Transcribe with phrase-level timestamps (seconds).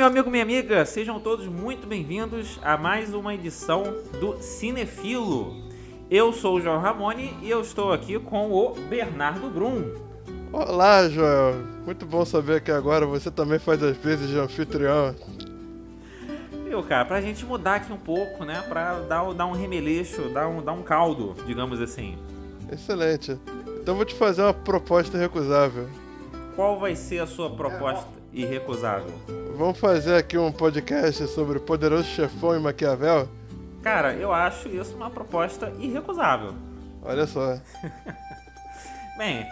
[0.00, 3.82] Meu amigo, minha amiga, sejam todos muito bem-vindos a mais uma edição
[4.18, 5.54] do Cinefilo.
[6.10, 9.92] Eu sou o João Ramone e eu estou aqui com o Bernardo Brum.
[10.50, 11.56] Olá, Joel.
[11.84, 15.14] Muito bom saber que agora você também faz as vezes de anfitrião.
[16.64, 18.64] Viu, cara, pra gente mudar aqui um pouco, né?
[18.70, 22.16] Pra dar, dar um remeleixo, dar um, dar um caldo, digamos assim.
[22.72, 23.38] Excelente.
[23.82, 25.90] Então vou te fazer uma proposta recusável.
[26.56, 29.12] Qual vai ser a sua proposta irrecusável?
[29.56, 33.28] Vamos fazer aqui um podcast sobre o poderoso chefão e Maquiavel?
[33.82, 36.54] Cara, eu acho isso uma proposta irrecusável.
[37.02, 37.58] Olha só.
[39.16, 39.46] Bem,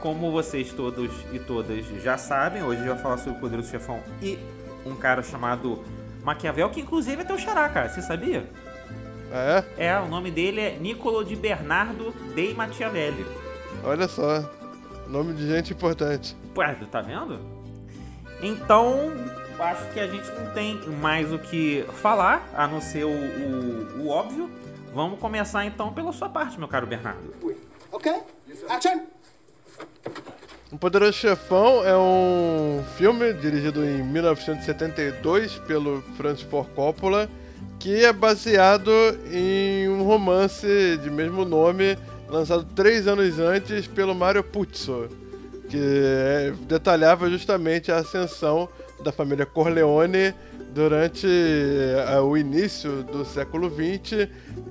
[0.00, 4.00] como vocês todos e todas já sabem, hoje gente vai falar sobre o poderoso chefão
[4.20, 4.38] e
[4.84, 5.82] um cara chamado
[6.22, 7.88] Maquiavel, que inclusive é teu xará, cara.
[7.88, 8.48] Você sabia?
[9.32, 9.86] Ah, é?
[9.86, 13.26] É, o nome dele é Niccolo de Bernardo dei Machiavelli.
[13.82, 14.48] Olha só.
[15.08, 16.36] Nome de gente importante.
[16.56, 17.53] Ué, tá vendo?
[18.44, 19.10] Então,
[19.58, 24.02] acho que a gente não tem mais o que falar, a não ser o, o,
[24.02, 24.50] o óbvio.
[24.92, 27.34] Vamos começar então pela sua parte, meu caro Bernardo.
[27.90, 28.16] Okay,
[28.68, 29.00] action!
[30.70, 37.30] O Poderoso Chefão é um filme dirigido em 1972 pelo Francis Ford Coppola,
[37.80, 38.90] que é baseado
[39.32, 41.96] em um romance de mesmo nome,
[42.28, 45.08] lançado três anos antes pelo Mario Puzo,
[45.74, 48.68] que é- detalhava justamente a ascensão
[49.02, 50.32] da família Corleone
[50.72, 54.28] durante eh, o início do século XX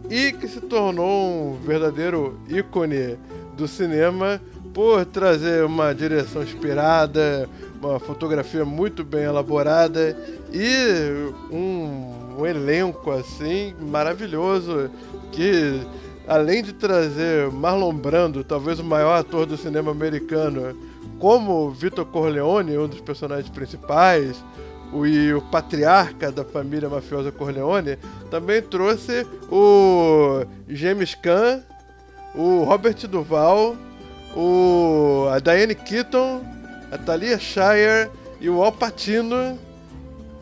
[0.09, 3.17] e que se tornou um verdadeiro ícone
[3.57, 4.41] do cinema
[4.73, 7.49] por trazer uma direção inspirada,
[7.81, 10.17] uma fotografia muito bem elaborada
[10.53, 14.89] e um, um elenco assim maravilhoso
[15.33, 15.81] que
[16.27, 20.75] além de trazer Marlon Brando, talvez o maior ator do cinema americano,
[21.23, 24.43] como Vitor Corleone, um dos personagens principais,
[24.91, 27.97] o, e o patriarca da família mafiosa Corleone,
[28.29, 31.63] também trouxe o James Caan,
[32.35, 33.77] o Robert Duval,
[34.35, 36.41] o, a Diane Keaton,
[36.91, 38.11] a Talia Shire
[38.41, 39.57] e o Al Pacino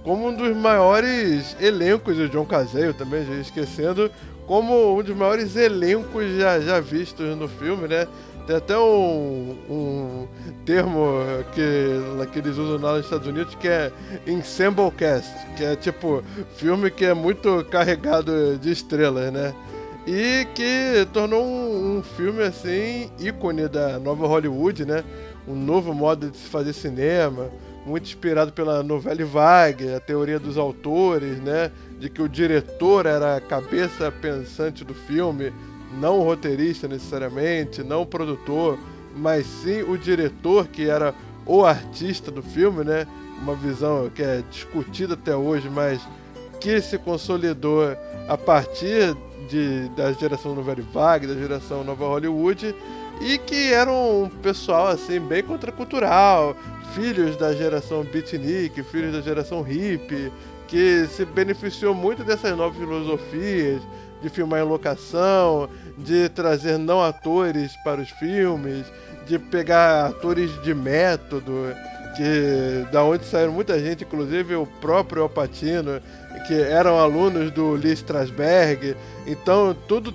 [0.04, 4.10] como um dos maiores elencos, o John Cazale também, já esquecendo,
[4.48, 8.08] como um dos maiores elencos já, já vistos no filme, né?
[8.46, 10.28] Tem até um, um
[10.66, 11.08] termo
[11.54, 13.92] que, que eles usam lá nos Estados Unidos que é
[14.26, 16.24] Ensemble Cast, que é tipo
[16.56, 19.54] filme que é muito carregado de estrelas, né?
[20.08, 25.04] E que tornou um, um filme assim ícone da nova Hollywood, né?
[25.48, 27.50] Um novo modo de se fazer cinema,
[27.86, 31.72] muito inspirado pela novela vague, a teoria dos autores, né?
[32.00, 35.54] De que o diretor era a cabeça pensante do filme,
[36.00, 38.78] não o roteirista necessariamente, não o produtor,
[39.16, 41.14] mas sim o diretor que era
[41.46, 43.08] o artista do filme, né?
[43.42, 46.02] Uma visão que é discutida até hoje, mas
[46.60, 47.84] que se consolidou
[48.28, 49.16] a partir
[49.50, 52.76] de, da geração Nouvelle Vague, da geração Nova Hollywood,
[53.20, 56.56] e que era um pessoal assim bem contracultural,
[56.94, 60.32] filhos da geração beatnik, filhos da geração hippie,
[60.68, 63.82] que se beneficiou muito dessas novas filosofias,
[64.22, 68.86] de filmar em locação, de trazer não atores para os filmes,
[69.28, 71.74] de pegar atores de método,
[72.16, 76.02] que da onde saíram muita gente, inclusive o próprio Alpatino,
[76.48, 78.96] que eram alunos do Lee Strasberg.
[79.26, 80.14] Então tudo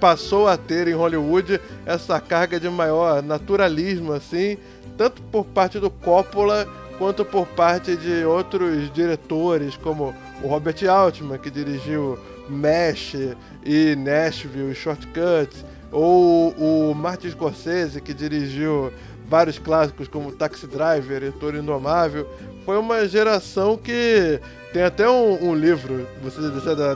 [0.00, 4.56] passou a ter em Hollywood essa carga de maior naturalismo, assim,
[4.96, 6.66] tanto por parte do Coppola
[6.98, 12.18] quanto por parte de outros diretores, como o Robert Altman, que dirigiu
[12.50, 13.16] Mesh
[13.64, 18.92] e Nashville e Shortcuts, ou o Martin Scorsese, que dirigiu
[19.26, 22.28] vários clássicos como Taxi Driver e Toro Indomável.
[22.64, 24.40] Foi uma geração que
[24.72, 26.40] tem até um, um livro, você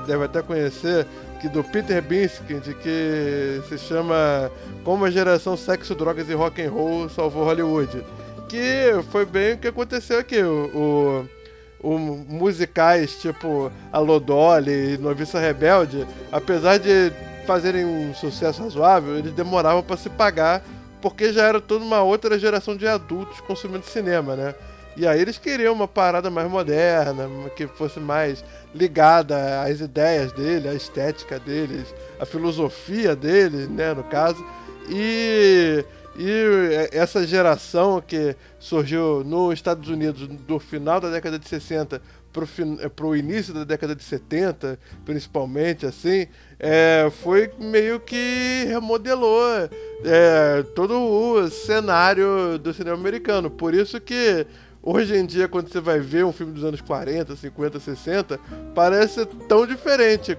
[0.06, 1.06] deve até conhecer,
[1.41, 4.51] que do Peter Biskind, que se chama
[4.83, 8.05] Como a geração sexo, drogas e rock and roll salvou Hollywood.
[8.49, 10.43] Que foi bem o que aconteceu aqui.
[10.43, 11.29] O, o,
[11.84, 17.12] o musicais tipo Alô Dolly e Noviça Rebelde, apesar de
[17.46, 20.62] fazerem um sucesso razoável, eles demoravam para se pagar
[21.02, 24.54] porque já era toda uma outra geração de adultos consumindo cinema, né?
[24.96, 28.42] E aí eles queriam uma parada mais moderna, que fosse mais
[28.75, 34.42] ligada às ideias dele, à estética deles, à filosofia deles, né, no caso.
[34.88, 35.84] E,
[36.16, 42.00] e essa geração que surgiu nos Estados Unidos do final da década de 60
[42.94, 46.26] para o início da década de 70, principalmente, assim,
[46.58, 49.69] é, foi meio que remodelou
[50.05, 53.49] é, todo o cenário do cinema americano.
[53.49, 54.44] Por isso que
[54.82, 58.40] hoje em dia, quando você vai ver um filme dos anos 40, 50, 60,
[58.75, 60.37] parece tão diferente.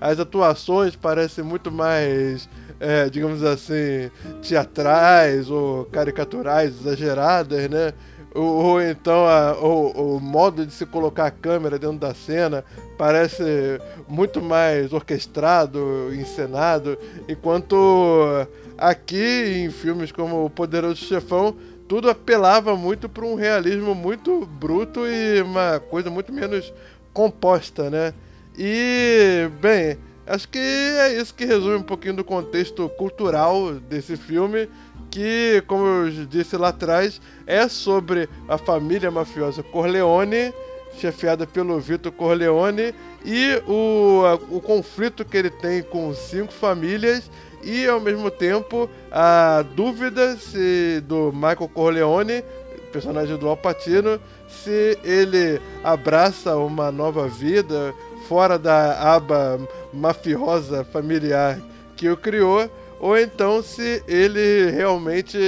[0.00, 2.48] As atuações parecem muito mais,
[2.84, 4.10] é, digamos assim,
[4.42, 7.94] teatrais ou caricaturais, exageradas, né?
[8.34, 12.64] Ou, ou então a, o, o modo de se colocar a câmera dentro da cena
[12.98, 16.98] parece muito mais orquestrado, encenado,
[17.28, 18.46] enquanto
[18.76, 21.56] aqui em filmes como O Poderoso Chefão
[21.88, 26.72] tudo apelava muito para um realismo muito bruto e uma coisa muito menos
[27.12, 28.12] composta, né?
[28.58, 34.68] E, bem, acho que é isso que resume um pouquinho do contexto cultural desse filme,
[35.10, 40.52] que, como eu disse lá atrás, é sobre a família mafiosa Corleone,
[40.98, 42.94] chefiada pelo Vitor Corleone,
[43.24, 47.30] e o, o conflito que ele tem com cinco famílias
[47.62, 52.44] e ao mesmo tempo a dúvida se do Michael Corleone,
[52.92, 57.92] personagem do Al Pacino, se ele abraça uma nova vida
[58.28, 59.60] fora da aba
[59.92, 61.60] mafiosa familiar
[61.96, 65.38] que o criou, ou então se ele realmente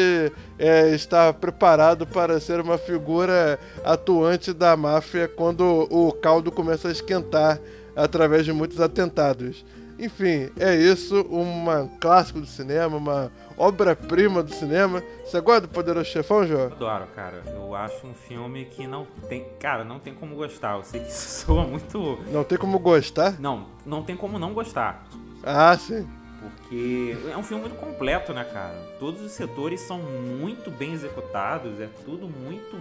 [0.58, 6.93] é, está preparado para ser uma figura atuante da máfia quando o caldo começa a
[6.93, 7.58] esquentar
[7.94, 9.64] através de muitos atentados.
[9.99, 15.03] Enfim, é isso, um clássico do cinema, uma obra-prima do cinema.
[15.25, 16.67] Você gosta do Poderoso Chefão, João?
[16.67, 17.43] Adoro, cara.
[17.47, 19.47] Eu acho um filme que não tem.
[19.59, 20.77] Cara, não tem como gostar.
[20.77, 22.19] Eu sei que isso soa muito.
[22.31, 23.41] Não tem como gostar?
[23.41, 25.07] Não, não tem como não gostar.
[25.43, 26.07] Ah, sim.
[26.41, 28.75] Porque é um filme muito completo, né, cara?
[29.01, 32.77] Todos os setores são muito bem executados, é tudo muito.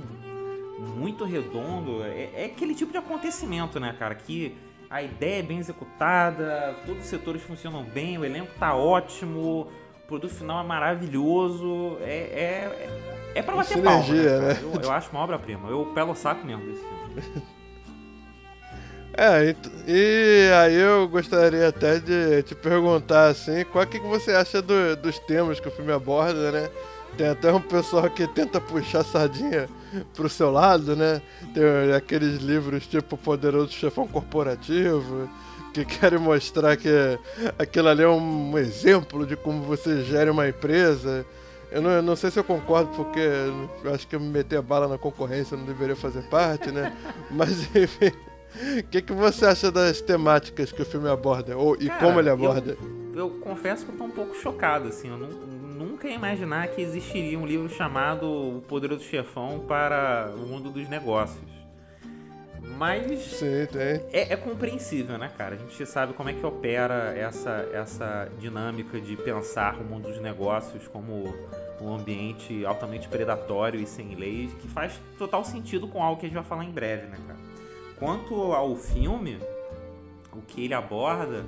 [0.98, 2.04] muito redondo.
[2.04, 4.14] É, é aquele tipo de acontecimento, né, cara?
[4.14, 4.56] Que
[4.90, 9.68] a ideia é bem executada, todos os setores funcionam bem, o elenco tá ótimo,
[10.04, 12.90] o produto final é maravilhoso, é, é,
[13.36, 14.60] é pra bater palma, né, né?
[14.62, 17.44] Eu, eu, acho uma obra-prima, eu pelo o saco mesmo desse filme.
[19.18, 19.56] É, e,
[19.88, 25.18] e, aí eu gostaria até de te perguntar assim, qual que você acha do, dos
[25.20, 26.70] temas que o filme aborda, né?
[27.18, 29.70] Tem até um pessoal que tenta puxar sardinha
[30.14, 31.22] pro seu lado, né?
[31.54, 35.30] Tem aqueles livros tipo Poderoso Chefão Corporativo,
[35.74, 36.90] que querem mostrar que
[37.58, 41.26] aquilo ali é um exemplo de como você gera uma empresa.
[41.72, 43.20] Eu não, eu não sei se eu concordo, porque
[43.84, 46.96] eu acho que eu me meter a bala na concorrência não deveria fazer parte, né?
[47.32, 48.12] Mas enfim.
[48.80, 51.58] O que, que você acha das temáticas que o filme aborda?
[51.58, 52.78] Ou, e Cara, como ele aborda?
[52.82, 55.10] Eu, eu, confesso que eu tô um pouco chocado, assim.
[55.10, 60.48] Eu não, nunca ia imaginar que existiria um livro chamado O Poderoso Chefão para o
[60.48, 61.56] Mundo dos Negócios.
[62.78, 63.68] Mas Sim,
[64.12, 65.56] é, é, compreensível, né, cara?
[65.56, 70.20] A gente sabe como é que opera essa, essa dinâmica de pensar o mundo dos
[70.20, 71.34] negócios como
[71.80, 76.30] um ambiente altamente predatório e sem leis, que faz total sentido com algo que a
[76.30, 77.40] gente vai falar em breve, né, cara?
[77.98, 79.38] Quanto ao filme,
[80.34, 81.46] o que ele aborda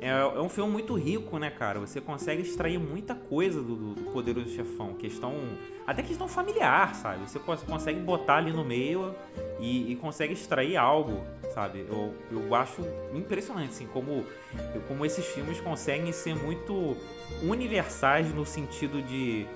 [0.00, 1.80] é, é, um filme muito rico, né, cara?
[1.80, 4.94] Você consegue extrair muita coisa do, do Poderoso Chefão.
[4.94, 5.34] Questão.
[5.86, 7.28] Até questão familiar, sabe?
[7.28, 9.14] Você consegue botar ali no meio
[9.60, 11.86] e, e consegue extrair algo, sabe?
[11.88, 12.82] Eu, eu acho
[13.14, 14.24] impressionante, assim, como,
[14.88, 16.96] como esses filmes conseguem ser muito
[17.42, 19.46] universais no sentido de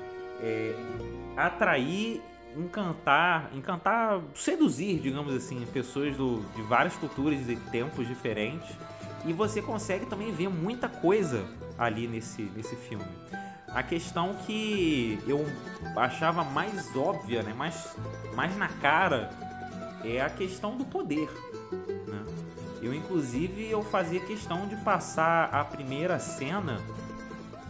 [0.41, 0.75] é,
[1.37, 2.23] atrair
[2.57, 8.69] encantar, encantar, seduzir, digamos assim, pessoas do, de várias culturas e tempos diferentes
[9.25, 11.45] e você consegue também ver muita coisa
[11.79, 13.05] ali nesse, nesse filme.
[13.69, 15.47] A questão que eu
[15.97, 17.55] achava mais óbvia, né?
[17.55, 17.97] mais,
[18.35, 19.31] mais na cara,
[20.05, 21.29] é a questão do poder.
[22.09, 22.25] Né?
[22.83, 26.81] Eu, inclusive, eu fazia questão de passar a primeira cena,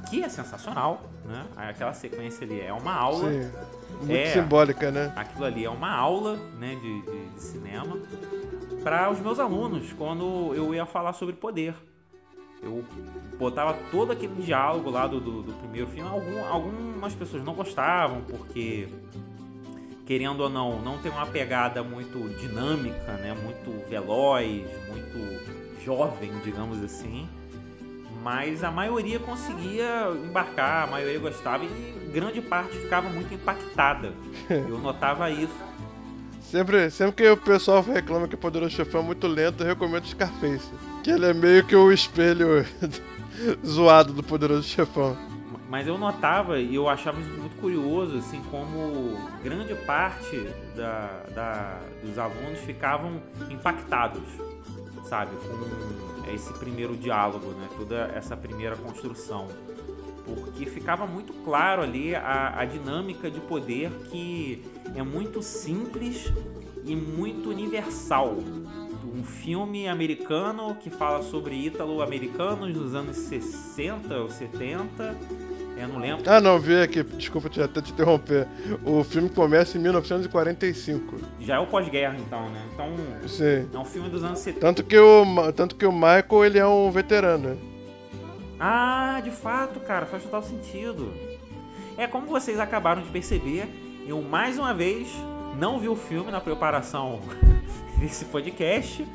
[0.09, 1.47] que é sensacional, né?
[1.57, 3.31] Aquela sequência ali é uma aula.
[3.31, 3.51] Sim,
[4.01, 5.13] muito é, simbólica, né?
[5.17, 7.99] Aquilo ali é uma aula né, de, de, de cinema
[8.83, 11.75] para os meus alunos quando eu ia falar sobre poder.
[12.63, 12.85] Eu
[13.39, 16.09] botava todo aquele diálogo lá do, do, do primeiro filme.
[16.09, 18.89] Algum, algumas pessoas não gostavam porque,
[20.05, 23.35] querendo ou não, não tem uma pegada muito dinâmica, né?
[23.35, 27.27] muito veloz, muito jovem, digamos assim.
[28.23, 34.13] Mas a maioria conseguia embarcar, a maioria gostava e grande parte ficava muito impactada.
[34.49, 35.55] Eu notava isso.
[36.43, 40.05] Sempre, sempre que o pessoal reclama que o Poderoso Chefão é muito lento, eu recomendo
[40.07, 40.69] Scarface.
[41.03, 42.67] Que ele é meio que o espelho
[43.65, 45.17] zoado do Poderoso Chefão.
[45.71, 51.79] Mas eu notava e eu achava isso muito curioso, assim, como grande parte da, da,
[52.03, 54.25] dos alunos ficavam impactados,
[55.05, 59.49] sabe, com esse primeiro diálogo, né, toda essa primeira construção.
[60.25, 64.63] porque ficava muito claro ali a, a dinâmica de poder que
[64.95, 66.33] é muito simples
[66.85, 68.37] e muito universal.
[69.13, 75.17] Um filme americano que fala sobre ítalo-americanos nos anos 60 ou 70.
[75.81, 76.23] Eu não lembro.
[76.31, 78.47] Ah, não, vi aqui, desculpa te, até te interromper.
[78.85, 81.17] O filme começa em 1945.
[81.41, 82.63] Já é o pós-guerra, então, né?
[82.75, 82.95] Então,
[83.27, 83.67] Sim.
[83.73, 84.61] é um filme dos anos 70.
[84.61, 87.49] Tanto que o, tanto que o Michael, ele é um veterano.
[87.51, 87.57] né?
[88.59, 91.13] Ah, de fato, cara, faz total sentido.
[91.97, 93.67] É como vocês acabaram de perceber,
[94.07, 95.09] eu mais uma vez
[95.59, 97.21] não vi o filme na preparação
[97.99, 99.07] desse podcast.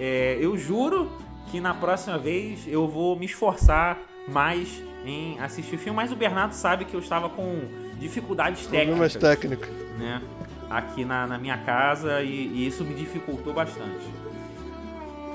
[0.00, 1.10] É, eu juro
[1.50, 6.16] que na próxima vez eu vou me esforçar mais em assistir o filme, mas o
[6.16, 7.60] Bernardo sabe que eu estava com
[7.98, 9.98] dificuldades Problemas técnicas, técnicos.
[9.98, 10.22] né?
[10.68, 14.04] Aqui na, na minha casa e, e isso me dificultou bastante.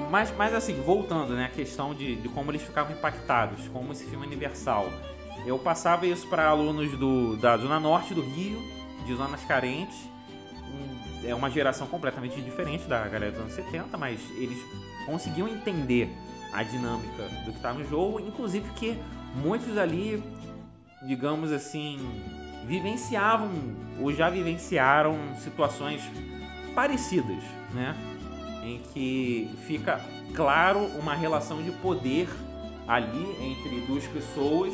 [0.10, 4.04] Mas, mas assim, voltando, né, a questão de, de como eles ficavam impactados, como esse
[4.06, 4.92] filme é universal.
[5.46, 8.62] Eu passava isso para alunos do, da Zona Norte do Rio,
[9.06, 9.98] de zonas carentes.
[10.68, 14.58] Um- é uma geração completamente diferente da galera dos anos 70, mas eles
[15.06, 16.10] conseguiam entender
[16.52, 18.98] a dinâmica do que estava no jogo, inclusive que
[19.36, 20.24] muitos ali,
[21.08, 21.98] digamos assim,
[22.66, 23.50] vivenciavam
[24.00, 26.02] ou já vivenciaram situações
[26.74, 27.96] parecidas, né?
[28.64, 30.00] Em que fica
[30.36, 32.28] claro uma relação de poder
[32.88, 34.74] ali entre duas pessoas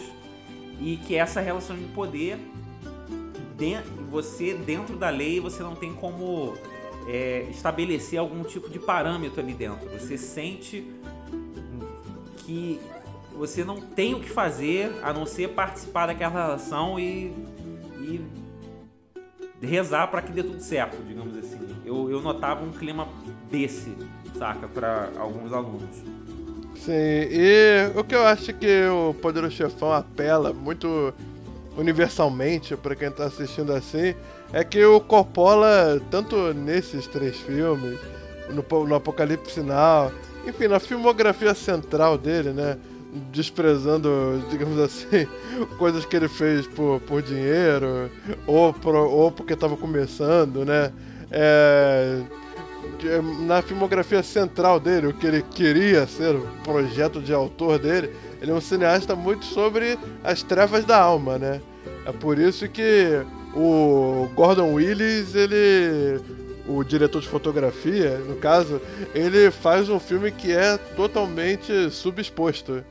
[0.80, 2.38] e que essa relação de poder
[4.10, 6.56] você dentro da lei você não tem como
[7.08, 9.90] é, estabelecer algum tipo de parâmetro ali dentro.
[9.90, 10.86] Você sente
[12.38, 12.80] que
[13.38, 17.34] você não tem o que fazer a não ser participar daquela relação e,
[18.00, 18.22] e
[19.62, 21.60] rezar para que dê tudo certo, digamos assim.
[21.86, 23.08] Eu, eu notava um clima
[23.50, 23.96] desse,
[24.38, 25.96] saca, para alguns alunos.
[26.75, 31.13] Sim, e o que eu acho que o Poderoso Chefão apela muito
[31.75, 34.15] universalmente pra quem tá assistindo assim
[34.51, 38.00] é que o Coppola, tanto nesses três filmes,
[38.50, 40.12] no, no Apocalipse Sinal,
[40.48, 42.77] enfim, na filmografia central dele, né?
[43.32, 45.28] Desprezando, digamos assim,
[45.80, 48.12] coisas que ele fez por, por dinheiro
[48.46, 50.92] ou, pro- ou porque tava começando, né?
[51.32, 52.22] É,
[53.46, 58.12] na filmografia central dele, o que ele queria ser, o projeto de autor dele,
[58.42, 61.62] ele é um cineasta muito sobre as trevas da alma, né?
[62.06, 63.22] É por isso que
[63.56, 66.20] o Gordon Willis, ele,
[66.68, 68.82] o diretor de fotografia, no caso,
[69.14, 72.84] ele faz um filme que é totalmente subexposto.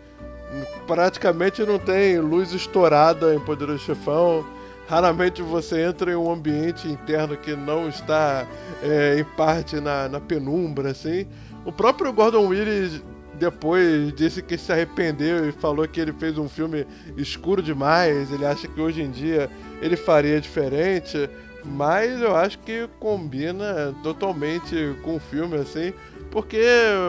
[0.86, 4.46] Praticamente não tem luz estourada em Poderoso Chefão.
[4.88, 8.46] Raramente você entra em um ambiente interno que não está
[8.82, 11.26] é, em parte na, na penumbra, assim.
[11.64, 13.02] O próprio Gordon Willis
[13.34, 16.86] depois disse que se arrependeu e falou que ele fez um filme
[17.16, 18.30] escuro demais.
[18.32, 19.50] Ele acha que hoje em dia
[19.80, 21.28] ele faria diferente,
[21.64, 25.92] mas eu acho que combina totalmente com o filme, assim,
[26.30, 26.60] porque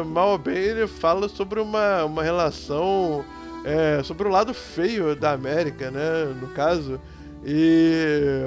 [0.06, 3.24] mal ou bem ele fala sobre uma, uma relação,
[3.64, 7.00] é, sobre o lado feio da América, né, no caso.
[7.46, 8.44] E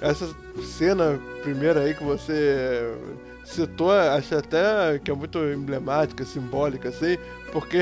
[0.00, 0.28] essa
[0.62, 2.94] cena primeira aí que você
[3.44, 7.18] citou, acho até que é muito emblemática, simbólica, assim,
[7.52, 7.78] porque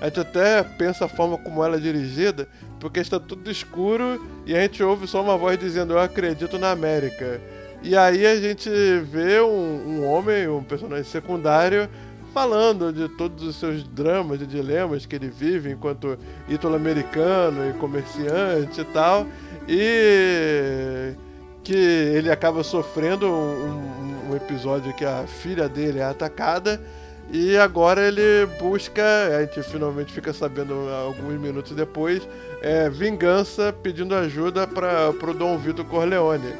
[0.00, 2.48] a gente até pensa a forma como ela é dirigida,
[2.78, 6.70] porque está tudo escuro e a gente ouve só uma voz dizendo eu acredito na
[6.70, 7.40] América.
[7.82, 8.68] E aí a gente
[9.00, 9.48] vê um,
[10.00, 11.88] um homem, um personagem secundário,
[12.32, 16.18] falando de todos os seus dramas e dilemas que ele vive enquanto
[16.48, 19.26] ítalo-americano e comerciante e tal,
[19.66, 21.14] e
[21.62, 23.30] que ele acaba sofrendo um,
[24.28, 26.80] um- um episódio que a filha dele é atacada
[27.32, 29.02] e agora ele busca,
[29.36, 32.28] a gente finalmente fica sabendo alguns minutos depois,
[32.60, 36.54] é, vingança pedindo ajuda para o Dom Vitor Corleone.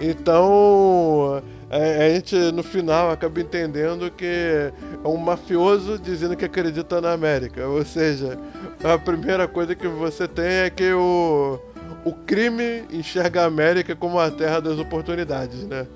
[0.00, 4.72] Então a, a gente no final acaba entendendo que é
[5.08, 7.66] um mafioso dizendo que acredita na América.
[7.66, 8.38] Ou seja,
[8.82, 11.58] a primeira coisa que você tem é que o,
[12.04, 15.86] o crime enxerga a América como a terra das oportunidades, né?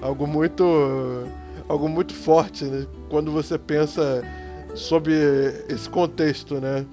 [0.00, 0.64] Algo muito
[1.68, 2.86] algo muito forte né?
[3.10, 4.22] quando você pensa
[4.74, 5.12] sob
[5.68, 6.86] esse contexto, né?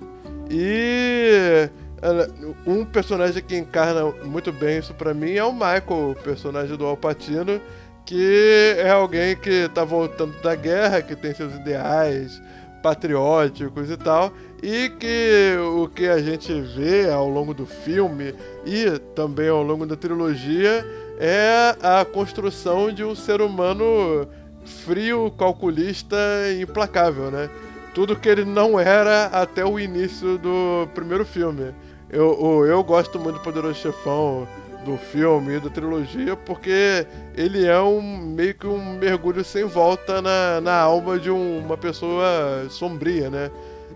[0.50, 1.70] E
[2.02, 2.30] ela-
[2.66, 6.86] um personagem que encarna muito bem isso pra mim é o Michael, o personagem do
[6.86, 7.60] Al Pacino,
[8.06, 12.42] que é alguém que tá voltando da guerra, que tem seus ideais
[12.84, 19.00] patrióticos e tal, e que o que a gente vê ao longo do filme e
[19.16, 20.86] também ao longo da trilogia
[21.20, 24.28] é a construção de um ser humano
[24.86, 26.16] frio, calculista
[26.52, 27.50] e implacável, né?
[27.94, 31.74] Tudo que ele não era até o início do primeiro filme.
[32.16, 34.48] Eu, eu gosto muito do Poderoso Chefão
[34.86, 37.06] do filme e da trilogia porque
[37.36, 41.76] ele é um meio que um mergulho sem volta na, na alma de um, uma
[41.76, 43.52] pessoa sombria, né?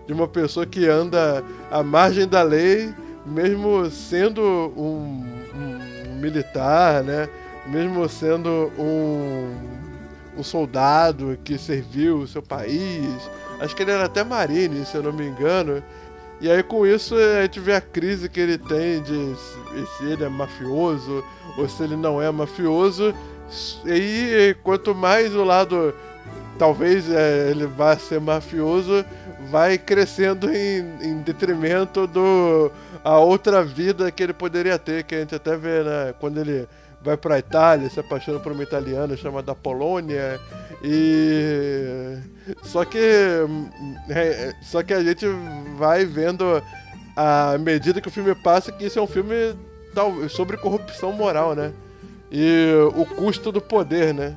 [0.06, 2.92] De uma pessoa que anda à margem da lei,
[3.24, 4.42] mesmo sendo
[4.76, 5.24] um,
[5.54, 7.28] um militar, né?
[7.66, 9.54] Mesmo sendo um,
[10.36, 13.30] um soldado que serviu o seu país.
[13.60, 15.82] Acho que ele era até marine, se eu não me engano.
[16.40, 20.24] E aí com isso a gente vê a crise que ele tem de se ele
[20.24, 21.22] é mafioso
[21.56, 23.14] ou se ele não é mafioso.
[23.84, 25.94] E quanto mais o lado
[26.58, 29.04] talvez é, ele vá ser mafioso,
[29.50, 32.70] vai crescendo em, em, detrimento do
[33.02, 36.68] a outra vida que ele poderia ter, que a gente até vê, né, quando ele
[37.02, 40.38] vai para a Itália, se apaixona por uma italiana chamada Polônia
[40.82, 42.18] e
[42.62, 42.98] só que
[44.08, 45.26] é, só que a gente
[45.76, 46.62] vai vendo
[47.16, 49.54] à medida que o filme passa que isso é um filme
[50.28, 51.72] sobre corrupção moral, né?
[52.30, 54.36] E o custo do poder, né?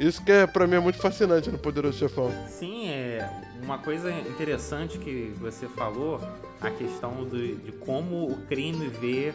[0.00, 2.32] Isso que é, pra mim é muito fascinante no Poderoso Chefão.
[2.48, 3.30] Sim, é
[3.62, 6.20] uma coisa interessante que você falou,
[6.60, 9.32] a questão de como o crime vê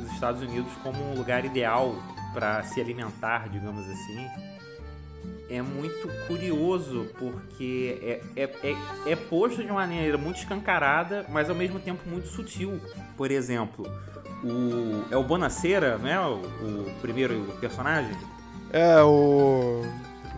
[0.00, 1.94] os Estados Unidos como um lugar ideal
[2.36, 4.28] para se alimentar, digamos assim
[5.48, 8.76] é muito curioso porque é, é, é,
[9.12, 12.80] é, posto de uma maneira muito escancarada, mas ao mesmo tempo muito sutil.
[13.16, 13.86] Por exemplo,
[14.42, 16.18] o, é o Bonacera, né?
[16.20, 18.16] O, o primeiro personagem?
[18.72, 19.82] É, o.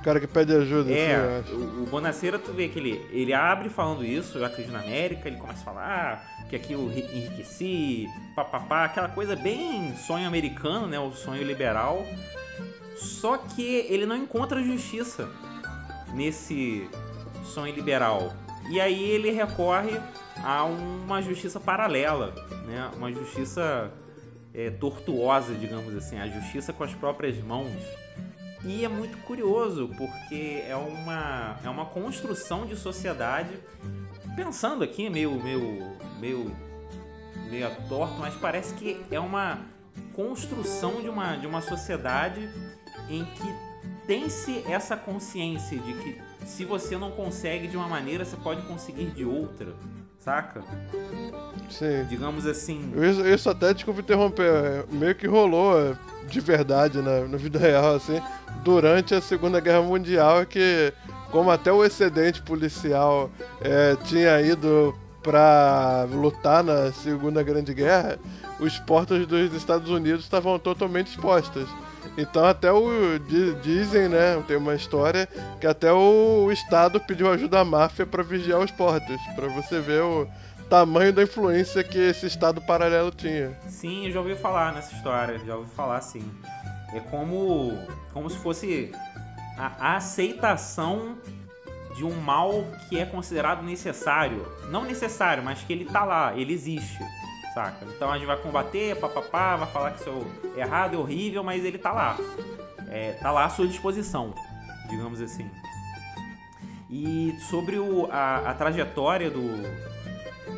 [0.08, 0.90] O cara que pede ajuda.
[0.90, 4.72] É, assim, o, o Bonacera, tu vê que ele, ele abre falando isso, eu acredito
[4.72, 10.26] na América, ele começa a falar que aqui eu enriqueci, papapá, aquela coisa bem sonho
[10.26, 10.98] americano, né?
[10.98, 12.06] O sonho liberal.
[12.96, 15.28] Só que ele não encontra justiça
[16.14, 16.88] nesse
[17.44, 18.32] sonho liberal.
[18.70, 20.00] E aí ele recorre
[20.42, 22.34] a uma justiça paralela,
[22.66, 22.90] né?
[22.96, 23.92] uma justiça
[24.54, 28.07] é, tortuosa, digamos assim, a justiça com as próprias mãos.
[28.68, 33.58] E é muito curioso, porque é uma, é uma construção de sociedade,
[34.36, 36.54] pensando aqui meio, meio, meio,
[37.50, 39.60] meio torto, mas parece que é uma
[40.12, 42.46] construção de uma, de uma sociedade
[43.08, 43.54] em que
[44.06, 49.06] tem-se essa consciência de que se você não consegue de uma maneira, você pode conseguir
[49.06, 49.74] de outra,
[50.18, 50.62] saca?
[51.70, 52.04] Sim.
[52.08, 52.92] Digamos assim.
[52.96, 55.96] Isso, isso até, desculpa interromper, é, meio que rolou é,
[56.28, 58.20] de verdade na, na vida real, assim,
[58.62, 60.92] durante a Segunda Guerra Mundial, que
[61.30, 68.18] como até o excedente policial é, tinha ido para lutar na Segunda Grande Guerra,
[68.58, 71.68] os portos dos Estados Unidos estavam totalmente expostos.
[72.16, 73.18] Então até o
[73.62, 75.28] dizem, né, tem uma história
[75.60, 80.02] que até o Estado pediu ajuda à máfia para vigiar os portos, para você ver
[80.02, 80.26] o
[80.68, 83.56] tamanho da influência que esse Estado paralelo tinha.
[83.68, 86.24] Sim, eu já ouvi falar nessa história, já ouvi falar sim.
[86.92, 87.72] É como
[88.12, 88.92] como se fosse
[89.56, 91.18] a aceitação
[91.96, 94.46] de um mal que é considerado necessário.
[94.70, 96.98] Não necessário, mas que ele tá lá, ele existe
[97.58, 97.84] saca?
[97.86, 101.64] Então a gente vai combater, papapá, vai falar que isso é errado, é horrível, mas
[101.64, 102.16] ele tá lá.
[102.88, 104.32] É, tá lá à sua disposição,
[104.88, 105.50] digamos assim.
[106.88, 109.42] E sobre o, a, a trajetória do,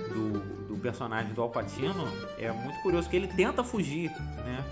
[0.09, 0.41] do,
[0.81, 4.11] personagem do Alpatino, é muito curioso que ele tenta fugir,
[4.45, 4.65] né?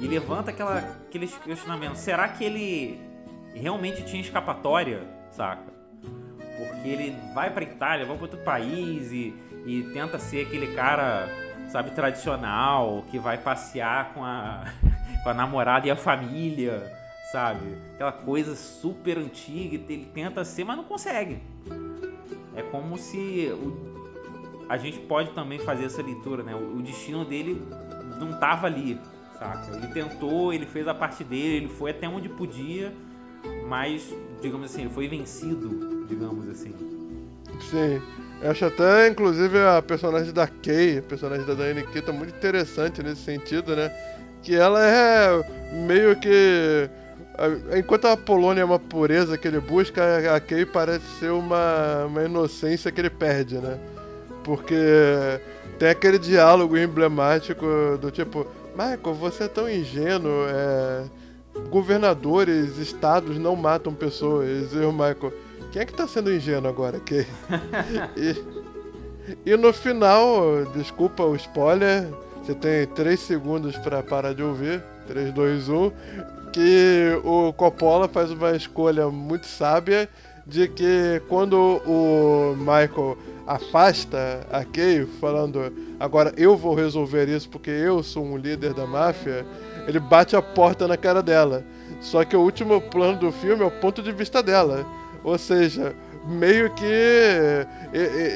[0.00, 2.00] E levanta aquela, aqueles questionamentos.
[2.00, 3.00] Será que ele
[3.54, 5.72] realmente tinha escapatória, saca?
[6.56, 9.34] Porque ele vai pra Itália, vai pra outro país e,
[9.66, 11.28] e tenta ser aquele cara
[11.70, 14.64] sabe, tradicional, que vai passear com a,
[15.24, 16.88] com a namorada e a família,
[17.32, 17.76] sabe?
[17.94, 21.42] Aquela coisa super antiga, ele tenta ser, mas não consegue.
[22.54, 23.93] É como se o,
[24.68, 26.54] a gente pode também fazer essa leitura, né?
[26.54, 27.62] O, destino dele
[28.18, 28.98] não tava ali,
[29.38, 29.76] saca?
[29.76, 32.92] Ele tentou, ele fez a parte dele, ele foi até onde podia,
[33.66, 36.72] mas, digamos assim, ele foi vencido, digamos assim.
[37.70, 38.00] Sim.
[38.42, 43.02] Eu acho até, inclusive, a personagem da Kay, a personagem da Diane Kita, muito interessante
[43.02, 43.90] nesse sentido, né?
[44.42, 46.90] Que ela é meio que.
[47.76, 52.22] Enquanto a Polônia é uma pureza que ele busca, a Kay parece ser uma, uma
[52.22, 53.78] inocência que ele perde, né?
[54.44, 54.76] Porque
[55.78, 57.66] tem aquele diálogo emblemático
[58.00, 61.04] do tipo: Michael, você é tão ingênuo, é...
[61.70, 64.72] governadores, estados não matam pessoas.
[64.72, 65.32] E o Michael
[65.74, 67.00] quem é que tá sendo ingênuo agora?
[67.00, 67.26] Que...
[68.16, 68.44] e,
[69.44, 72.08] e no final, desculpa o spoiler,
[72.40, 74.80] você tem 3 segundos para parar de ouvir.
[75.08, 75.92] 3, 2, 1.
[76.52, 80.08] Que o Coppola faz uma escolha muito sábia
[80.46, 87.70] de que quando o Michael afasta a Kay, falando agora eu vou resolver isso porque
[87.70, 89.46] eu sou um líder da máfia,
[89.86, 91.64] ele bate a porta na cara dela.
[92.00, 94.86] Só que o último plano do filme é o ponto de vista dela.
[95.22, 95.94] Ou seja,
[96.26, 97.66] meio que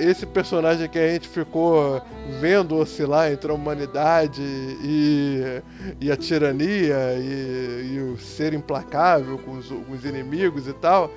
[0.06, 2.00] esse personagem que a gente ficou
[2.40, 5.62] vendo oscilar entre a humanidade e,
[6.00, 11.10] e a tirania e, e, o ser implacável com os, com os inimigos e tal,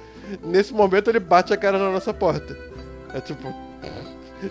[0.43, 2.57] nesse momento ele bate a cara na nossa porta.
[3.13, 3.53] É tipo,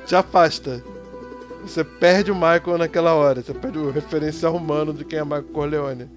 [0.06, 0.82] te afasta.
[1.62, 5.44] Você perde o Michael naquela hora, você perde o referencial humano de quem é Michael
[5.44, 6.08] Corleone.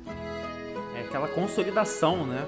[0.96, 2.46] É aquela consolidação, né?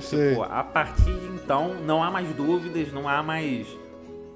[0.00, 0.30] Sim.
[0.30, 3.66] Tipo, a partir de então não há mais dúvidas, não há mais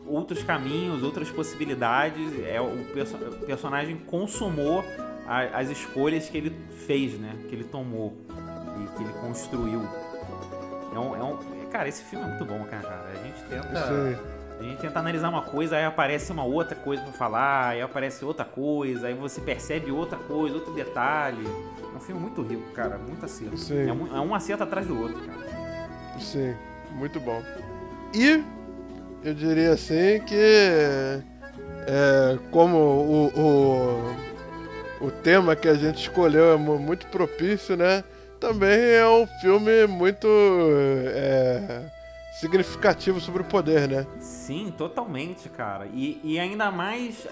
[0.07, 2.33] outros caminhos, outras possibilidades.
[2.47, 4.85] É o, perso o personagem consumou
[5.27, 6.57] a, as escolhas que ele
[6.87, 7.37] fez, né?
[7.49, 8.17] Que ele tomou
[8.83, 9.83] e que ele construiu.
[10.95, 13.05] É um, é um, cara, esse filme é muito bom, cara.
[13.13, 17.03] A gente tenta Sim a gente tenta analisar uma coisa, aí aparece uma outra coisa
[17.03, 21.47] pra falar, aí aparece outra coisa, aí você percebe outra coisa, outro detalhe.
[21.47, 23.55] É um filme muito rico, cara, muito acerto.
[23.73, 26.19] É um, é um acerto atrás do outro, cara.
[26.19, 26.57] Sim,
[26.91, 27.41] muito bom.
[28.13, 28.43] E
[29.23, 31.23] eu diria assim que
[31.87, 33.27] é, como o,
[35.01, 38.03] o, o tema que a gente escolheu é muito propício, né?
[38.41, 40.29] Também é um filme muito.
[41.15, 41.91] É,
[42.39, 44.07] significativo sobre o poder, né?
[44.21, 45.89] Sim, totalmente, cara.
[45.93, 47.27] E, e ainda mais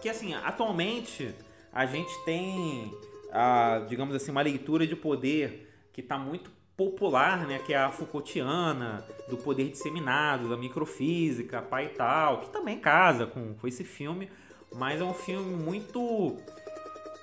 [0.00, 1.34] que, assim, atualmente
[1.72, 2.92] a gente tem,
[3.32, 7.90] a, digamos assim, uma leitura de poder que está muito popular, né, que é a
[7.90, 13.84] Foucaultiana, do poder disseminado, da microfísica, pai e tal, que também casa com, com esse
[13.84, 14.28] filme,
[14.72, 16.36] mas é um filme muito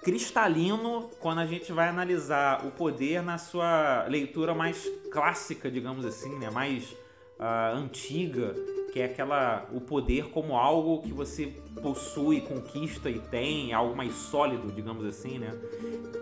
[0.01, 6.37] cristalino quando a gente vai analisar o poder na sua leitura mais clássica, digamos assim,
[6.39, 6.91] né, mais
[7.39, 8.55] uh, antiga,
[8.91, 11.47] que é aquela o poder como algo que você
[11.81, 15.53] possui, conquista e tem, algo mais sólido, digamos assim, né?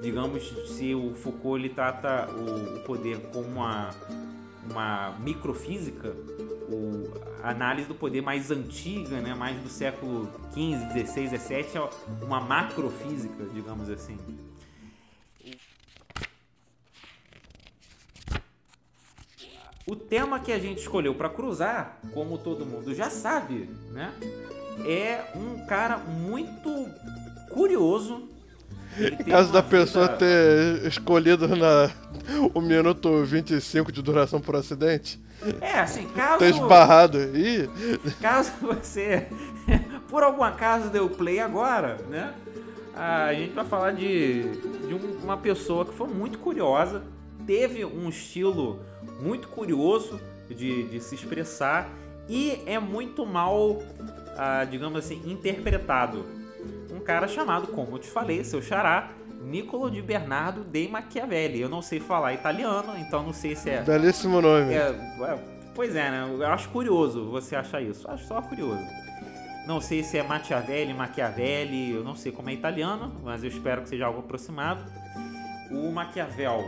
[0.01, 3.89] Digamos se o Foucault ele trata o, o poder como uma
[4.69, 6.15] uma microfísica,
[6.69, 12.39] o, análise do poder mais antiga, né, mais do século XV, XVI, XVII, é uma
[12.39, 14.17] macrofísica, digamos assim.
[19.86, 24.13] O tema que a gente escolheu para cruzar, como todo mundo já sabe, né?
[24.86, 26.69] É um cara muito
[27.49, 28.30] curioso.
[28.99, 30.17] Em caso da pessoa vida...
[30.19, 31.89] ter escolhido na
[32.54, 35.19] o minuto 25 de duração por acidente.
[35.62, 36.39] É, assim, caso.
[36.39, 37.19] Ter esbarrado.
[37.36, 37.69] Ih.
[38.21, 39.28] Caso você,
[40.10, 42.34] por algum acaso, deu play agora, né?
[42.95, 47.04] A gente vai falar de, de uma pessoa que foi muito curiosa,
[47.47, 48.80] teve um estilo
[49.21, 51.89] muito curioso de, de se expressar
[52.28, 53.82] e é muito mal,
[54.38, 56.25] ah, digamos assim, interpretado.
[56.91, 61.62] Um cara chamado, como eu te falei, seu xará, Niccolo di Bernardo de Machiavelli.
[61.62, 63.82] Eu não sei falar italiano, então não sei se é.
[63.82, 64.73] Belíssimo nome.
[64.73, 65.39] É, é,
[65.73, 66.28] pois é, né?
[66.30, 68.10] Eu acho curioso você achar isso.
[68.10, 68.86] Acho só curioso.
[69.65, 73.84] Não sei se é Machiavelli, Machiavelli, eu não sei como é italiano, mas eu espero
[73.84, 74.84] que seja algo aproximado.
[75.71, 76.65] O Maquiavel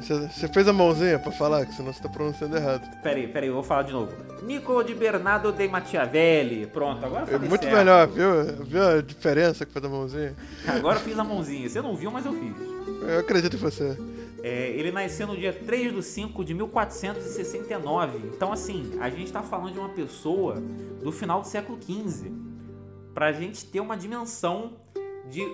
[0.00, 2.88] você fez a mãozinha pra falar, que senão você tá pronunciando errado.
[3.02, 4.12] Peraí, peraí, eu vou falar de novo.
[4.42, 6.66] Niccolo de Bernardo de Machiavelli.
[6.66, 7.76] Pronto, agora eu É muito certo.
[7.76, 8.64] melhor, viu?
[8.64, 10.34] Viu a diferença que fez a mãozinha?
[10.66, 11.68] Agora eu fiz a mãozinha.
[11.68, 12.54] Você não viu, mas eu fiz.
[13.08, 13.96] Eu acredito em você.
[14.42, 18.18] É, ele nasceu no dia 3 de 5 de 1469.
[18.34, 20.56] Então, assim, a gente tá falando de uma pessoa
[21.02, 22.32] do final do século XV.
[23.12, 24.72] Pra gente ter uma dimensão
[25.28, 25.46] de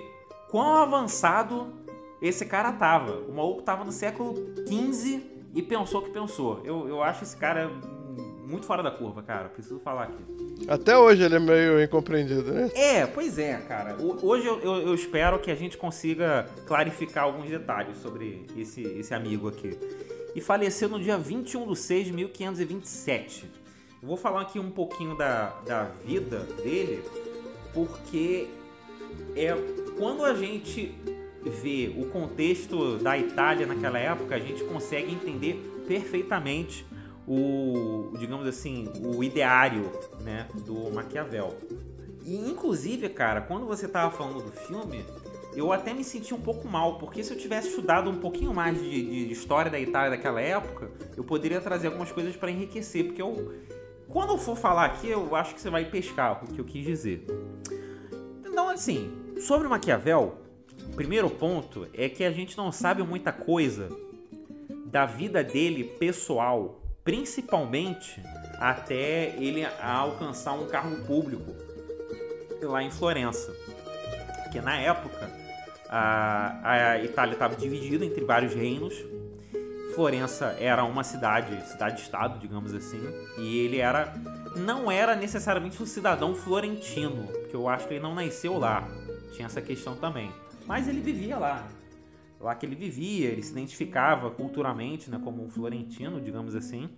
[0.49, 1.73] quão avançado
[2.21, 3.19] esse cara tava.
[3.27, 4.35] O maluco tava no século
[4.67, 6.61] XV e pensou que pensou.
[6.63, 7.69] Eu, eu acho esse cara
[8.47, 9.49] muito fora da curva, cara.
[9.49, 10.23] Preciso falar aqui.
[10.67, 12.71] Até hoje ele é meio incompreendido, né?
[12.73, 13.95] É, pois é, cara.
[13.99, 19.13] Hoje eu, eu, eu espero que a gente consiga clarificar alguns detalhes sobre esse, esse
[19.13, 19.77] amigo aqui.
[20.33, 23.51] E faleceu no dia 21 de 6 de 1527.
[24.01, 27.03] Eu vou falar aqui um pouquinho da, da vida dele,
[27.73, 28.47] porque
[29.35, 29.55] é
[29.97, 30.95] quando a gente
[31.43, 35.55] vê o contexto da Itália naquela época, a gente consegue entender
[35.87, 36.85] perfeitamente
[37.27, 41.57] o, digamos assim, o ideário, né, do Maquiavel.
[42.23, 45.05] E inclusive, cara, quando você tava falando do filme,
[45.55, 48.79] eu até me senti um pouco mal, porque se eu tivesse estudado um pouquinho mais
[48.79, 53.21] de, de história da Itália daquela época, eu poderia trazer algumas coisas para enriquecer, porque
[53.21, 53.53] eu
[54.07, 56.85] quando eu for falar aqui, eu acho que você vai pescar o que eu quis
[56.85, 57.25] dizer.
[58.45, 60.37] Então, assim, sobre Maquiavel,
[60.95, 63.89] primeiro ponto é que a gente não sabe muita coisa
[64.85, 68.21] da vida dele pessoal principalmente
[68.59, 71.55] até ele alcançar um cargo público
[72.61, 73.55] lá em Florença.
[74.43, 75.31] Porque na época
[75.87, 78.93] a, a Itália estava dividida entre vários reinos.
[79.95, 83.01] Florença era uma cidade, cidade-estado, digamos assim,
[83.37, 84.13] e ele era
[84.57, 88.85] não era necessariamente um cidadão florentino, porque eu acho que ele não nasceu lá.
[89.31, 90.29] Tinha essa questão também.
[90.67, 91.67] Mas ele vivia lá.
[92.39, 96.89] Lá que ele vivia, ele se identificava culturalmente, né, como um florentino, digamos assim.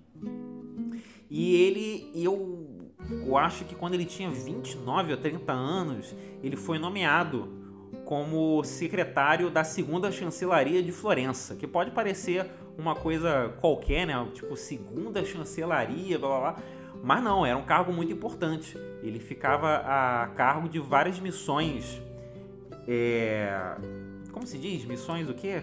[1.29, 2.91] E ele, eu,
[3.25, 7.57] eu acho que quando ele tinha 29 ou 30 anos, ele foi nomeado
[8.03, 14.27] como secretário da segunda chancelaria de Florença, que pode parecer uma coisa qualquer, né?
[14.33, 16.63] Tipo, segunda chancelaria, blá blá blá.
[17.03, 18.75] Mas não, era um cargo muito importante.
[19.03, 22.01] Ele ficava a cargo de várias missões.
[22.91, 23.75] É...
[24.31, 24.83] Como se diz?
[24.83, 25.61] Missões o quê?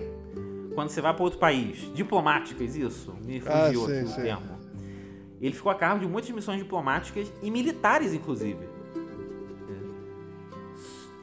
[0.77, 1.93] Quando você vai para outro país.
[1.93, 3.12] Diplomáticas, isso.
[3.25, 4.57] Me fugiu ah, sim, o termo.
[5.41, 8.77] Ele ficou a cargo de muitas missões diplomáticas e militares, inclusive.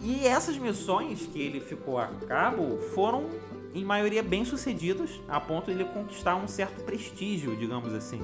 [0.02, 3.30] E essas missões que ele ficou a cabo foram,
[3.74, 8.20] em maioria, bem sucedidas, a ponto de ele conquistar um certo prestígio, digamos assim,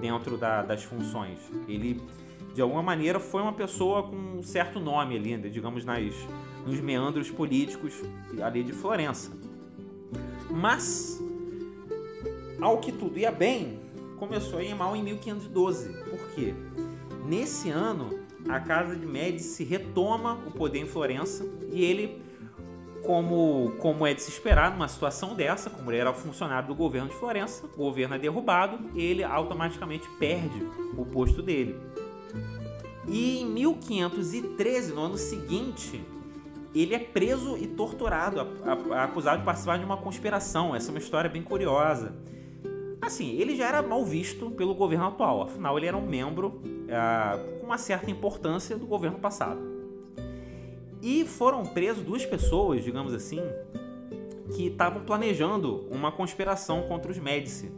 [0.00, 1.40] dentro da, das funções.
[1.66, 2.00] Ele,
[2.54, 6.14] de alguma maneira, foi uma pessoa com um certo nome ali, né, digamos, nas,
[6.66, 7.94] nos meandros políticos
[8.42, 9.32] ali de Florença.
[10.50, 11.22] Mas,
[12.60, 13.80] ao que tudo ia bem,
[14.16, 15.92] começou a ir mal em 1512.
[16.04, 16.54] Por quê?
[17.26, 22.22] Nesse ano, a casa de Médici retoma o poder em Florença e ele,
[23.02, 27.08] como, como é de se esperar numa situação dessa, como ele era funcionário do governo
[27.08, 30.62] de Florença, o governo é derrubado e ele automaticamente perde
[30.96, 31.76] o posto dele.
[33.08, 36.00] E em 1513, no ano seguinte,
[36.74, 38.40] ele é preso e torturado,
[38.92, 40.74] acusado de participar de uma conspiração.
[40.74, 42.14] Essa é uma história bem curiosa.
[43.00, 47.58] Assim, ele já era mal visto pelo governo atual, afinal, ele era um membro uh,
[47.58, 49.60] com uma certa importância do governo passado.
[51.02, 53.40] E foram presos duas pessoas, digamos assim,
[54.54, 57.72] que estavam planejando uma conspiração contra os Médici.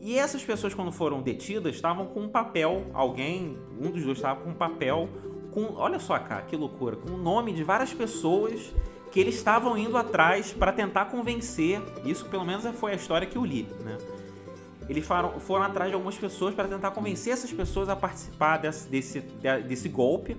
[0.00, 4.40] E essas pessoas, quando foram detidas, estavam com um papel, alguém, um dos dois estava
[4.40, 5.08] com um papel
[5.54, 8.74] com, olha só, cara, que loucura, com o nome de várias pessoas
[9.12, 11.80] que eles estavam indo atrás para tentar convencer.
[12.04, 13.96] Isso, pelo menos, foi a história que eu li, né?
[14.88, 18.88] eles foram, foram atrás de algumas pessoas para tentar convencer essas pessoas a participar desse,
[18.88, 19.20] desse,
[19.66, 20.36] desse golpe.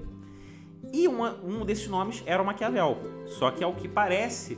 [0.93, 2.97] E uma, um desses nomes era o Maquiavel.
[3.25, 4.57] Só que, ao que parece,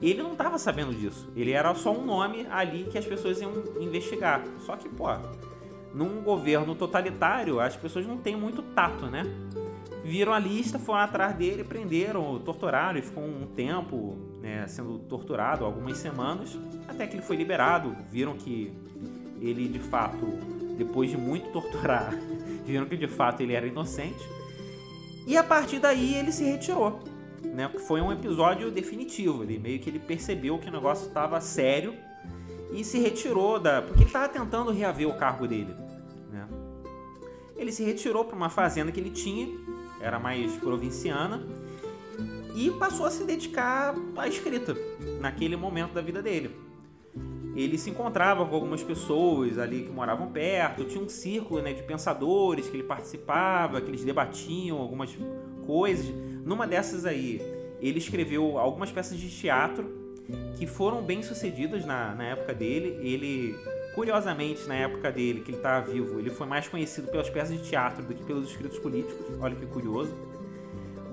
[0.00, 1.30] ele não estava sabendo disso.
[1.34, 4.44] Ele era só um nome ali que as pessoas iam investigar.
[4.66, 5.06] Só que, pô,
[5.94, 9.24] num governo totalitário, as pessoas não têm muito tato, né?
[10.04, 15.64] Viram a lista, foram atrás dele, prenderam, torturaram e ficou um tempo né, sendo torturado,
[15.64, 17.96] algumas semanas, até que ele foi liberado.
[18.10, 18.72] Viram que
[19.40, 20.26] ele de fato,
[20.76, 22.12] depois de muito torturar,
[22.66, 24.22] viram que de fato ele era inocente.
[25.26, 27.00] E a partir daí ele se retirou.
[27.44, 27.68] Né?
[27.86, 29.42] Foi um episódio definitivo.
[29.42, 31.94] Ele meio que ele percebeu que o negócio estava sério
[32.72, 33.82] e se retirou da.
[33.82, 35.74] Porque ele estava tentando reaver o cargo dele.
[36.30, 36.48] Né?
[37.56, 39.46] Ele se retirou para uma fazenda que ele tinha,
[40.02, 41.42] era mais provinciana,
[42.54, 44.76] e passou a se dedicar à escrita
[45.20, 46.54] naquele momento da vida dele
[47.54, 51.82] ele se encontrava com algumas pessoas ali que moravam perto, tinha um círculo né, de
[51.82, 55.10] pensadores que ele participava, que eles debatiam algumas
[55.66, 56.06] coisas.
[56.44, 57.42] Numa dessas aí,
[57.80, 60.00] ele escreveu algumas peças de teatro
[60.56, 62.98] que foram bem sucedidas na, na época dele.
[63.02, 63.54] Ele,
[63.94, 67.68] curiosamente, na época dele, que ele estava vivo, ele foi mais conhecido pelas peças de
[67.68, 69.26] teatro do que pelos escritos políticos.
[69.40, 70.14] Olha que curioso.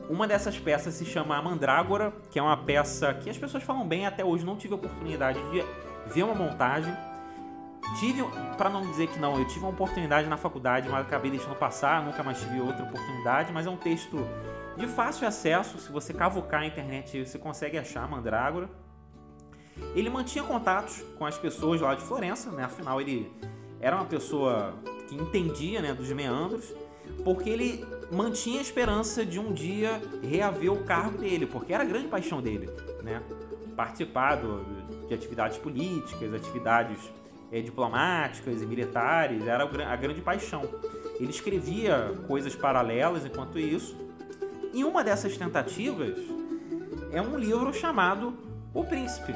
[0.10, 3.88] Uma dessas peças se chama A Mandrágora, que é uma peça que as pessoas falam
[3.88, 4.44] bem até hoje.
[4.44, 5.64] Não tive a oportunidade de
[6.12, 6.94] ver uma montagem.
[8.00, 8.24] Tive,
[8.58, 12.04] para não dizer que não, eu tive uma oportunidade na faculdade, mas acabei deixando passar,
[12.04, 14.18] nunca mais tive outra oportunidade, mas é um texto
[14.78, 18.70] de fácil acesso, se você cavucar a internet, você consegue achar Mandrágora.
[19.96, 22.64] Ele mantinha contatos com as pessoas lá de Florença, né?
[22.64, 23.32] Afinal, ele
[23.80, 24.74] era uma pessoa
[25.08, 26.74] que entendia, né, dos meandros,
[27.24, 31.86] porque ele mantinha a esperança de um dia reaver o cargo dele, porque era a
[31.86, 32.70] grande paixão dele,
[33.04, 33.22] né?
[33.76, 34.64] Participar do,
[35.08, 37.00] de atividades políticas, atividades
[37.52, 40.62] é, diplomáticas e militares, era a grande paixão.
[41.20, 43.96] Ele escrevia coisas paralelas enquanto isso.
[44.74, 46.18] E uma dessas tentativas
[47.12, 48.34] é um livro chamado
[48.74, 49.34] O Príncipe,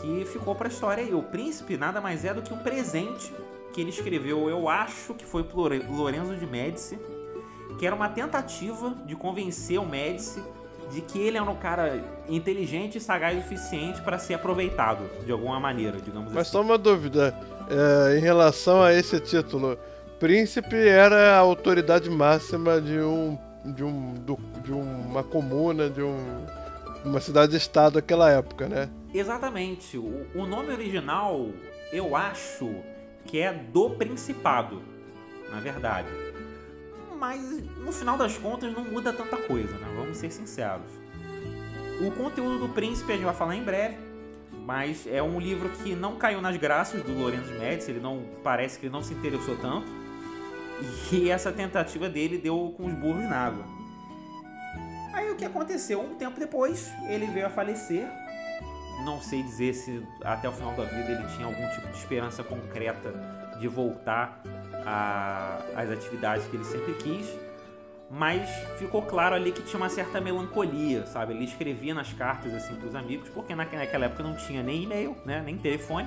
[0.00, 1.14] que ficou para a história aí.
[1.14, 3.32] O Príncipe nada mais é do que um presente
[3.72, 5.46] que ele escreveu, eu acho que foi
[5.88, 6.98] Lorenzo de Médici,
[7.78, 10.42] que era uma tentativa de convencer o Médici
[10.90, 15.30] de que ele é um cara inteligente e sagaz o suficiente para ser aproveitado de
[15.30, 16.52] alguma maneira, digamos Mas assim.
[16.52, 17.34] só uma dúvida.
[17.68, 19.78] é, em relação a esse título,
[20.18, 26.16] príncipe era a autoridade máxima de um de um do, de uma comuna, de um
[27.04, 28.88] uma cidade-estado daquela época, né?
[29.12, 29.96] Exatamente.
[29.96, 31.50] O, o nome original,
[31.92, 32.68] eu acho
[33.24, 34.82] que é do Principado,
[35.50, 36.08] na verdade.
[37.18, 37.42] Mas
[37.78, 39.86] no final das contas não muda tanta coisa, né?
[39.96, 40.90] Vamos ser sinceros.
[42.00, 43.96] O conteúdo do Príncipe a gente vai falar em breve,
[44.64, 48.78] mas é um livro que não caiu nas graças do Lorenzo Médici, ele não parece
[48.78, 49.88] que ele não se interessou tanto.
[51.10, 53.64] E essa tentativa dele deu com os burros na água.
[55.12, 56.00] Aí o que aconteceu?
[56.00, 58.06] Um tempo depois, ele veio a falecer.
[59.08, 62.44] Não sei dizer se até o final da vida ele tinha algum tipo de esperança
[62.44, 63.10] concreta
[63.58, 64.38] de voltar
[65.74, 67.34] às atividades que ele sempre quis.
[68.10, 71.32] Mas ficou claro ali que tinha uma certa melancolia, sabe?
[71.32, 75.16] Ele escrevia nas cartas assim para os amigos, porque naquela época não tinha nem e-mail,
[75.24, 75.42] né?
[75.42, 76.06] Nem telefone.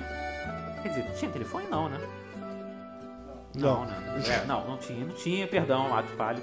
[0.82, 1.98] Quer dizer, tinha telefone não, né?
[3.56, 4.22] Não, não, né?
[4.28, 6.40] É, não, não tinha, não tinha, perdão, ato falho.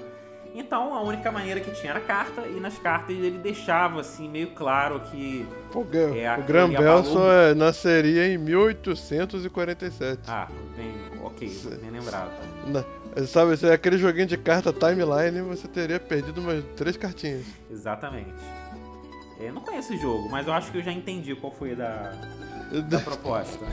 [0.54, 4.50] Então a única maneira que tinha era carta, e nas cartas ele deixava assim meio
[4.50, 5.46] claro que.
[5.74, 5.86] O,
[6.16, 10.22] é, o Graham Belson é, nasceria em 1847.
[10.26, 12.32] Ah, bem, ok, nem lembrava.
[12.66, 12.84] Na,
[13.26, 17.46] sabe, se é aquele joguinho de carta timeline, você teria perdido umas três cartinhas.
[17.70, 18.34] Exatamente.
[19.38, 21.74] Eu é, não conheço o jogo, mas eu acho que eu já entendi qual foi
[21.74, 22.12] da,
[22.88, 23.64] da proposta.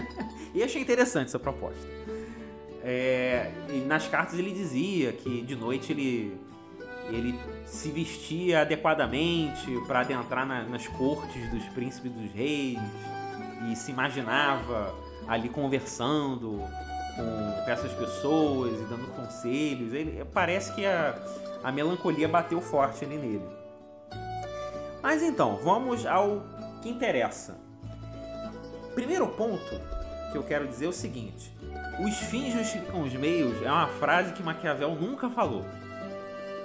[0.52, 1.86] e achei interessante essa proposta.
[2.84, 3.50] É,
[3.86, 6.36] nas cartas ele dizia que de noite ele,
[7.08, 12.78] ele se vestia adequadamente para adentrar na, nas cortes dos príncipes dos reis
[13.70, 14.94] e se imaginava
[15.28, 16.60] ali conversando
[17.14, 19.92] com, com essas pessoas e dando conselhos.
[19.92, 21.14] Ele, parece que a,
[21.62, 23.62] a melancolia bateu forte ali nele.
[25.02, 26.42] Mas então, vamos ao
[26.80, 27.58] que interessa.
[28.94, 29.80] Primeiro ponto
[30.30, 31.52] que eu quero dizer é o seguinte:
[32.00, 35.64] os fins justificam os meios é uma frase que Maquiavel nunca falou.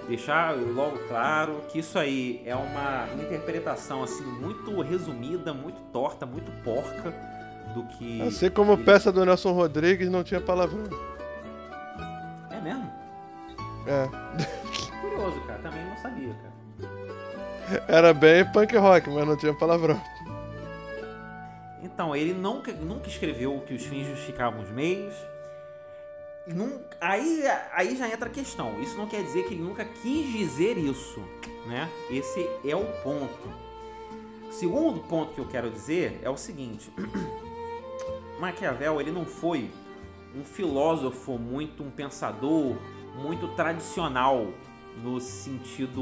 [0.07, 6.49] Deixar logo claro que isso aí é uma interpretação assim muito resumida, muito torta, muito
[6.63, 7.13] porca
[7.73, 8.21] do que.
[8.21, 8.83] Assim como ele...
[8.83, 10.85] peça do Nelson Rodrigues não tinha palavrão.
[12.49, 12.89] É mesmo?
[13.85, 14.07] É.
[15.01, 15.59] Curioso, cara.
[15.59, 17.83] Também não sabia, cara.
[17.89, 19.99] Era bem punk rock, mas não tinha palavrão.
[21.81, 25.13] Então, ele nunca, nunca escreveu que os fins justificavam os meios.
[26.47, 28.79] Nunca, aí, aí já entra a questão.
[28.81, 31.19] Isso não quer dizer que ele nunca quis dizer isso,
[31.67, 31.89] né?
[32.09, 33.67] Esse é o ponto.
[34.47, 36.89] O segundo ponto que eu quero dizer é o seguinte:
[38.39, 39.69] Maquiavel ele não foi
[40.33, 42.77] um filósofo muito um pensador
[43.17, 44.47] muito tradicional
[45.03, 46.01] no sentido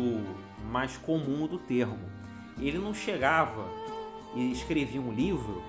[0.69, 1.99] mais comum do termo.
[2.59, 3.65] Ele não chegava
[4.35, 5.63] e escrevia um livro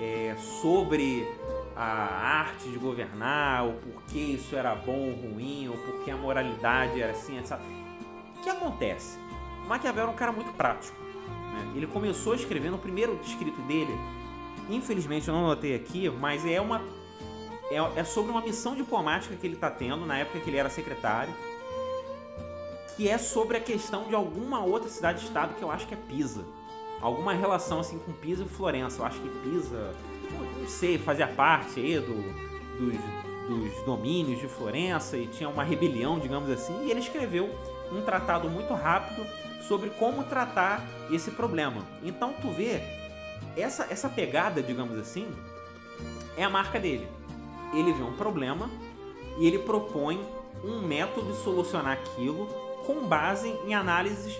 [0.00, 1.28] é, sobre
[1.76, 7.00] a arte de governar, o porquê isso era bom ou ruim, ou porquê a moralidade
[7.00, 7.58] era assim, etc.
[8.38, 9.18] O que acontece?
[9.68, 10.96] Maquiavel era um cara muito prático.
[11.00, 11.72] Né?
[11.76, 13.92] Ele começou escrevendo o primeiro escrito dele,
[14.70, 16.82] infelizmente eu não notei aqui, mas é uma
[17.70, 20.70] é, é sobre uma missão diplomática que ele está tendo na época que ele era
[20.70, 21.32] secretário,
[22.96, 26.44] que é sobre a questão de alguma outra cidade-estado que eu acho que é Pisa
[27.00, 29.00] alguma relação assim com Pisa e Florença.
[29.00, 29.94] Eu acho que Pisa,
[30.60, 32.14] não sei, fazia parte aí do,
[32.78, 32.94] dos,
[33.48, 37.50] dos domínios de Florença e tinha uma rebelião, digamos assim, e ele escreveu
[37.92, 39.26] um tratado muito rápido
[39.66, 41.82] sobre como tratar esse problema.
[42.02, 42.80] Então tu vê
[43.56, 45.28] essa essa pegada, digamos assim,
[46.36, 47.06] é a marca dele.
[47.72, 48.68] Ele vê um problema
[49.38, 50.20] e ele propõe
[50.64, 52.46] um método de solucionar aquilo
[52.86, 54.36] com base em análises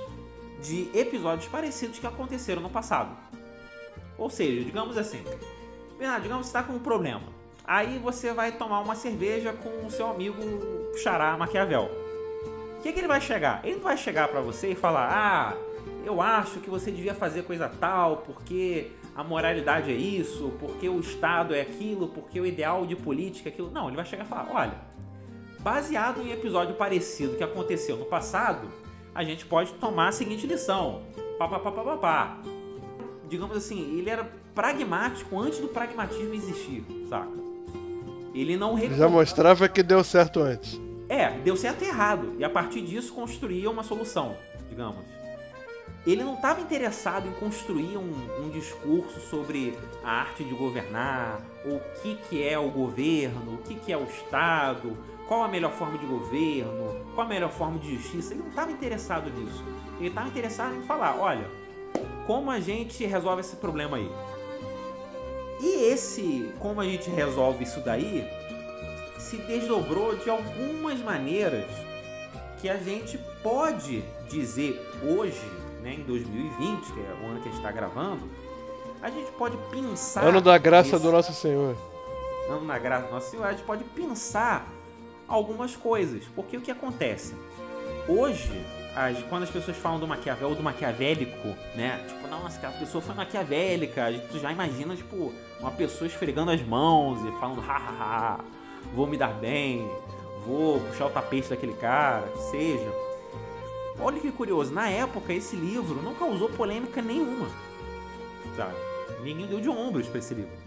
[0.62, 3.16] de episódios parecidos que aconteceram no passado.
[4.18, 5.24] Ou seja, digamos assim,
[5.98, 7.22] Bernardo, digamos que está com um problema.
[7.64, 10.36] Aí você vai tomar uma cerveja com o seu amigo
[11.02, 11.90] Xará Maquiavel.
[12.78, 13.60] O que, que ele vai chegar?
[13.64, 15.56] Ele não vai chegar para você e falar: Ah,
[16.04, 20.98] eu acho que você devia fazer coisa tal, porque a moralidade é isso, porque o
[20.98, 23.70] Estado é aquilo, porque o ideal de política é aquilo.
[23.70, 24.74] Não, ele vai chegar e falar: Olha,
[25.60, 28.68] baseado em episódio parecido que aconteceu no passado,
[29.14, 31.02] a gente pode tomar a seguinte lição.
[31.38, 32.38] Pá, pá, pá, pá, pá, pá.
[33.28, 37.30] Digamos assim, ele era pragmático antes do pragmatismo existir, saca?
[38.34, 38.94] Ele não recom...
[38.94, 40.80] Já mostrava que deu certo antes.
[41.08, 42.34] É, deu certo e errado.
[42.38, 44.36] E a partir disso construía uma solução,
[44.68, 45.04] digamos.
[46.06, 51.76] Ele não estava interessado em construir um, um, discurso sobre a arte de governar, ou
[51.76, 54.96] o que, que é o governo, o que, que é o Estado,
[55.30, 58.34] qual a melhor forma de governo, qual a melhor forma de justiça.
[58.34, 59.64] Ele não estava interessado nisso.
[60.00, 61.48] Ele estava interessado em falar: olha,
[62.26, 64.10] como a gente resolve esse problema aí?
[65.60, 68.26] E esse, como a gente resolve isso daí,
[69.20, 71.70] se desdobrou de algumas maneiras
[72.60, 74.84] que a gente pode dizer
[75.16, 75.46] hoje,
[75.80, 78.28] né, em 2020, que é o ano que a gente está gravando,
[79.00, 80.24] a gente pode pensar.
[80.24, 81.76] Ano da graça nesse- do nosso Senhor.
[82.50, 84.66] ano na graça do Nosso Senhor, a gente pode pensar
[85.30, 86.24] algumas coisas.
[86.34, 87.34] Porque o que acontece?
[88.08, 88.50] Hoje,
[88.94, 92.04] as- quando as pessoas falam do Maquiavel ou do maquiavélico, né?
[92.08, 94.04] Tipo, nossa, aquela pessoa foi maquiavélica.
[94.04, 98.40] A gente já imagina, tipo, uma pessoa esfregando as mãos e falando, hahaha,
[98.92, 99.88] vou me dar bem,
[100.44, 102.92] vou puxar o tapete daquele cara, que seja.
[104.02, 107.48] Olha que curioso, na época esse livro não causou polêmica nenhuma.
[108.56, 108.74] Sabe?
[109.22, 110.58] Ninguém deu de ombros pra esse livro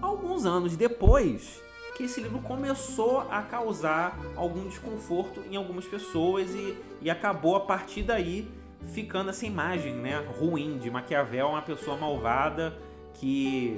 [0.00, 1.60] alguns anos depois
[1.94, 7.60] que esse livro começou a causar algum desconforto em algumas pessoas e, e acabou a
[7.60, 8.50] partir daí
[8.92, 12.76] ficando essa imagem né, ruim de Maquiavel, uma pessoa malvada
[13.14, 13.76] que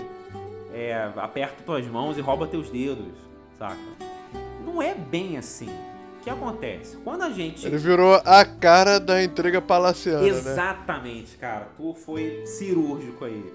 [0.73, 3.15] é, aperta tuas mãos e rouba teus dedos,
[3.59, 3.77] saca?
[4.65, 5.69] Não é bem assim.
[6.19, 6.97] O que acontece?
[6.99, 7.67] Quando a gente.
[7.67, 10.29] Ele virou a cara da intriga palaciana, né?
[10.29, 11.69] Exatamente, cara.
[11.77, 13.55] Tu foi cirúrgico aí.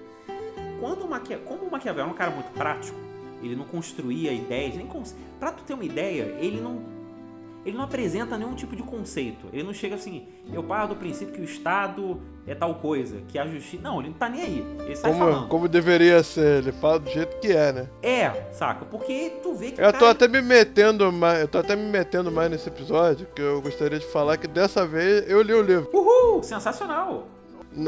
[0.80, 1.38] Quando o Maquia...
[1.38, 2.98] Como o Maquiavel é um cara muito prático,
[3.42, 5.14] ele não construía ideias, nem cons...
[5.40, 6.80] Pra tu ter uma ideia, ele não.
[7.64, 9.46] Ele não apresenta nenhum tipo de conceito.
[9.52, 13.38] Ele não chega assim, eu paro do princípio que o Estado é tal coisa, que
[13.38, 13.80] a justiça.
[13.80, 14.66] Não, ele não tá nem aí.
[14.80, 15.48] Ele sai Como, falando.
[15.48, 17.88] como deveria ser, ele fala do jeito que é, né?
[18.02, 18.84] É, saca?
[18.84, 19.80] Porque tu vê que.
[19.80, 23.28] Eu tô cara- até me metendo mais, eu tô até me metendo mais nesse episódio,
[23.32, 25.88] que eu gostaria de falar que dessa vez eu li o livro.
[25.92, 26.42] Uhul!
[26.42, 27.28] Sensacional!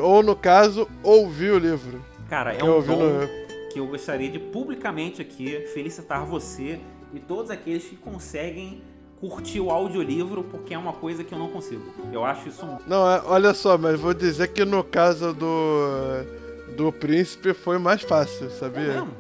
[0.00, 2.00] Ou no caso, ouvi o livro.
[2.30, 3.43] Cara, é Que eu um ouvi dom no-
[3.74, 6.78] que eu gostaria de publicamente aqui felicitar você
[7.12, 8.80] e todos aqueles que conseguem
[9.20, 11.82] curtir o audiolivro, porque é uma coisa que eu não consigo.
[12.12, 12.78] Eu acho isso um.
[12.86, 16.44] Não, é- olha só, mas vou dizer que no caso do
[16.76, 18.92] do príncipe foi mais fácil, É sabia?
[18.94, 19.10] mesmo?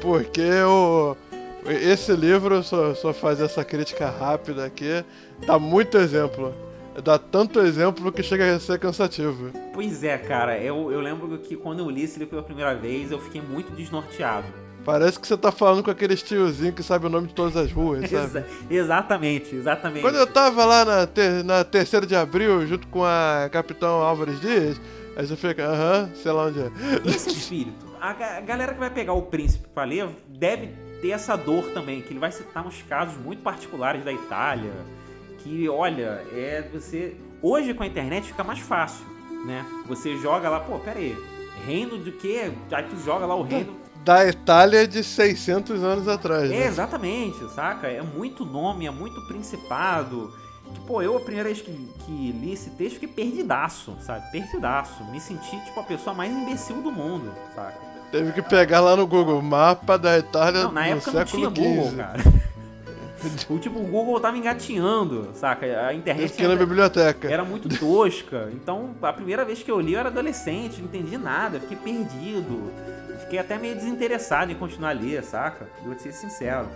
[0.00, 1.14] Porque o
[1.66, 5.04] esse livro só, só faz essa crítica rápida aqui,
[5.46, 6.54] dá muito exemplo.
[7.02, 9.50] Dá tanto exemplo que chega a ser cansativo.
[9.72, 10.58] Pois é, cara.
[10.58, 13.72] Eu, eu lembro que quando eu li esse livro pela primeira vez, eu fiquei muito
[13.72, 14.46] desnorteado.
[14.84, 17.70] Parece que você tá falando com aqueles tiozinhos que sabe o nome de todas as
[17.70, 18.24] ruas, sabe?
[18.24, 20.00] Exa- exatamente, exatamente.
[20.02, 24.40] Quando eu tava lá na, ter, na terceira de abril, junto com a Capitão Álvares
[24.40, 24.80] Dias,
[25.16, 26.70] aí você fica, aham, sei lá onde é.
[27.04, 27.86] Esse espírito.
[28.00, 30.68] A, a galera que vai pegar o príncipe pra ler deve
[31.02, 34.72] ter essa dor também, que ele vai citar uns casos muito particulares da Itália.
[35.48, 37.16] Que, olha, é você.
[37.40, 39.06] Hoje com a internet fica mais fácil,
[39.46, 39.64] né?
[39.86, 41.16] Você joga lá, pô, pera aí,
[41.66, 42.50] reino de quê?
[42.70, 43.74] Aí tu joga lá o reino.
[44.04, 46.66] Da Itália de 600 anos atrás, É, né?
[46.66, 47.86] exatamente, saca?
[47.88, 50.32] É muito nome, é muito principado.
[50.74, 51.72] Que, pô, eu a primeira vez que,
[52.04, 54.30] que li esse texto fiquei perdidaço, sabe?
[54.30, 55.02] Perdidaço.
[55.04, 57.74] Me senti, tipo, a pessoa mais imbecil do mundo, saca?
[58.12, 61.48] Teve que pegar lá no Google, mapa da Itália Não, na no época não tinha
[61.48, 61.96] Google, XV.
[61.96, 62.18] cara.
[63.50, 65.66] o tipo, o Google tava engatinhando, saca?
[65.86, 67.28] A internet biblioteca.
[67.30, 68.48] era muito tosca.
[68.52, 72.70] Então, a primeira vez que eu li, eu era adolescente, não entendi nada, fiquei perdido.
[73.20, 75.68] Fiquei até meio desinteressado em continuar a ler, saca?
[75.84, 76.68] Vou ser sincero.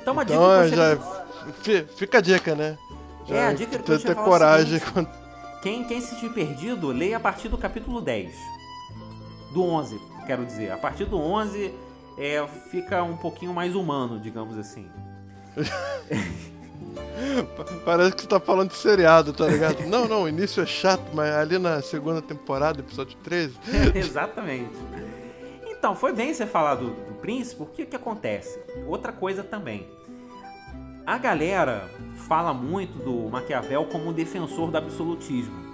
[0.00, 2.78] Então, uma dica Então, que eu é, já, fica a dica, né?
[3.26, 4.76] Já É, a dica que eu ter, coragem.
[4.76, 4.92] é seguinte.
[4.92, 5.08] quando-
[5.62, 8.32] Quem, quem se sentir perdido, leia a partir do capítulo 10.
[9.52, 10.70] Do 11, quero dizer.
[10.70, 11.74] A partir do 11,
[12.18, 14.86] é, fica um pouquinho mais humano, digamos assim.
[17.84, 19.86] Parece que você tá falando de seriado, tá ligado?
[19.86, 23.54] não, não, o início é chato, mas ali na segunda temporada, episódio 13.
[23.94, 24.76] Exatamente.
[25.66, 28.58] Então, foi bem você falar do, do príncipe, porque o que acontece?
[28.86, 29.86] Outra coisa também.
[31.06, 31.88] A galera
[32.28, 35.64] fala muito do Maquiavel como um defensor do absolutismo.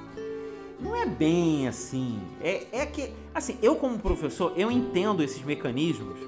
[0.79, 2.21] Não é bem assim.
[2.43, 6.19] É, é que, assim, eu como professor, eu entendo esses mecanismos.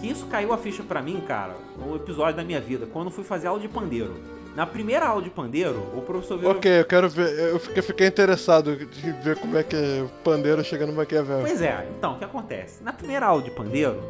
[0.00, 3.12] Que isso caiu a ficha pra mim, cara, no episódio da minha vida, quando eu
[3.12, 4.14] fui fazer aula de pandeiro.
[4.54, 7.28] Na primeira aula de pandeiro, o professor virou Ok, eu quero ver.
[7.50, 11.40] Eu fiquei, fiquei interessado em ver como é que o pandeiro chega no Maquiavel.
[11.40, 12.82] Pois é, então, o que acontece?
[12.82, 14.02] Na primeira aula de pandeiro,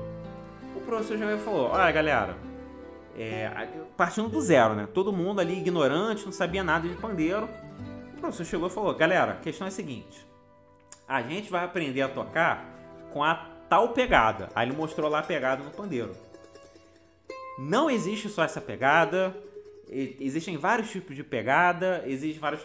[0.76, 2.36] o professor já falou, olha galera,
[3.18, 3.50] é,
[3.96, 4.86] partindo do zero, né?
[4.94, 7.48] Todo mundo ali ignorante, não sabia nada de pandeiro.
[8.16, 10.26] O professor chegou e falou, galera, a questão é a seguinte,
[11.08, 12.64] a gente vai aprender a tocar
[13.12, 14.48] com a tal pegada.
[14.54, 16.14] Aí ele mostrou lá a pegada no pandeiro.
[17.58, 19.34] Não existe só essa pegada,
[19.88, 22.62] existem vários tipos de pegada, existem vários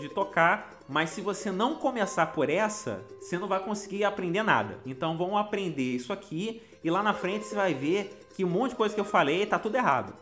[0.00, 4.78] de tocar, mas se você não começar por essa, você não vai conseguir aprender nada.
[4.84, 8.70] Então vamos aprender isso aqui e lá na frente você vai ver que um monte
[8.70, 10.14] de coisa que eu falei tá tudo errado.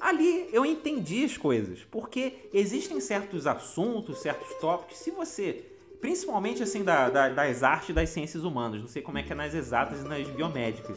[0.00, 5.64] Ali eu entendi as coisas, porque existem certos assuntos, certos tópicos, se você
[6.06, 8.80] Principalmente assim da, da- das artes e das ciências humanas.
[8.80, 10.96] Não sei como é que é nas exatas e nas biomédicas.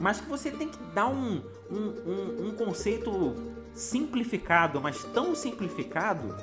[0.00, 1.40] Mas que você tem que dar um,
[1.70, 3.36] um, um, um conceito
[3.72, 6.34] simplificado, mas tão simplificado,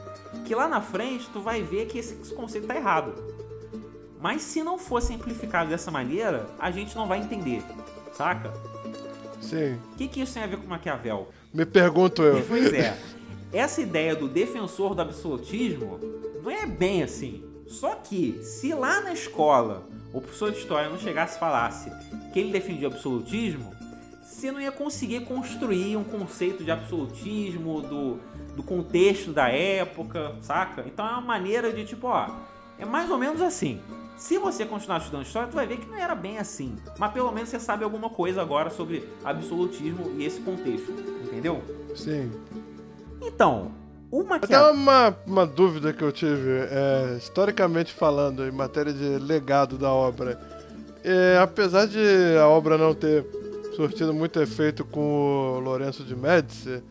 [0.45, 3.13] que lá na frente tu vai ver que esse, esse conceito tá errado.
[4.21, 7.61] Mas se não for simplificado dessa maneira, a gente não vai entender.
[8.13, 8.53] Saca?
[9.41, 9.77] Sim.
[9.91, 11.27] O que, que isso tem a ver com Maquiavel?
[11.53, 12.45] Me pergunto eu.
[12.47, 12.97] Pois é,
[13.51, 15.99] essa ideia do defensor do absolutismo
[16.41, 17.43] não é bem assim.
[17.70, 21.91] Só que, se lá na escola o professor de história não chegasse e falasse
[22.34, 23.72] que ele defendia o absolutismo,
[24.24, 28.20] você não ia conseguir construir um conceito de absolutismo, do,
[28.55, 30.84] do contexto da época, saca?
[30.88, 32.28] Então é uma maneira de tipo, ó,
[32.78, 33.82] é mais ou menos assim.
[34.17, 36.76] Se você continuar estudando história, tu vai ver que não era bem assim.
[36.97, 40.91] Mas pelo menos você sabe alguma coisa agora sobre absolutismo e esse contexto,
[41.24, 41.61] entendeu?
[41.95, 42.32] Sim.
[43.22, 43.72] Então,
[44.12, 44.74] o Até Maquiavel.
[44.74, 50.39] uma, uma dúvida que eu tive, é, historicamente falando, em matéria de legado da obra.
[51.03, 51.99] É, apesar de
[52.39, 53.26] a obra não ter
[53.76, 56.84] surtido muito efeito com o Lourenço de Médici,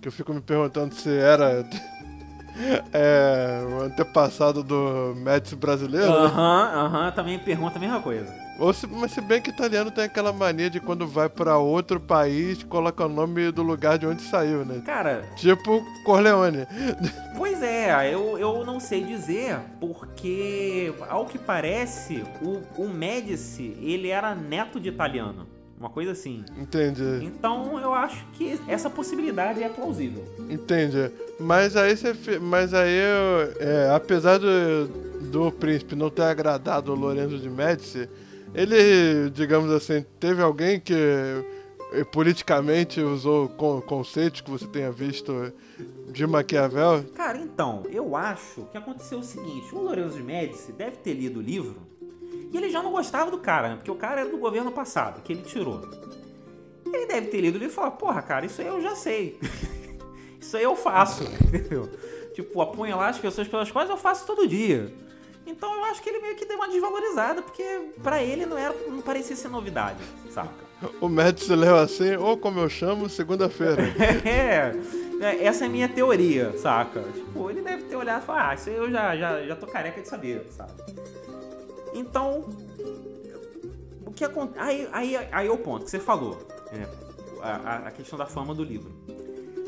[0.00, 1.68] que eu fico me perguntando se era
[2.92, 6.26] é, o antepassado do Médici brasileiro, né?
[6.26, 8.45] Aham, aham, também pergunta a mesma coisa.
[8.58, 12.00] Ou se, mas se bem que italiano tem aquela mania de quando vai pra outro
[12.00, 14.82] país, coloca o nome do lugar de onde saiu, né?
[14.84, 16.66] Cara, Tipo Corleone.
[17.36, 24.08] pois é, eu, eu não sei dizer, porque, ao que parece, o, o Médici, ele
[24.08, 25.46] era neto de italiano.
[25.78, 26.42] Uma coisa assim.
[26.58, 27.02] Entendi.
[27.22, 30.24] Então eu acho que essa possibilidade é plausível.
[30.48, 31.10] Entendi.
[31.38, 32.38] Mas aí você.
[32.40, 32.98] Mas aí,
[33.60, 34.86] é, apesar do,
[35.30, 38.08] do príncipe não ter agradado o Lorenzo de Médici,
[38.56, 40.94] ele, digamos assim, teve alguém que
[41.92, 45.52] eh, politicamente usou con- conceitos que você tenha visto
[46.10, 47.04] de Maquiavel.
[47.14, 51.38] Cara, então, eu acho que aconteceu o seguinte: o Lorenzo de Médici deve ter lido
[51.40, 51.76] o livro
[52.52, 53.74] e ele já não gostava do cara, né?
[53.76, 55.82] Porque o cara era do governo passado, que ele tirou.
[56.86, 59.38] Ele deve ter lido o livro e falar: porra, cara, isso aí eu já sei.
[60.40, 61.90] isso aí eu faço, entendeu?
[62.34, 64.92] Tipo, apunhalar as pessoas pelas quais eu faço todo dia.
[65.46, 67.62] Então eu acho que ele meio que deu uma desvalorizada, porque
[68.02, 69.98] pra ele não era, não parecia ser novidade,
[70.30, 70.66] saca?
[71.00, 73.82] O Médici leu assim, ou como eu chamo, segunda-feira.
[74.26, 74.72] É,
[75.24, 77.00] é, essa é a minha teoria, saca?
[77.14, 80.00] Tipo, ele deve ter olhado e falar, ah, isso eu já, já, já tô careca
[80.02, 80.72] de saber, sabe?
[81.94, 82.44] Então,
[84.04, 84.58] o que acontece.
[84.62, 86.36] Aí, aí, aí é o ponto que você falou,
[86.72, 86.86] né?
[87.42, 88.92] a, a- questão da fama do livro.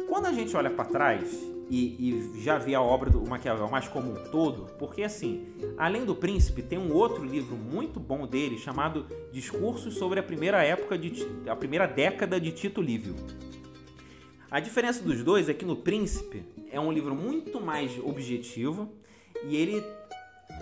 [0.09, 1.29] Quando a gente olha pra trás
[1.71, 5.47] e, e já vê a obra do Maquiavel mais como um todo, porque assim,
[5.77, 10.63] além do Príncipe, tem um outro livro muito bom dele chamado Discursos sobre a primeira
[10.63, 13.15] época de a primeira década de Tito Livio.
[14.51, 18.91] A diferença dos dois é que no Príncipe é um livro muito mais objetivo
[19.45, 19.85] e ele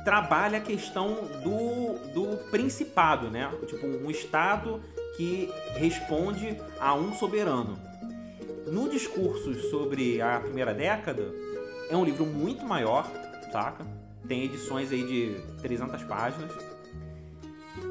[0.05, 3.51] trabalha a questão do, do principado, né?
[3.67, 4.83] Tipo, um estado
[5.17, 7.86] que responde a um soberano.
[8.67, 11.33] No Discursos sobre a primeira década,
[11.89, 13.09] é um livro muito maior,
[13.53, 13.87] saca?
[14.27, 16.51] Tem edições aí de 300 páginas,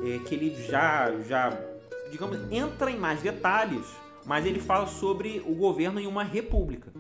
[0.04, 1.58] é, que ele já, já,
[2.12, 3.86] digamos, entra em mais detalhes,
[4.26, 6.92] mas ele fala sobre o governo em uma república.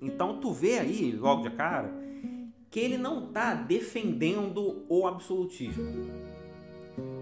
[0.00, 1.92] Então tu vê aí, logo de cara,
[2.70, 5.84] que ele não tá defendendo o absolutismo.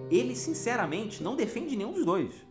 [0.08, 2.49] Ele, sinceramente, não defende nenhum dos dois.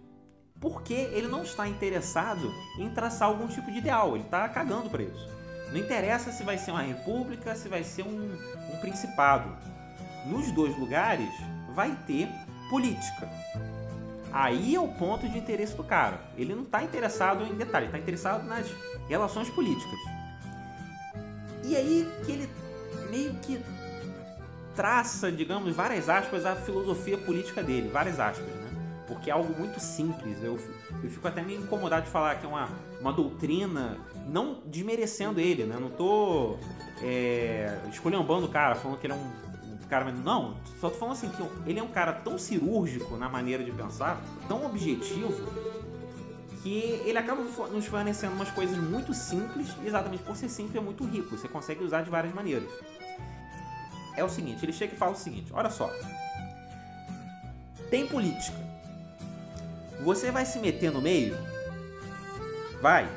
[0.60, 4.16] Porque ele não está interessado em traçar algum tipo de ideal.
[4.16, 5.30] Ele tá cagando para isso.
[5.72, 8.38] Não interessa se vai ser uma república, se vai ser um,
[8.74, 9.56] um principado.
[10.26, 11.30] Nos dois lugares
[11.74, 12.28] vai ter
[12.70, 13.30] política.
[14.32, 16.20] Aí é o ponto de interesse do cara.
[16.38, 18.68] Ele não está interessado em detalhe, está interessado nas
[19.08, 20.00] relações políticas.
[21.64, 22.50] E aí que ele
[23.10, 23.60] meio que
[24.76, 28.59] traça, digamos, várias aspas, a filosofia política dele, várias aspas, né?
[29.10, 30.38] Porque é algo muito simples.
[30.42, 30.58] Eu,
[31.04, 32.70] eu fico até meio incomodado de falar que é uma,
[33.02, 33.98] uma doutrina,
[34.28, 35.78] não desmerecendo ele, né?
[35.78, 36.58] Não tô
[37.02, 40.12] é, esculhambando o cara, falando que ele é um, um cara.
[40.12, 43.72] Não, só tô falando assim que ele é um cara tão cirúrgico na maneira de
[43.72, 45.34] pensar, tão objetivo,
[46.62, 51.04] que ele acaba nos fornecendo umas coisas muito simples, exatamente por ser simples é muito
[51.04, 51.36] rico.
[51.36, 52.70] Você consegue usar de várias maneiras.
[54.16, 55.90] É o seguinte, ele chega e fala o seguinte, olha só.
[57.90, 58.69] Tem política.
[60.02, 61.38] Você vai se meter no meio?
[62.82, 63.10] Vai.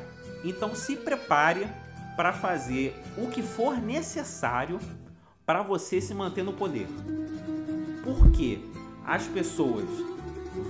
[0.45, 1.69] Então se prepare
[2.17, 4.79] para fazer o que for necessário
[5.47, 6.89] para você se manter no poder.
[8.05, 8.61] Porque
[9.07, 9.87] as pessoas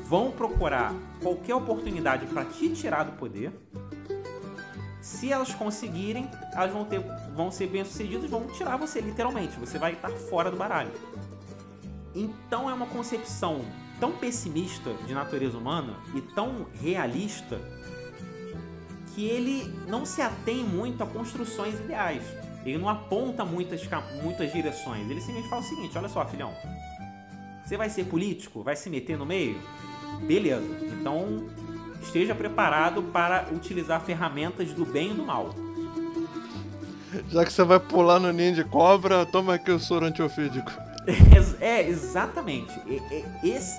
[0.07, 3.53] vão procurar qualquer oportunidade para te tirar do poder
[5.01, 7.03] Se elas conseguirem, elas vão, ter,
[7.35, 9.59] vão ser bem-sucedidas, vão tirar você literalmente.
[9.59, 10.93] Você vai estar fora do baralho.
[12.15, 13.63] Então é uma concepção
[14.03, 17.61] tão pessimista de natureza humana e tão realista
[19.15, 22.25] que ele não se atém muito a construções ideais.
[22.67, 23.81] Ele não aponta muitas,
[24.21, 25.09] muitas direções.
[25.09, 26.53] Ele simplesmente fala o seguinte: olha só, filhão.
[27.65, 28.65] Você vai ser político?
[28.65, 29.63] Vai se meter no meio?
[30.27, 30.67] Beleza.
[30.83, 31.49] Então
[32.03, 35.55] esteja preparado para utilizar ferramentas do bem e do mal.
[37.29, 40.73] Já que você vai pular no ninho de cobra, toma aqui o soro antiofídico.
[41.61, 42.73] É, exatamente.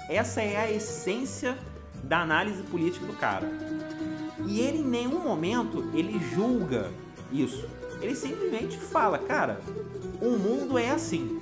[0.09, 1.57] essa é a essência
[2.03, 3.47] da análise política do cara.
[4.45, 6.91] E ele em nenhum momento ele julga
[7.31, 7.67] isso.
[8.01, 9.61] Ele simplesmente fala, cara,
[10.21, 11.39] o mundo é assim.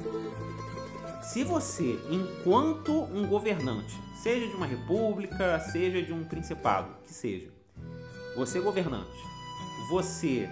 [1.24, 7.48] Se você, enquanto um governante, seja de uma república, seja de um principado, que seja,
[8.36, 9.18] você governante,
[9.90, 10.50] você.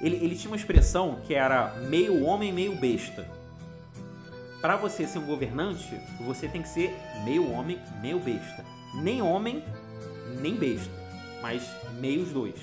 [0.00, 3.41] Ele, ele tinha uma expressão que era meio homem, meio besta.
[4.62, 8.64] Para você ser um governante, você tem que ser meio homem, meio besta.
[8.94, 9.64] Nem homem,
[10.40, 10.92] nem besta,
[11.42, 12.54] mas meio os dois.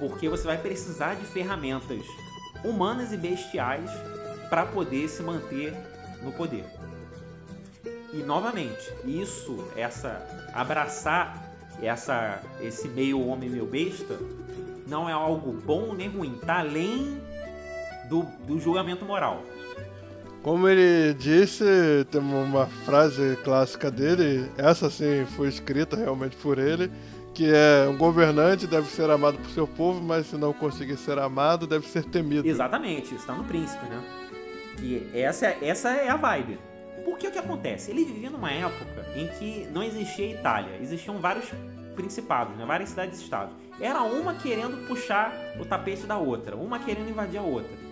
[0.00, 2.04] Porque você vai precisar de ferramentas
[2.64, 3.88] humanas e bestiais
[4.50, 5.72] para poder se manter
[6.22, 6.64] no poder.
[8.12, 11.46] E novamente, isso, essa abraçar
[11.82, 14.18] essa esse meio homem meio besta
[14.86, 17.20] não é algo bom nem ruim, tá além
[18.08, 19.42] do, do julgamento moral.
[20.46, 21.64] Como ele disse,
[22.08, 26.88] tem uma frase clássica dele, essa sim foi escrita realmente por ele,
[27.34, 31.18] que é um governante deve ser amado por seu povo, mas se não conseguir ser
[31.18, 32.46] amado, deve ser temido.
[32.46, 34.00] Exatamente, está no príncipe, né?
[34.76, 36.60] Que essa, essa é a vibe.
[37.04, 37.90] Porque o que acontece?
[37.90, 41.50] Ele vivia numa época em que não existia Itália, existiam vários
[41.96, 42.64] principados, né?
[42.64, 43.52] várias cidades-estados.
[43.80, 47.85] Era uma querendo puxar o tapete da outra, uma querendo invadir a outra.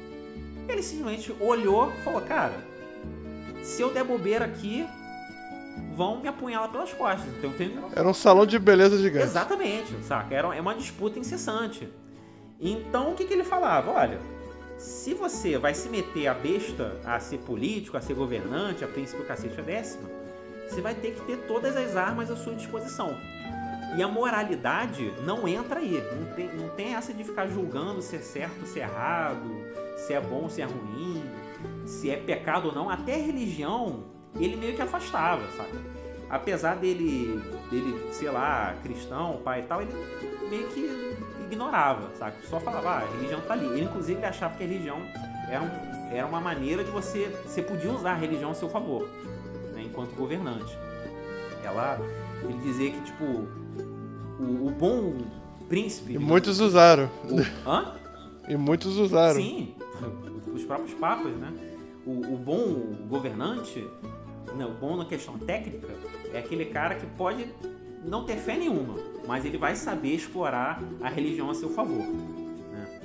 [0.69, 2.55] Ele simplesmente olhou e falou: Cara,
[3.63, 4.87] se eu der bobeira aqui,
[5.95, 7.29] vão me apunhalar pelas costas.
[7.39, 7.79] Então tem...
[7.95, 9.25] Era um salão de beleza gigante.
[9.25, 10.35] Exatamente, saca?
[10.35, 11.89] Era, é uma disputa incessante.
[12.61, 13.91] Então o que, que ele falava?
[13.91, 14.21] Olha,
[14.79, 19.23] se você vai se meter a besta a ser político, a ser governante, a príncipe
[19.25, 20.09] cacete a décima,
[20.69, 23.17] você vai ter que ter todas as armas à sua disposição.
[23.97, 26.03] E a moralidade não entra aí.
[26.19, 29.49] Não tem, não tem essa de ficar julgando se é certo, se é errado,
[30.07, 31.23] se é bom, se é ruim,
[31.87, 32.91] se é pecado ou não.
[32.91, 34.05] Até a religião
[34.39, 35.79] ele meio que afastava, sabe?
[36.29, 37.41] Apesar dele,
[37.71, 39.93] dele, sei lá, cristão, pai e tal, ele
[40.51, 42.37] meio que ignorava, sabe?
[42.49, 43.67] Só falava, ah, a religião tá ali.
[43.67, 44.99] Ele, inclusive, achava que a religião
[45.49, 49.09] era, um, era uma maneira de você, você podia usar a religião a seu favor,
[49.75, 50.77] né, enquanto governante.
[51.63, 51.99] Ela,
[52.43, 55.17] ele dizia que, tipo, o, o bom
[55.69, 56.15] príncipe...
[56.15, 57.09] E muitos usaram.
[57.25, 57.95] O, hã?
[58.47, 59.37] E muitos usaram.
[59.41, 59.75] Sim,
[60.53, 61.53] os próprios papas, né?
[62.07, 63.87] O, o bom governante
[64.57, 65.89] não, bom na questão técnica
[66.33, 67.49] é aquele cara que pode
[68.05, 68.95] não ter fé nenhuma,
[69.27, 72.05] mas ele vai saber explorar a religião a seu favor.
[72.07, 73.01] Né?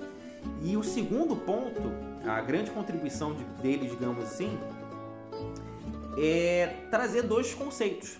[0.64, 1.92] E o segundo ponto,
[2.28, 4.58] a grande contribuição de, dele, digamos assim,
[6.18, 8.18] é trazer dois conceitos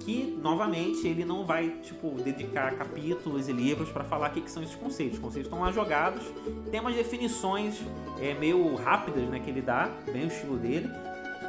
[0.00, 4.50] que novamente ele não vai tipo dedicar capítulos e livros para falar o que, que,
[4.50, 5.18] são esses conceitos.
[5.18, 6.22] Os conceitos estão lá jogados,
[6.70, 7.82] tem umas definições
[8.20, 10.88] é, meio rápidas né, que ele dá, bem o estilo dele,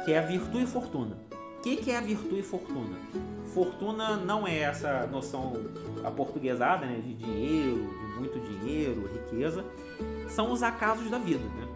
[0.04, 1.16] que é a virtude e fortuna.
[1.58, 2.96] O que, que é a virtude e fortuna?
[3.54, 5.54] Fortuna não é essa noção
[6.04, 9.64] aportuguesada né, de dinheiro, de muito dinheiro, riqueza.
[10.28, 11.68] São os acasos da vida, né?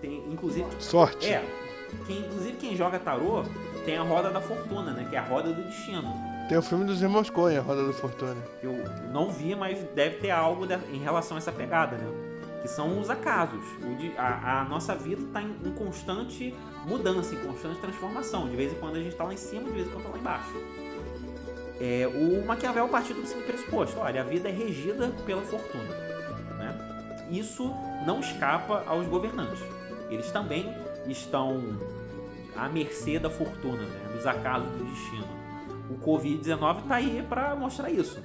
[0.00, 0.66] Tem, inclusive.
[0.78, 1.28] Sorte.
[1.28, 1.67] É.
[2.08, 3.44] Inclusive quem joga tarô
[3.84, 5.06] tem a roda da fortuna, né?
[5.08, 6.12] Que é a roda do destino.
[6.48, 8.36] Tem o filme dos irmãos Coen, a roda da fortuna.
[8.62, 8.72] Eu
[9.12, 12.28] não vi, mas deve ter algo em relação a essa pegada, né?
[12.60, 13.64] que são os acasos.
[14.16, 16.54] A, a nossa vida está em, em, constante
[16.86, 18.48] mudança, em constante transformação.
[18.48, 20.12] De vez em quando a gente está lá em cima, de vez em quando está
[20.12, 20.52] lá embaixo.
[21.80, 25.94] É, o Maquiavel partiu do seguinte pressuposto: olha, a vida é regida pela fortuna.
[26.58, 27.26] Né?
[27.30, 27.72] Isso
[28.04, 29.60] não escapa aos governantes.
[30.10, 30.74] Eles também
[31.08, 31.78] estão
[32.56, 34.12] à mercê da fortuna, né?
[34.12, 35.38] dos acasos do destino.
[35.90, 38.22] O Covid-19 está aí para mostrar isso.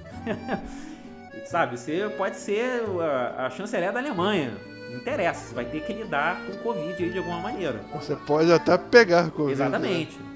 [1.45, 4.57] Sabe, você pode ser a, a chanceler da Alemanha.
[4.89, 7.83] Não interessa, você vai ter que lidar com o Covid de alguma maneira.
[7.93, 9.53] Você pode até pegar Covid.
[9.53, 10.17] Exatamente.
[10.19, 10.33] Né?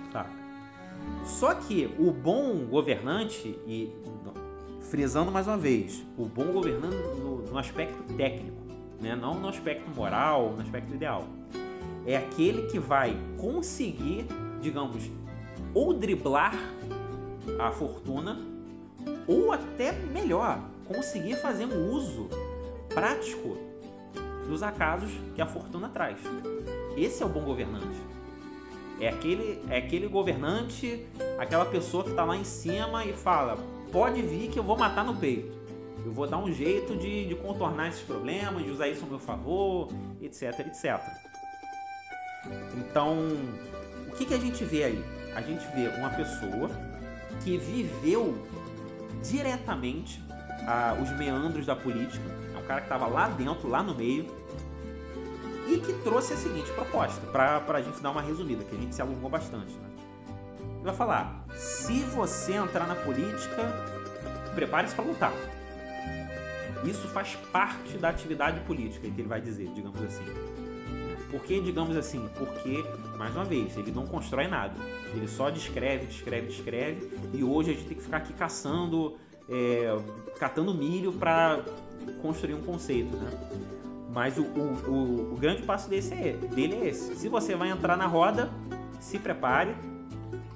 [1.28, 3.94] Só que o bom governante, e
[4.90, 8.58] frisando mais uma vez, o bom governante no, no aspecto técnico,
[9.00, 9.16] né?
[9.16, 11.28] não no aspecto moral, no aspecto ideal,
[12.08, 14.26] é aquele que vai conseguir,
[14.62, 15.12] digamos,
[15.74, 16.56] ou driblar
[17.60, 18.40] a fortuna,
[19.28, 22.30] ou até melhor, conseguir fazer um uso
[22.88, 23.58] prático
[24.48, 26.18] dos acasos que a fortuna traz.
[26.96, 28.00] Esse é o bom governante.
[29.00, 31.06] É aquele, é aquele governante,
[31.38, 33.58] aquela pessoa que está lá em cima e fala:
[33.92, 35.56] pode vir que eu vou matar no peito.
[36.06, 39.20] Eu vou dar um jeito de, de contornar esses problemas, de usar isso a meu
[39.20, 39.90] favor,
[40.22, 41.27] etc, etc.
[42.78, 43.16] Então,
[44.08, 45.06] o que, que a gente vê aí?
[45.36, 46.70] A gente vê uma pessoa
[47.44, 48.38] que viveu
[49.24, 50.24] diretamente
[50.68, 52.24] ah, os meandros da política.
[52.54, 54.26] É um cara que estava lá dentro, lá no meio,
[55.68, 58.96] e que trouxe a seguinte proposta, para a gente dar uma resumida, que a gente
[58.96, 59.74] se alongou bastante.
[59.74, 59.90] Né?
[60.76, 63.64] Ele vai falar: se você entrar na política,
[64.56, 65.34] prepare-se para lutar.
[66.84, 70.24] Isso faz parte da atividade política, que ele vai dizer, digamos assim.
[71.30, 72.28] Por que, digamos assim?
[72.38, 72.86] Porque,
[73.18, 74.74] mais uma vez, ele não constrói nada.
[75.14, 77.12] Ele só descreve, descreve, descreve.
[77.34, 79.16] E hoje a gente tem que ficar aqui caçando,
[79.50, 79.96] é,
[80.40, 81.64] catando milho para
[82.22, 83.30] construir um conceito, né?
[84.14, 87.16] Mas o, o, o, o grande passo desse é, dele é esse.
[87.16, 88.50] Se você vai entrar na roda,
[89.00, 89.76] se prepare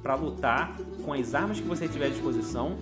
[0.02, 2.78] para lutar com as armas que você tiver à disposição.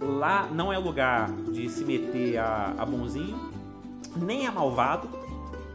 [0.00, 3.50] Lá não é lugar de se meter a, a bonzinho,
[4.16, 5.08] nem a malvado.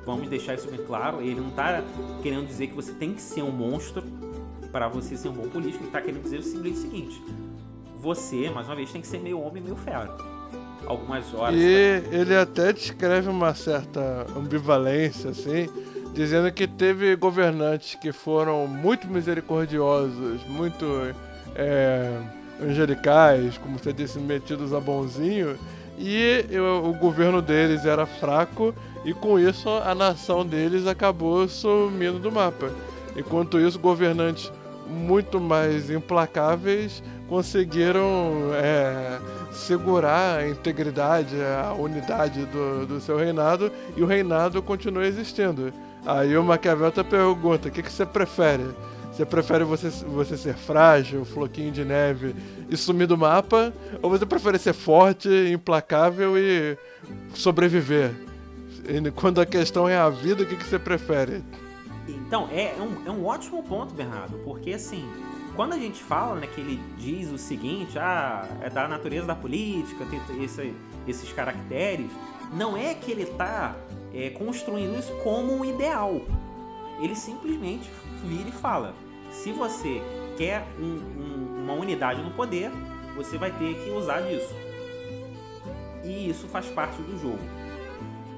[0.06, 1.22] Vamos deixar isso bem claro.
[1.22, 1.84] Ele não está
[2.22, 4.04] querendo dizer que você tem que ser um monstro
[4.72, 5.84] para você ser um bom político.
[5.84, 7.22] Ele está querendo dizer o seguinte:
[7.98, 10.16] você, mais uma vez, tem que ser meio homem, meio fera
[10.86, 11.56] algumas horas.
[11.60, 12.18] E pra...
[12.18, 15.70] ele até descreve uma certa ambivalência, assim,
[16.14, 20.86] dizendo que teve governantes que foram muito misericordiosos, muito
[21.56, 22.20] é,
[22.62, 25.58] angelicais, como você disse, metidos a bonzinho,
[25.98, 28.74] e eu, o governo deles era fraco,
[29.06, 32.72] e com isso a nação deles acabou sumindo do mapa.
[33.16, 34.52] Enquanto isso, governantes
[34.88, 39.20] muito mais implacáveis conseguiram é,
[39.52, 45.74] segurar a integridade, a unidade do, do seu reinado e o reinado continua existindo.
[46.06, 48.66] Aí o Maquiavel pergunta: o que, que você prefere?
[49.14, 52.36] Você prefere você, você ser frágil, floquinho de neve
[52.68, 53.72] e sumir do mapa?
[54.02, 56.76] Ou você prefere ser forte, implacável e
[57.36, 58.12] sobreviver?
[58.88, 61.44] E quando a questão é a vida, o que, que você prefere?
[62.08, 65.08] Então, é, um, é um ótimo ponto, Bernardo, porque assim,
[65.56, 69.36] quando a gente fala, né, que ele diz o seguinte, ah, é da natureza da
[69.36, 70.74] política, tem esse,
[71.08, 72.10] esses caracteres,
[72.52, 73.76] não é que ele está
[74.12, 76.20] é, construindo isso como um ideal.
[77.00, 77.90] Ele simplesmente
[78.24, 78.94] vira e fala:
[79.34, 80.02] se você
[80.38, 82.72] quer um, um, uma unidade no poder,
[83.16, 84.56] você vai ter que usar disso.
[86.04, 87.40] E isso faz parte do jogo.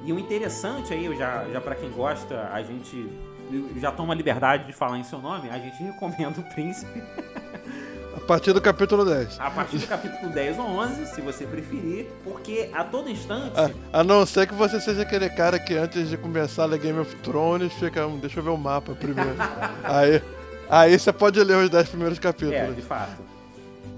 [0.04, 3.10] E o interessante aí, já, já para quem gosta, a gente
[3.78, 7.02] já toma liberdade de falar em seu nome, a gente recomenda o Príncipe.
[8.16, 9.40] A partir do capítulo 10.
[9.40, 13.54] A partir do capítulo 10 ou 11, se você preferir, porque a todo instante.
[13.60, 16.98] A, a não ser que você seja aquele cara que antes de começar a Game
[16.98, 18.08] of Thrones fica.
[18.08, 19.36] Hum, deixa eu ver o mapa primeiro.
[19.84, 20.22] aí,
[20.70, 22.56] aí você pode ler os 10 primeiros capítulos.
[22.56, 23.22] É, de fato.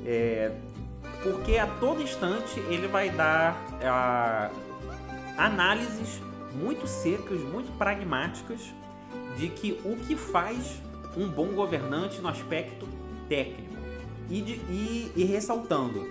[0.06, 0.52] É,
[1.24, 4.56] porque a todo instante ele vai dar uh,
[5.38, 6.22] análises
[6.54, 8.62] muito secas, muito pragmáticas
[9.38, 10.82] de que o que faz
[11.16, 12.88] um bom governante no aspecto
[13.28, 13.76] técnico
[14.30, 16.08] e, de, e, e ressaltando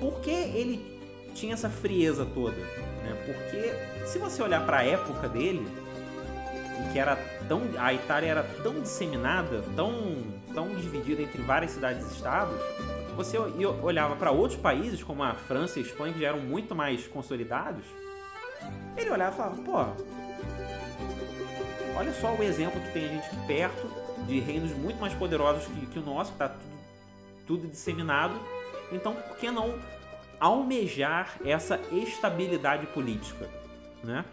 [0.00, 0.98] por que ele
[1.34, 3.16] tinha essa frieza toda, né?
[3.26, 5.66] Porque se você olhar para a época dele,
[6.92, 7.16] que era
[7.48, 9.92] tão a Itália era tão disseminada, tão
[10.54, 12.58] tão dividida entre várias cidades e estados,
[13.16, 16.74] você olhava para outros países como a França e a Espanha que já eram muito
[16.74, 17.84] mais consolidados,
[18.96, 20.10] ele olhava e falava, pô,
[22.00, 23.90] Olha só o exemplo que tem a gente aqui perto
[24.26, 26.78] de reinos muito mais poderosos que, que o nosso, que está tudo,
[27.46, 28.34] tudo disseminado.
[28.90, 29.78] Então, por que não
[30.38, 33.48] almejar essa estabilidade política,
[34.02, 34.24] né?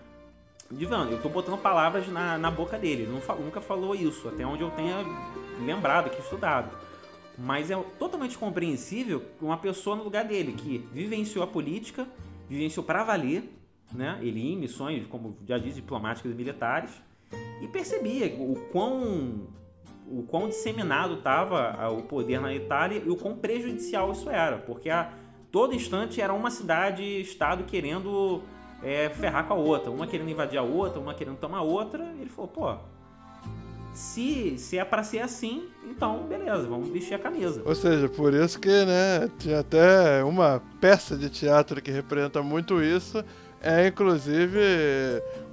[0.72, 4.45] Divan, eu estou botando palavras na, na boca dele, ele não, nunca falou isso, até
[4.45, 4.97] onde eu tenha
[5.65, 6.78] lembrado, que estudado.
[7.38, 12.07] Mas é totalmente compreensível uma pessoa no lugar dele, que vivenciou a política,
[12.49, 13.49] vivenciou para valer,
[13.93, 14.20] né?
[14.22, 16.91] Ele em missões, como já disse, diplomáticas e militares,
[17.61, 19.47] e percebia o quão
[20.09, 24.89] o quão disseminado estava o poder na Itália e o quão prejudicial isso era, porque
[24.89, 25.11] a
[25.51, 28.41] todo instante era uma cidade, estado querendo
[28.84, 32.03] é, ferrar com a outra, uma querendo invadir a outra, uma querendo tomar a outra.
[32.19, 32.75] ele falou, pô,
[33.93, 37.61] se, se é para ser assim, então beleza, vamos vestir a camisa.
[37.65, 42.82] Ou seja, por isso que, né, tinha até uma peça de teatro que representa muito
[42.82, 43.23] isso,
[43.61, 44.59] é inclusive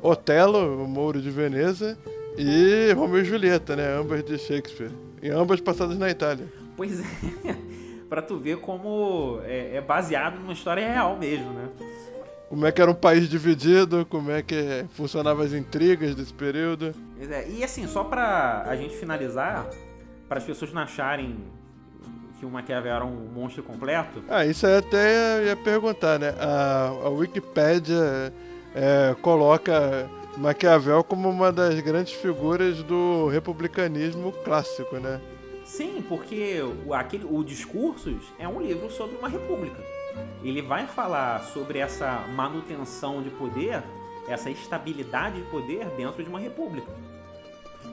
[0.03, 1.99] Otelo, o Mouro de Veneza,
[2.37, 3.97] e Romeu e Julieta, né?
[3.97, 4.91] Ambas de Shakespeare.
[5.23, 6.47] E ambas passadas na Itália.
[6.77, 7.01] Pois
[7.45, 7.57] é.
[8.09, 11.69] pra tu ver como é, é baseado numa história real mesmo, né?
[12.55, 16.95] Como é que era um país dividido, como é que funcionavam as intrigas desse período.
[17.19, 19.67] É, e assim, só pra a gente finalizar,
[20.29, 21.37] para as pessoas não acharem
[22.39, 24.23] que o Maquiavel era um monstro completo.
[24.29, 26.33] Ah, isso aí até ia perguntar, né?
[26.39, 28.33] A, a Wikipédia
[28.73, 35.21] é, coloca Maquiavel como uma das grandes figuras do republicanismo clássico, né?
[35.65, 39.83] Sim, porque o, aquele, o Discursos é um livro sobre uma república.
[40.43, 43.83] Ele vai falar sobre essa manutenção de poder,
[44.29, 46.93] essa estabilidade de poder dentro de uma república.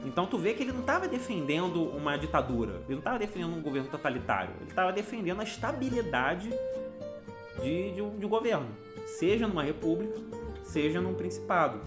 [0.04, 3.62] Então tu vê que ele não estava defendendo uma ditadura, ele não estava defendendo um
[3.62, 6.50] governo totalitário, ele estava defendendo a estabilidade
[7.62, 8.66] de, de, um, de um governo,
[9.06, 10.18] seja numa república,
[10.64, 11.80] seja num principado.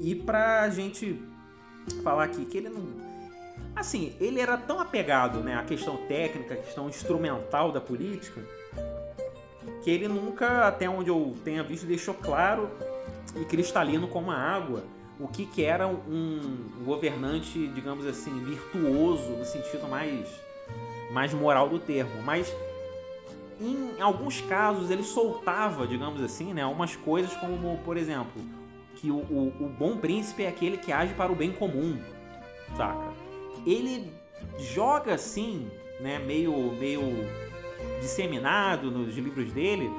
[0.00, 1.20] E pra gente
[2.02, 3.12] falar aqui que ele não.
[3.74, 8.42] Assim, ele era tão apegado né, à questão técnica, à questão instrumental da política,
[9.82, 12.70] que ele nunca, até onde eu tenha visto, deixou claro
[13.36, 14.84] e cristalino como a água
[15.22, 20.28] o que, que era um governante, digamos assim, virtuoso no sentido mais,
[21.12, 22.22] mais moral do termo.
[22.24, 22.52] Mas
[23.60, 28.42] em alguns casos ele soltava, digamos assim, né, umas coisas como, por exemplo,
[28.96, 31.98] que o, o, o bom príncipe é aquele que age para o bem comum,
[32.76, 33.12] saca?
[33.64, 34.12] Ele
[34.58, 37.02] joga assim, né, meio, meio
[38.00, 39.90] disseminado nos livros dele,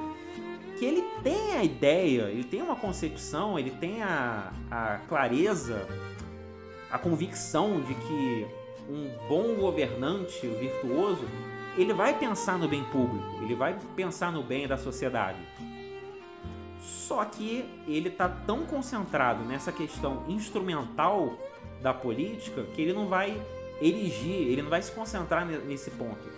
[0.78, 5.86] que ele tem a ideia, ele tem uma concepção, ele tem a, a clareza,
[6.90, 8.46] a convicção de que
[8.88, 11.26] um bom governante virtuoso,
[11.76, 15.38] ele vai pensar no bem público, ele vai pensar no bem da sociedade.
[16.80, 21.38] Só que ele está tão concentrado nessa questão instrumental
[21.80, 23.40] da política que ele não vai
[23.80, 26.33] erigir, ele não vai se concentrar nesse ponto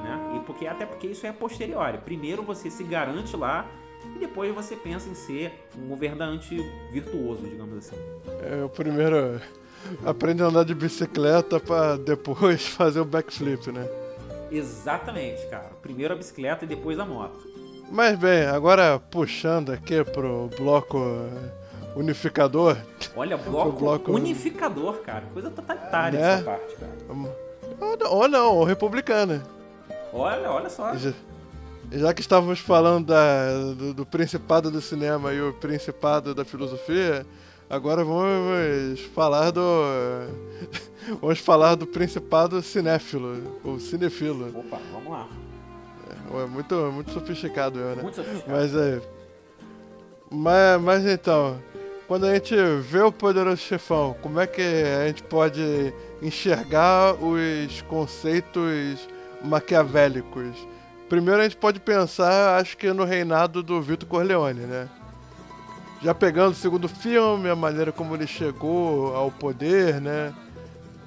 [0.00, 0.36] né?
[0.36, 1.96] E porque até porque isso é posterior.
[1.98, 3.66] Primeiro você se garante lá
[4.16, 6.56] e depois você pensa em ser um governante
[6.92, 7.96] virtuoso, digamos assim.
[8.42, 9.40] É, o primeiro
[10.04, 13.88] aprende a andar de bicicleta para depois fazer o backflip, né?
[14.50, 15.70] Exatamente, cara.
[15.80, 17.48] Primeiro a bicicleta e depois a moto.
[17.90, 20.98] Mas bem, agora puxando aqui pro bloco
[21.94, 22.76] unificador.
[23.16, 24.12] Olha, bloco, bloco...
[24.12, 25.24] unificador, cara.
[25.32, 26.34] Coisa totalitária né?
[26.34, 26.92] essa parte, cara.
[27.80, 29.42] Ou não, ou não, ou republicana.
[30.12, 30.94] Olha, olha só.
[30.96, 31.12] Já,
[31.92, 37.26] já que estávamos falando da, do, do, Principado do Cinema e o Principado da Filosofia,
[37.68, 39.60] agora vamos falar do.
[41.20, 44.48] vamos falar do Principado Cinéfilo, ou Cinefilo.
[44.58, 45.28] Opa, vamos lá.
[46.32, 48.02] É, muito, muito sofisticado, né?
[48.02, 48.52] Muito sofisticado.
[48.52, 49.00] Mas é.
[50.32, 51.60] Mas, mas então,
[52.06, 55.92] quando a gente vê o Poderoso Chefão, como é que a gente pode
[56.22, 59.08] enxergar os conceitos
[59.42, 60.56] maquiavélicos.
[61.08, 64.88] Primeiro a gente pode pensar, acho que no reinado do Vito Corleone, né?
[66.02, 70.32] Já pegando o segundo filme, a maneira como ele chegou ao poder, né?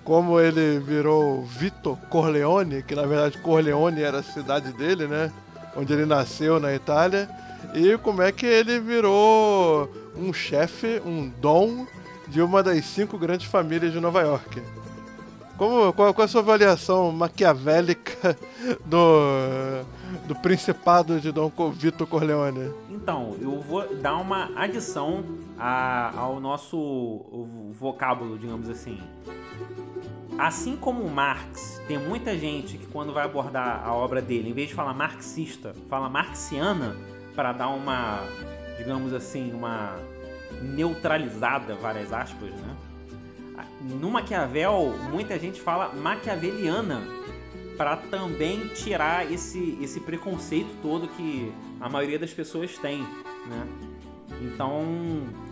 [0.03, 5.31] Como ele virou Vito Corleone, que na verdade Corleone era a cidade dele, né?
[5.75, 7.29] Onde ele nasceu na Itália.
[7.73, 11.87] E como é que ele virou um chefe, um dom
[12.27, 14.61] de uma das cinco grandes famílias de Nova York.
[15.63, 18.37] Como, qual, qual a sua avaliação maquiavélica
[18.85, 19.85] do,
[20.27, 22.69] do Principado de Dom Vito Corleone?
[22.89, 25.23] Então, eu vou dar uma adição
[25.57, 28.99] a, ao nosso vocábulo, digamos assim.
[30.37, 34.67] Assim como Marx, tem muita gente que quando vai abordar a obra dele, em vez
[34.67, 36.93] de falar marxista, fala marxiana,
[37.33, 38.19] para dar uma,
[38.77, 39.95] digamos assim, uma
[40.61, 42.75] neutralizada, várias aspas, né?
[43.83, 47.01] No Maquiavel, muita gente fala maquiaveliana
[47.77, 53.67] para também tirar esse, esse preconceito todo que a maioria das pessoas tem, né?
[54.41, 54.83] Então,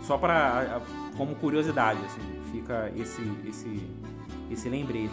[0.02, 0.80] só para
[1.16, 2.20] como curiosidade, assim,
[2.50, 3.90] fica esse esse
[4.50, 5.12] esse lembrete.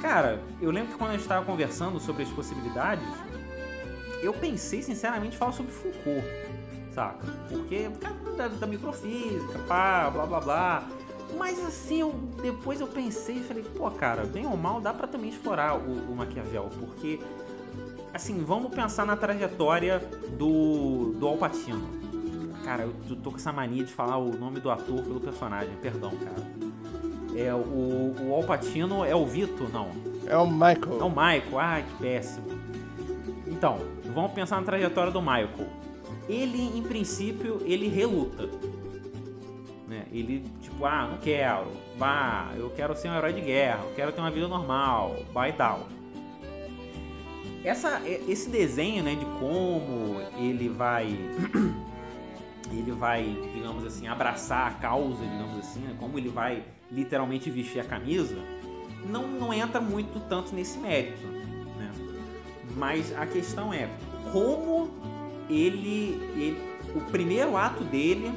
[0.00, 3.06] Cara, eu lembro que quando a gente estava conversando sobre as possibilidades,
[4.22, 6.26] eu pensei sinceramente falar sobre Foucault,
[6.92, 7.26] saca?
[7.48, 7.88] Porque
[8.36, 10.88] da, da microfísica, pá, blá blá blá.
[11.36, 12.12] Mas assim, eu,
[12.42, 16.12] depois eu pensei e falei, pô, cara, bem ou mal, dá para também explorar o,
[16.12, 17.20] o Maquiavel, porque
[18.12, 19.98] assim, vamos pensar na trajetória
[20.38, 22.02] do, do Alpatino.
[22.64, 26.10] Cara, eu tô com essa mania de falar o nome do ator pelo personagem, perdão,
[26.10, 26.46] cara.
[27.34, 29.68] É, o, o Alpatino é o Vito?
[29.72, 29.90] Não.
[30.26, 31.00] É o Michael.
[31.00, 32.46] É o Michael, ai que péssimo.
[33.46, 33.78] Então,
[34.14, 35.66] vamos pensar na trajetória do Michael.
[36.28, 38.48] Ele, em princípio, ele reluta
[39.92, 40.04] né?
[40.10, 41.66] Ele, tipo, ah, não quero,
[41.98, 45.48] bah, eu quero ser um herói de guerra, eu quero ter uma vida normal, bah
[45.48, 45.86] e tal.
[47.62, 51.06] Essa, esse desenho, né, de como ele vai
[52.72, 55.94] ele vai, digamos assim, abraçar a causa, digamos assim, né?
[56.00, 58.36] como ele vai literalmente vestir a camisa,
[59.04, 61.26] não, não entra muito tanto nesse mérito.
[61.26, 61.92] Né?
[62.74, 63.90] Mas a questão é
[64.32, 64.90] como
[65.50, 68.32] ele, ele o primeiro ato dele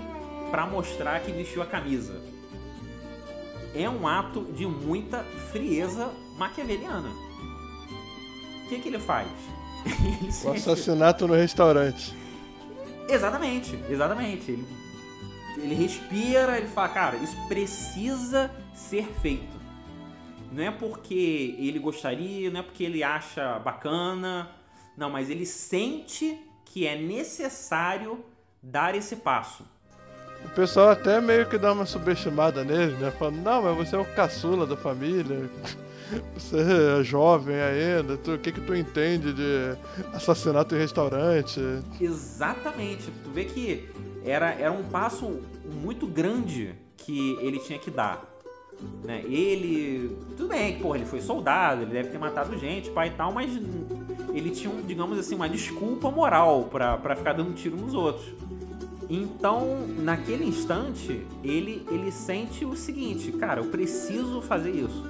[0.55, 2.21] para mostrar que vestiu a camisa
[3.75, 7.09] é um ato de muita frieza maquiaveliana.
[8.63, 9.27] O que, que ele faz?
[10.45, 12.15] o assassinato no restaurante.
[13.09, 14.49] Exatamente, exatamente.
[14.49, 14.65] Ele,
[15.57, 19.59] ele respira, ele fala, cara, isso precisa ser feito.
[20.53, 24.49] Não é porque ele gostaria, não é porque ele acha bacana,
[24.95, 28.23] não, mas ele sente que é necessário
[28.63, 29.74] dar esse passo.
[30.45, 33.11] O pessoal até meio que dá uma subestimada nele, né?
[33.11, 35.49] Falando, não, mas você é o caçula da família.
[36.35, 39.75] Você é jovem ainda, tu, o que que tu entende de
[40.13, 41.59] assassinato em restaurante?
[41.99, 43.11] Exatamente.
[43.23, 43.89] Tu vê que
[44.23, 45.39] era, era um passo
[45.81, 48.23] muito grande que ele tinha que dar.
[49.03, 49.23] Né?
[49.25, 50.15] Ele.
[50.35, 53.51] Tudo bem, porra, ele foi soldado, ele deve ter matado gente, pai e tal, mas
[54.33, 58.25] ele tinha, digamos assim, uma desculpa moral para ficar dando tiro nos outros.
[59.09, 65.03] Então, naquele instante, ele, ele sente o seguinte, cara, eu preciso fazer isso.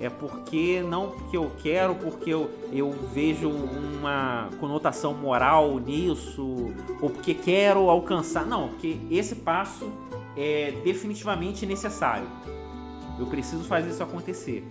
[0.00, 7.10] É porque não porque eu quero, porque eu, eu vejo uma conotação moral nisso, ou
[7.10, 8.46] porque quero alcançar.
[8.46, 9.90] Não, porque esse passo
[10.36, 12.28] é definitivamente necessário.
[13.18, 14.64] Eu preciso fazer isso acontecer.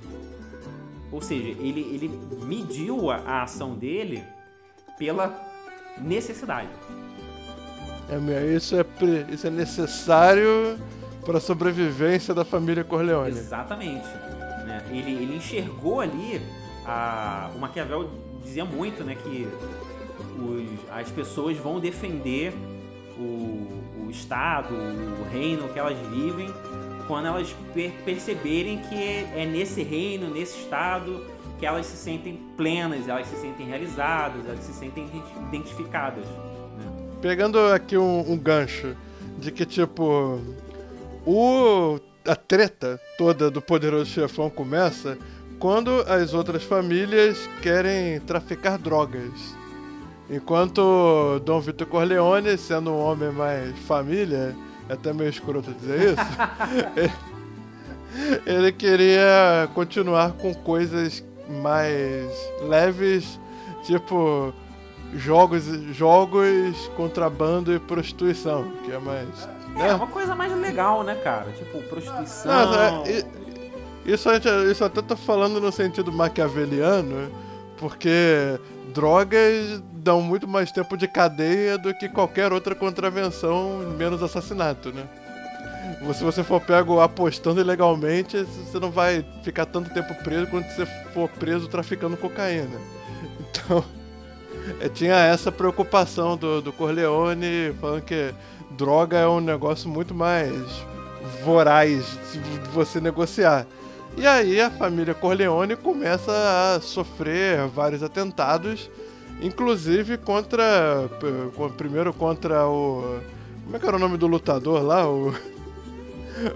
[1.11, 4.23] Ou seja, ele, ele mediu a, a ação dele
[4.97, 5.37] pela
[6.01, 6.69] necessidade.
[8.09, 8.85] É, isso, é,
[9.29, 10.77] isso é necessário
[11.25, 13.31] para a sobrevivência da família Corleone.
[13.31, 14.07] Exatamente.
[14.65, 14.81] Né?
[14.91, 16.41] Ele, ele enxergou ali,
[16.85, 18.09] a, o Maquiavel
[18.41, 19.47] dizia muito né, que
[20.39, 22.53] os, as pessoas vão defender
[23.17, 26.49] o, o Estado, o reino que elas vivem,
[27.07, 31.25] quando elas per perceberem que é nesse reino, nesse Estado,
[31.59, 35.09] que elas se sentem plenas, elas se sentem realizadas, elas se sentem
[35.47, 36.25] identificadas
[37.21, 38.95] pegando aqui um, um, gancho
[39.37, 40.39] de que, tipo,
[41.25, 45.17] o, a treta toda do poderoso chefão começa
[45.59, 49.55] quando as outras famílias querem traficar drogas.
[50.29, 54.55] Enquanto Dom Vitor Corleone, sendo um homem mais família,
[54.89, 57.11] é até meio escroto dizer isso,
[58.45, 62.29] ele queria continuar com coisas mais
[62.61, 63.39] leves,
[63.83, 64.53] tipo
[65.13, 69.27] jogos, jogos, contrabando e prostituição, que é mais.
[69.75, 69.89] É, né?
[69.89, 71.51] É, uma coisa mais legal, né, cara?
[71.51, 72.51] Tipo, prostituição.
[72.51, 73.23] Não, é,
[74.05, 74.29] isso,
[74.69, 77.31] isso até tô falando no sentido maquiaveliano,
[77.77, 78.59] porque
[78.93, 85.03] drogas dão muito mais tempo de cadeia do que qualquer outra contravenção, menos assassinato, né?
[86.13, 90.85] Se você for pego apostando ilegalmente, você não vai ficar tanto tempo preso quanto você
[91.13, 92.77] for preso traficando cocaína.
[93.49, 93.96] Então, é,
[94.93, 98.33] tinha essa preocupação do, do Corleone, falando que
[98.71, 100.53] droga é um negócio muito mais
[101.43, 102.39] voraz de
[102.71, 103.65] você negociar.
[104.17, 108.89] E aí a família Corleone começa a sofrer vários atentados,
[109.41, 111.07] inclusive contra.
[111.77, 113.19] Primeiro contra o.
[113.63, 115.07] Como é que era o nome do lutador lá?
[115.07, 115.33] O.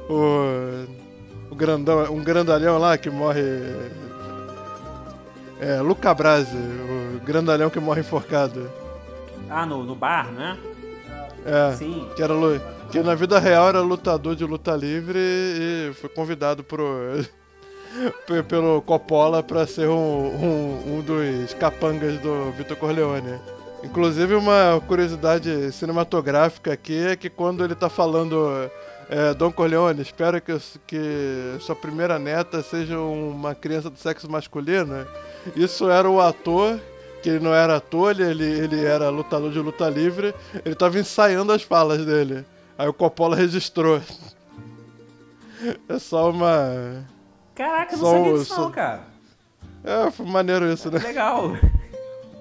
[0.08, 0.86] O.
[1.50, 3.42] o grandão, um grandalhão lá que morre
[5.62, 8.68] é, Luca Brasi, o grandalhão que morre enforcado.
[9.48, 10.58] Ah, no, no bar, né?
[11.46, 12.10] É, Sim.
[12.16, 12.34] Que, era,
[12.92, 17.24] que na vida real era lutador de luta livre e foi convidado pro,
[18.48, 23.40] pelo Coppola para ser um, um, um, dos capangas do Vitor Corleone.
[23.84, 28.70] Inclusive, uma curiosidade cinematográfica aqui é que quando ele tá falando
[29.12, 30.58] é, Dom Corleone, espero que,
[30.88, 35.06] que sua primeira neta seja uma criança do sexo masculino.
[35.54, 36.80] Isso era o ator,
[37.22, 40.34] que ele não era ator, ele, ele era lutador de luta livre.
[40.64, 42.46] Ele tava ensaiando as falas dele.
[42.78, 44.02] Aí o Coppola registrou.
[45.90, 47.06] É só uma.
[47.54, 48.62] Caraca, só, não sabia disso só...
[48.62, 49.04] não, cara.
[49.84, 51.00] É, foi maneiro isso, né?
[51.00, 51.52] Legal.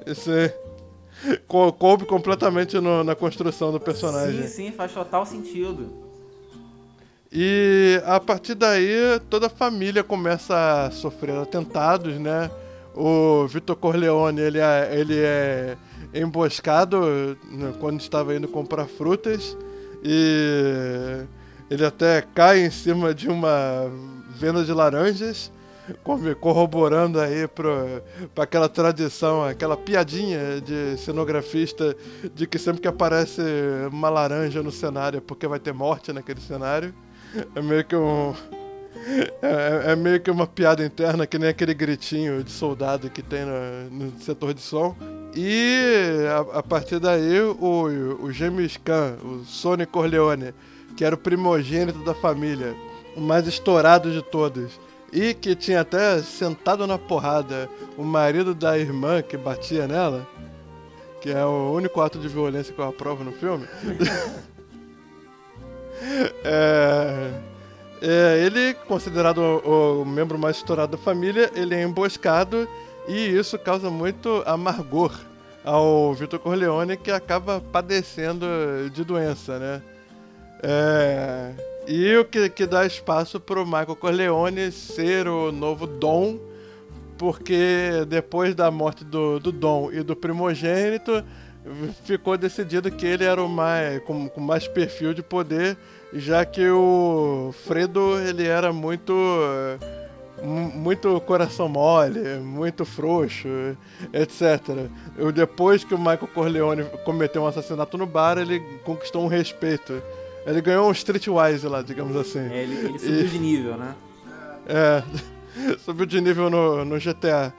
[0.06, 0.54] Esse
[1.48, 4.42] coube completamente no, na construção do personagem.
[4.42, 6.09] Sim, sim, faz total sentido.
[7.33, 12.51] E a partir daí toda a família começa a sofrer atentados, né?
[12.95, 15.76] o Vitor Corleone ele é, ele é
[16.14, 19.57] emboscado né, quando estava indo comprar frutas
[20.03, 21.24] e
[21.70, 23.91] ele até cai em cima de uma
[24.39, 25.53] venda de laranjas.
[26.41, 28.03] corroborando aí para
[28.43, 31.97] aquela tradição, aquela piadinha de cenografista
[32.35, 33.41] de que sempre que aparece
[33.91, 36.95] uma laranja no cenário é porque vai ter morte naquele cenário.
[37.55, 38.35] É meio que um.
[39.43, 43.45] É, é, meio que uma piada interna, que nem aquele gritinho de soldado que tem
[43.45, 44.95] no, no setor de som.
[45.35, 50.53] E a, a, partir daí, o, o James Khan, o Sonny Corleone,
[50.97, 52.74] que era o primogênito da família,
[53.16, 54.78] o mais estourado de todos,
[55.12, 60.26] e que tinha até sentado na porrada o marido da irmã que batia nela,
[61.20, 63.66] que é o único ato de violência que eu aprovo no filme.
[66.44, 67.30] é,
[68.03, 72.68] é, ele, considerado o, o membro mais estourado da família, ele é emboscado
[73.09, 75.12] e isso causa muito amargor
[75.64, 78.46] ao Vitor Corleone, que acaba padecendo
[78.92, 79.82] de doença, né?
[80.62, 81.53] É,
[81.86, 86.38] e o que, que dá espaço para o Michael Corleone ser o novo Dom,
[87.18, 91.24] porque depois da morte do, do Dom e do primogênito,
[92.04, 95.76] ficou decidido que ele era o mais com, com mais perfil de poder,
[96.12, 99.14] já que o Fredo ele era muito
[100.42, 103.46] muito coração mole, muito frouxo,
[104.11, 104.88] etc.
[105.18, 110.02] Eu, depois que o Michael Corleone cometeu um assassinato no bar, ele conquistou um respeito
[110.46, 112.40] ele ganhou um Streetwise lá, digamos assim.
[112.40, 113.28] É, ele, ele subiu e...
[113.28, 113.94] de nível, né?
[114.66, 115.02] É,
[115.84, 117.52] subiu de nível no, no GTA.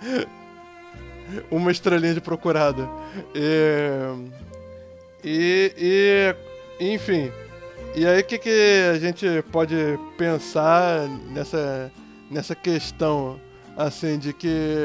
[1.51, 2.87] Uma estrelinha de procurada.
[3.33, 4.15] E,
[5.23, 6.35] e,
[6.79, 7.31] e enfim.
[7.95, 9.75] E aí o que, que a gente pode
[10.17, 11.91] pensar nessa,
[12.29, 13.39] nessa questão
[13.77, 14.77] assim de que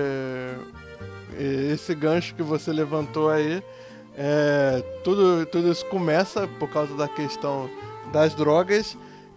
[1.73, 3.63] esse gancho que você levantou aí
[4.17, 7.71] é, tudo, tudo isso começa por causa da questão
[8.13, 8.97] das drogas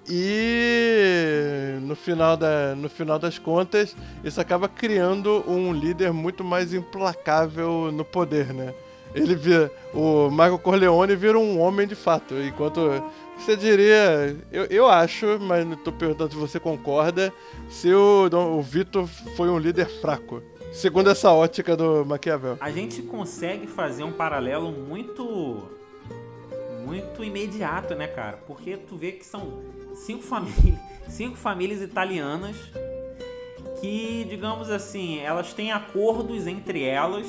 [0.09, 6.73] e no final, da, no final das contas isso acaba criando um líder muito mais
[6.73, 8.73] implacável no poder, né?
[9.13, 13.03] Ele vira, o Michael Corleone vira um homem de fato, enquanto
[13.37, 17.33] você diria, eu, eu acho, mas tô perguntando se você concorda,
[17.69, 20.43] se o, o Vitor foi um líder fraco.
[20.71, 22.57] Segundo essa ótica do Maquiavel.
[22.59, 25.63] A gente consegue fazer um paralelo muito
[26.85, 28.37] muito imediato, né, cara?
[28.47, 29.63] Porque tu vê que são
[30.05, 32.55] cinco famílias, cinco famílias italianas
[33.79, 37.25] que, digamos assim, elas têm acordos entre elas,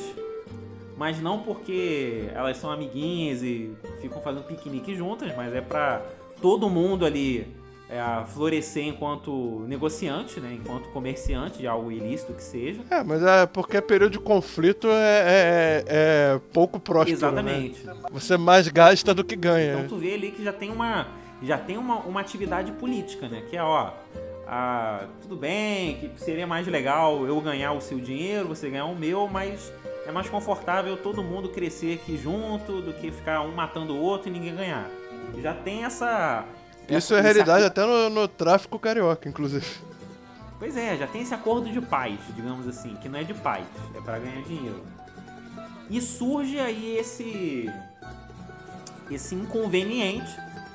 [0.97, 6.03] mas não porque elas são amiguinhas e ficam fazendo piquenique juntas, mas é para
[6.41, 7.47] todo mundo ali
[7.89, 10.59] é, florescer enquanto negociante, né?
[10.61, 12.81] Enquanto comerciante de algo ilícito que seja.
[12.91, 17.19] É, mas é porque período de conflito é, é, é pouco próximo.
[17.19, 17.27] Né?
[17.27, 17.85] Exatamente.
[17.85, 17.95] Né?
[18.13, 19.75] Você mais gasta do que ganha.
[19.75, 21.09] Então tu vê ali que já tem uma
[21.43, 23.43] já tem uma, uma atividade política, né?
[23.49, 23.93] Que é, ó,
[24.47, 28.97] ah, tudo bem, que seria mais legal eu ganhar o seu dinheiro, você ganhar o
[28.97, 29.73] meu, mas
[30.07, 34.29] é mais confortável todo mundo crescer aqui junto do que ficar um matando o outro
[34.29, 34.89] e ninguém ganhar.
[35.41, 36.45] Já tem essa
[36.89, 39.67] isso é realidade até no, no tráfico carioca, inclusive.
[40.59, 43.65] Pois é, já tem esse acordo de paz, digamos assim, que não é de paz,
[43.95, 44.83] é para ganhar dinheiro.
[45.89, 47.71] E surge aí esse
[49.11, 50.31] esse inconveniente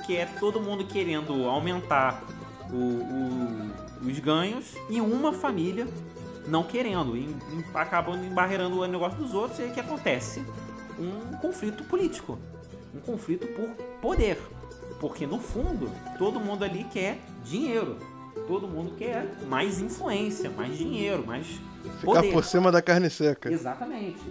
[0.05, 2.23] que é todo mundo querendo aumentar
[2.69, 5.87] o, o, os ganhos e uma família
[6.47, 7.35] não querendo, e,
[7.73, 10.43] acabando embarreirando o negócio dos outros, e aí que acontece?
[10.99, 12.37] Um conflito político,
[12.93, 13.69] um conflito por
[13.99, 14.39] poder.
[14.99, 17.97] Porque no fundo, todo mundo ali quer dinheiro.
[18.47, 21.47] Todo mundo quer mais influência, mais dinheiro, mais
[21.99, 22.31] Ficar poder.
[22.31, 23.51] por cima da carne seca.
[23.51, 24.21] Exatamente.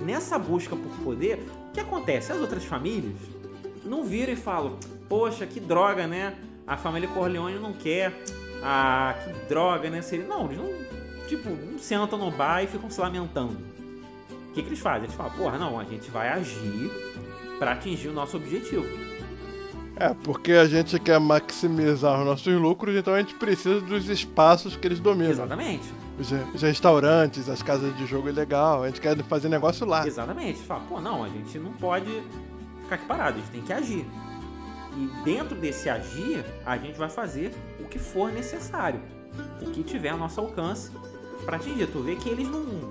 [0.00, 2.32] Nessa busca por poder, o que acontece?
[2.32, 3.16] As outras famílias
[3.84, 4.78] não viram e falam:
[5.08, 6.34] Poxa, que droga, né?
[6.66, 8.12] A família Corleone não quer.
[8.62, 10.00] Ah, que droga, né?
[10.26, 10.70] Não, eles não,
[11.26, 13.58] tipo, não sentam no bar e ficam se lamentando.
[14.30, 15.04] O que, que eles fazem?
[15.04, 16.90] Eles falam: Porra, não, a gente vai agir
[17.58, 18.86] para atingir o nosso objetivo.
[19.96, 24.74] É, porque a gente quer maximizar os nossos lucros, então a gente precisa dos espaços
[24.74, 25.30] que eles dominam.
[25.30, 25.84] Exatamente.
[26.18, 30.04] Os, os restaurantes, as casas de jogo legal, a gente quer fazer negócio lá.
[30.04, 30.58] Exatamente.
[30.60, 32.22] Fala, pô, não, a gente não pode
[32.94, 34.06] ficar aqui parado, a gente tem que agir.
[34.96, 39.00] E dentro desse agir, a gente vai fazer o que for necessário,
[39.60, 40.90] o que tiver ao nosso alcance
[41.44, 41.86] para atingir.
[41.88, 42.90] Tu vê que eles não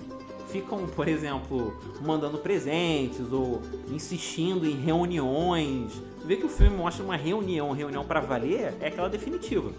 [0.49, 5.93] ficam, por exemplo, mandando presentes ou insistindo em reuniões.
[6.21, 9.71] Tu vê que o filme mostra uma reunião, reunião para valer, é aquela definitiva.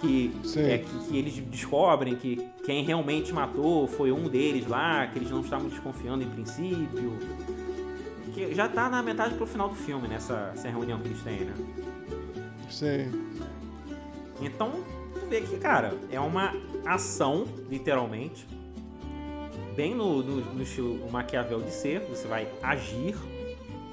[0.00, 5.18] Que, é, que, que, eles descobrem que quem realmente matou foi um deles lá, que
[5.18, 7.18] eles não estavam desconfiando em princípio.
[8.34, 11.44] Que já tá na metade pro final do filme, nessa essa reunião que eles têm,
[11.44, 11.54] né?
[12.68, 13.12] Sim.
[14.40, 14.72] Então,
[15.14, 16.52] tu vê que, cara, é uma
[16.84, 18.46] ação, literalmente.
[19.76, 23.16] Bem no, no, no estilo Maquiavel de ser, você vai agir,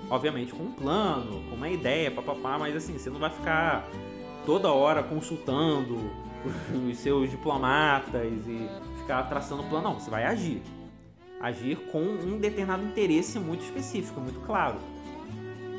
[0.09, 3.88] obviamente com um plano, com uma ideia, papapá, mas assim, você não vai ficar
[4.45, 5.97] toda hora consultando
[6.89, 8.69] os seus diplomatas e
[8.99, 10.61] ficar traçando plano, não, você vai agir.
[11.41, 14.76] Agir com um determinado interesse muito específico, muito claro.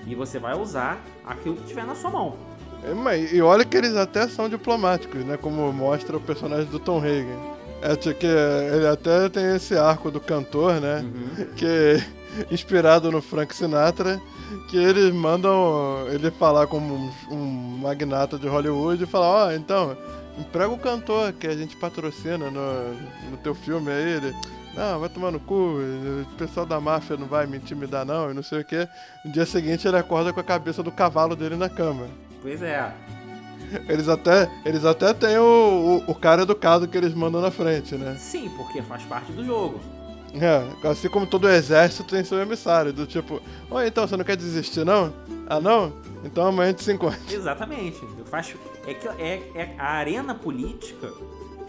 [0.06, 2.36] E você vai usar aquilo que tiver na sua mão.
[2.84, 5.36] É, mas, e olha que eles até são diplomáticos, né?
[5.36, 7.38] Como mostra o personagem do Tom Hagen.
[7.80, 11.00] É que ele até tem esse arco do cantor, né?
[11.00, 11.46] Uhum.
[11.56, 12.04] Que é
[12.50, 14.20] inspirado no Frank Sinatra,
[14.68, 19.52] que eles mandam ele falar como um, um magnata de Hollywood e falar, ó, oh,
[19.52, 19.96] então,
[20.38, 22.94] emprega o cantor que a gente patrocina no,
[23.30, 24.34] no teu filme aí, ele.
[24.74, 28.34] Não, vai tomar no cu, o pessoal da máfia não vai me intimidar não, e
[28.34, 28.88] não sei o que.
[29.24, 32.06] No dia seguinte ele acorda com a cabeça do cavalo dele na cama.
[32.40, 32.92] Pois é.
[33.88, 37.94] Eles até, eles até têm o, o, o cara educado que eles mandam na frente,
[37.94, 38.16] né?
[38.18, 39.80] Sim, porque faz parte do jogo.
[40.34, 43.40] É, assim como todo exército tem seu emissário, do tipo,
[43.70, 45.12] oi, então, você não quer desistir, não?
[45.46, 45.92] Ah, não?
[46.24, 47.18] Então amanhã a gente se encontra.
[47.30, 48.00] Exatamente.
[48.30, 48.54] Faz,
[48.86, 51.12] é, que, é, é a arena política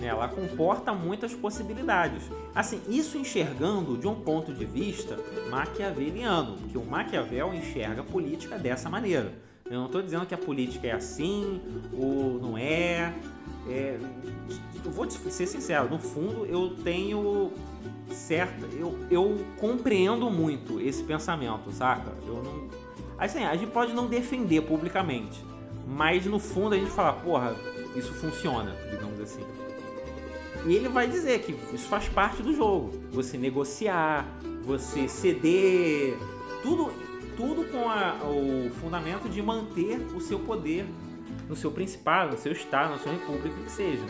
[0.04, 2.24] né, ela comporta muitas possibilidades.
[2.54, 5.18] Assim, isso enxergando de um ponto de vista
[5.50, 9.34] maquiaveliano, que o Maquiavel enxerga a política dessa maneira.
[9.66, 11.62] Eu não estou dizendo que a política é assim
[11.94, 13.14] ou não é.
[13.70, 13.98] é
[14.84, 17.52] eu vou ser sincero, no fundo eu tenho
[18.12, 18.66] certa.
[18.76, 22.12] Eu, eu compreendo muito esse pensamento, saca?
[22.28, 22.68] Eu não.
[23.18, 25.42] Assim, a gente pode não defender publicamente,
[25.88, 27.56] mas no fundo a gente fala, porra,
[27.96, 29.63] isso funciona, digamos assim.
[30.66, 32.92] E ele vai dizer que isso faz parte do jogo.
[33.12, 34.26] Você negociar,
[34.64, 36.18] você ceder,
[36.62, 36.92] tudo,
[37.36, 40.86] tudo com a, o fundamento de manter o seu poder
[41.50, 44.04] no seu principado, no seu estado, na sua república, que seja.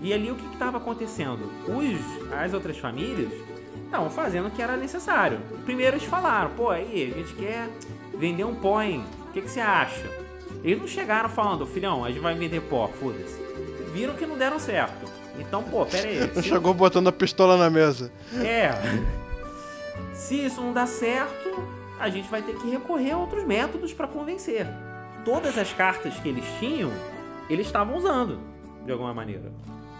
[0.00, 1.50] E ali o que estava acontecendo?
[1.66, 3.32] Os, as outras famílias
[3.84, 5.40] estavam fazendo o que era necessário.
[5.64, 7.68] Primeiro eles falaram, pô, aí, a gente quer
[8.16, 9.04] vender um pó, hein?
[9.28, 10.04] O que, que você acha?
[10.62, 13.40] Eles não chegaram falando, filhão, a gente vai vender pó, foda-se.
[13.92, 15.17] Viram que não deram certo.
[15.38, 16.30] Então, pô, pera aí.
[16.34, 18.12] Não chegou botando a pistola na mesa.
[18.42, 18.70] É.
[20.12, 21.62] Se isso não dá certo,
[21.98, 24.66] a gente vai ter que recorrer a outros métodos para convencer.
[25.24, 26.90] Todas as cartas que eles tinham,
[27.48, 28.38] eles estavam usando,
[28.84, 29.52] de alguma maneira.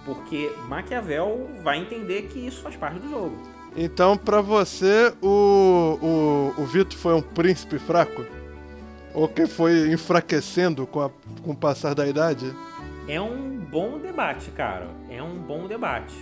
[0.04, 3.36] Porque Maquiavel vai entender que isso faz parte do jogo.
[3.76, 5.98] Então, para você, o,
[6.56, 8.24] o, o Vitor foi um príncipe fraco?
[9.14, 11.10] Ou que foi enfraquecendo com, a,
[11.42, 12.54] com o passar da idade?
[13.08, 14.86] É um bom debate, cara.
[15.08, 16.14] É um bom debate.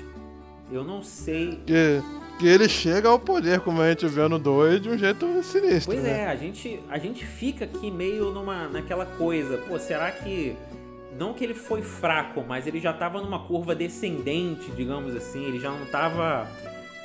[0.70, 1.60] Eu não sei.
[1.66, 2.00] Que,
[2.38, 5.92] que ele chega ao poder, como a gente vê no 2, de um jeito sinistro.
[5.92, 6.22] Pois né?
[6.22, 9.58] é, a gente, a gente fica aqui meio numa, naquela coisa.
[9.58, 10.56] Pô, será que.
[11.18, 15.44] Não que ele foi fraco, mas ele já tava numa curva descendente, digamos assim.
[15.44, 16.46] Ele já não tava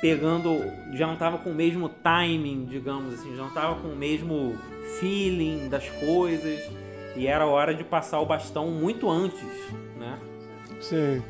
[0.00, 0.60] pegando.
[0.92, 3.34] Já não tava com o mesmo timing, digamos assim.
[3.34, 4.56] Já não tava com o mesmo
[5.00, 6.70] feeling das coisas
[7.16, 9.44] e era hora de passar o bastão muito antes,
[9.98, 10.18] né?
[10.80, 11.22] Sim.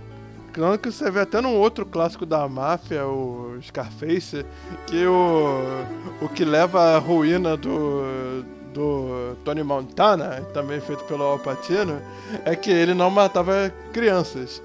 [0.53, 4.45] Claro que você vê até num outro clássico da máfia, o Scarface,
[4.87, 5.85] que o,
[6.21, 8.45] o que leva à ruína do,
[8.75, 12.03] do Tony Montana, também feito pelo Al Pacino,
[12.45, 14.63] é que ele não matava crianças.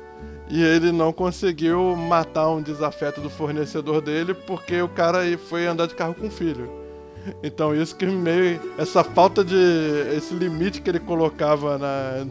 [0.49, 5.87] E ele não conseguiu matar um desafeto do fornecedor dele porque o cara foi andar
[5.87, 6.69] de carro com o filho.
[7.43, 8.59] Então isso que meio.
[8.77, 9.55] Essa falta de.
[10.15, 12.27] esse limite que ele colocava na,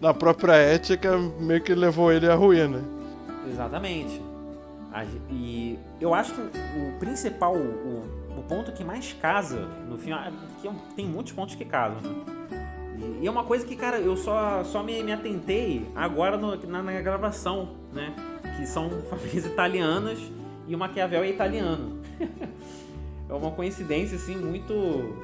[0.00, 2.82] na própria ética meio que levou ele à ruína.
[3.48, 4.20] Exatamente.
[5.30, 10.20] E eu acho que o principal, o, o ponto que mais casa no final.
[10.20, 10.32] É
[10.62, 12.36] que tem muitos pontos que casam, né?
[13.20, 16.82] E é uma coisa que, cara, eu só, só me, me atentei agora no, na,
[16.82, 18.14] na gravação, né?
[18.56, 20.18] Que são famílias italianas
[20.66, 22.00] e o Maquiavel é italiano.
[23.28, 25.16] é uma coincidência, assim, muito.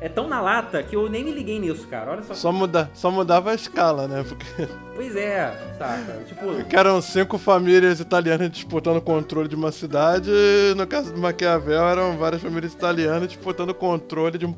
[0.00, 2.12] É tão na lata que eu nem me liguei nisso, cara.
[2.12, 2.34] Olha só.
[2.34, 4.22] Só, muda, só mudava a escala, né?
[4.28, 4.68] Porque...
[4.94, 6.22] Pois é, saca?
[6.26, 6.64] Tipo.
[6.64, 10.30] Que eram cinco famílias italianas disputando o controle de uma cidade.
[10.30, 14.54] E no caso do Maquiavel, eram várias famílias italianas disputando o controle de, um,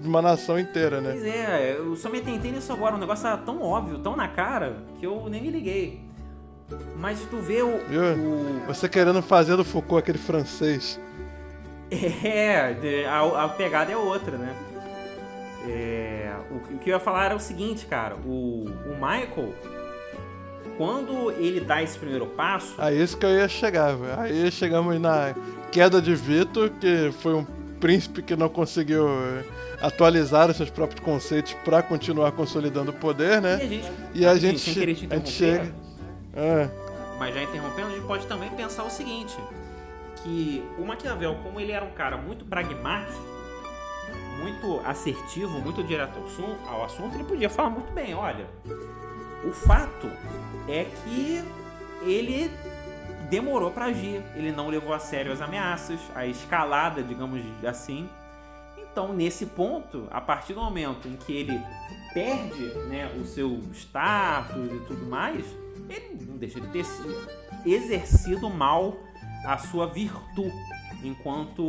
[0.00, 1.12] de uma nação inteira, né?
[1.12, 2.96] Pois é, eu só me atentei nisso agora.
[2.96, 6.00] O negócio era tão óbvio, tão na cara, que eu nem me liguei.
[6.96, 7.76] Mas tu vê o.
[7.76, 8.66] o...
[8.66, 10.98] Você querendo fazer do Foucault aquele francês.
[12.24, 14.54] É, a, a pegada é outra, né?
[15.68, 18.16] É, o, o, que eu ia falar era o seguinte, cara.
[18.16, 19.54] O, o Michael,
[20.76, 22.74] quando ele dá esse primeiro passo.
[22.78, 24.20] Aí isso que eu ia chegar, velho.
[24.20, 25.34] Aí chegamos na
[25.70, 27.44] queda de Vitor, que foi um
[27.80, 29.44] príncipe que não conseguiu eh,
[29.80, 33.58] atualizar os seus próprios conceitos para continuar consolidando o poder, né?
[33.60, 35.74] E a gente, e a gente, gente, a gente chega.
[36.36, 36.68] É.
[37.16, 39.36] mas já interrompendo, a gente pode também pensar o seguinte:
[40.24, 43.22] que o Maquiavel, como ele era um cara muito pragmático,
[44.40, 46.18] muito assertivo, muito direto
[46.66, 48.46] ao, assunto, ele podia falar muito bem: olha,
[49.44, 50.10] o fato
[50.66, 51.44] é que
[52.02, 52.50] ele
[53.28, 58.08] demorou para agir, ele não levou a sério as ameaças, a escalada, digamos assim.
[58.78, 61.60] Então, nesse ponto, a partir do momento em que ele
[62.12, 65.44] perde né, o seu status e tudo mais,
[65.88, 66.86] ele não deixa de ter
[67.66, 68.96] exercido mal
[69.44, 70.52] a sua virtude
[71.02, 71.62] enquanto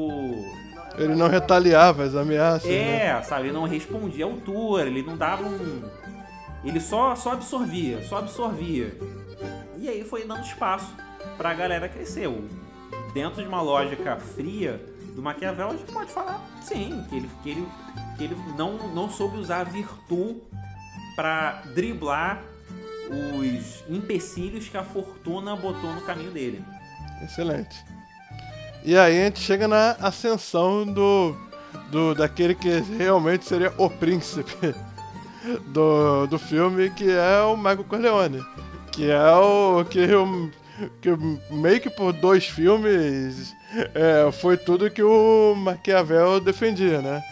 [0.98, 2.70] ele não retaliava as ameaças.
[2.70, 3.22] É, né?
[3.22, 5.84] sabe, ele não respondia à altura, ele não dava um
[6.64, 8.98] ele só só absorvia, só absorvia.
[9.78, 10.96] E aí foi dando espaço
[11.38, 12.28] para a galera crescer.
[13.14, 14.84] Dentro de uma lógica fria
[15.16, 17.68] do Maquiavel, a gente pode falar sim, que ele, que ele,
[18.18, 20.42] que ele não, não soube usar a virtude
[21.16, 22.44] para driblar
[23.10, 26.64] os empecilhos que a fortuna botou no caminho dele.
[27.24, 27.84] Excelente.
[28.84, 31.36] E aí a gente chega na ascensão do,
[31.90, 34.76] do daquele que realmente seria o príncipe
[35.74, 38.46] do, do filme, que é o Michael Corleone.
[38.92, 40.52] Que é o que o
[41.02, 41.10] que
[41.54, 43.56] meio que por dois filmes
[43.94, 47.24] é, foi tudo que o Maquiavel defendia, né?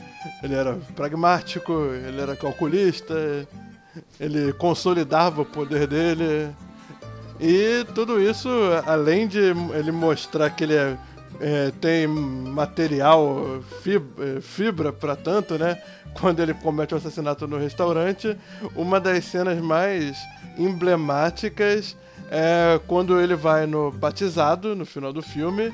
[0.41, 3.13] Ele era pragmático, ele era calculista,
[4.19, 6.49] ele consolidava o poder dele.
[7.45, 8.47] E tudo isso,
[8.85, 9.37] além de
[9.77, 10.97] ele mostrar que ele é,
[11.41, 15.77] é, tem material, fibra, fibra para tanto, né?
[16.21, 18.37] Quando ele comete o assassinato no restaurante,
[18.77, 20.17] uma das cenas mais
[20.57, 21.97] emblemáticas
[22.31, 25.73] é quando ele vai no batizado, no final do filme,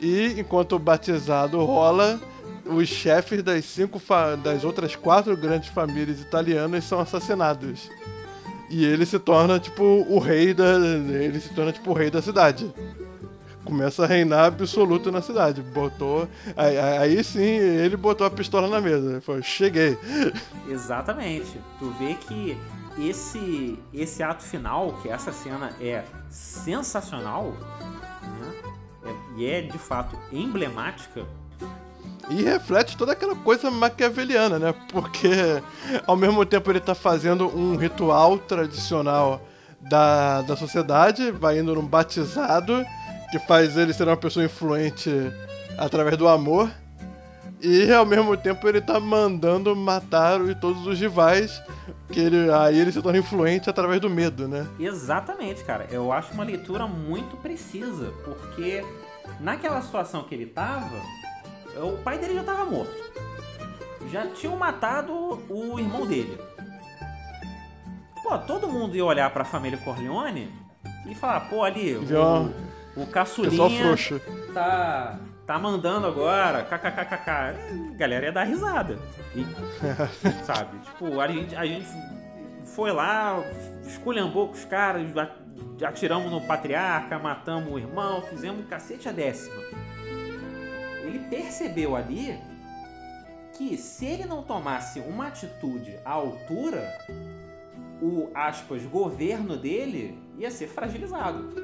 [0.00, 2.18] e enquanto o batizado rola,
[2.66, 4.02] os chefes das cinco
[4.42, 7.88] das outras quatro grandes famílias italianas são assassinados.
[8.70, 12.22] E ele se torna tipo o rei da ele se torna tipo o rei da
[12.22, 12.72] cidade.
[13.64, 15.62] Começa a reinar absoluto na cidade.
[15.62, 19.22] Botou aí, aí sim, ele botou a pistola na mesa.
[19.26, 19.98] Ele "Cheguei".
[20.68, 21.58] Exatamente.
[21.78, 22.56] Tu vê que
[22.98, 27.52] esse esse ato final, que essa cena é sensacional,
[28.22, 28.52] né?
[29.04, 31.24] é, e é de fato emblemática.
[32.30, 34.74] E reflete toda aquela coisa maquiaveliana, né?
[34.90, 35.28] Porque
[36.06, 39.40] ao mesmo tempo ele está fazendo um ritual tradicional
[39.80, 42.84] da, da sociedade, vai indo num batizado,
[43.30, 45.10] que faz ele ser uma pessoa influente
[45.76, 46.70] através do amor.
[47.60, 51.62] E ao mesmo tempo ele tá mandando matar todos os rivais,
[52.10, 54.66] que ele, aí ele se torna influente através do medo, né?
[54.78, 55.86] Exatamente, cara.
[55.90, 58.84] Eu acho uma leitura muito precisa, porque
[59.40, 61.00] naquela situação que ele tava,
[61.76, 62.94] o pai dele já tava morto.
[64.10, 65.12] Já tinham matado
[65.48, 66.38] o irmão dele.
[68.22, 70.50] Pô, todo mundo ia olhar pra família Corleone
[71.06, 73.94] e falar, pô, ali, o, o caçulinha
[74.52, 77.30] tá tá mandando agora, kkkk.
[77.30, 78.98] A galera ia dar risada.
[79.34, 79.44] E,
[80.44, 80.78] sabe?
[80.78, 81.88] Tipo, a gente, a gente
[82.64, 83.42] foi lá,
[83.86, 85.06] esculhambou com os caras,
[85.86, 89.62] atiramos no patriarca, matamos o irmão, fizemos cacete a décima.
[91.14, 92.36] Ele percebeu ali
[93.56, 96.98] que se ele não tomasse uma atitude à altura,
[98.02, 101.54] o aspas governo dele ia ser fragilizado.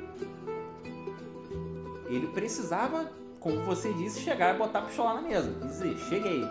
[2.08, 3.10] Ele precisava
[3.40, 5.50] como você disse, chegar e botar a pistola na mesa.
[5.66, 6.46] Dizer, cheguei.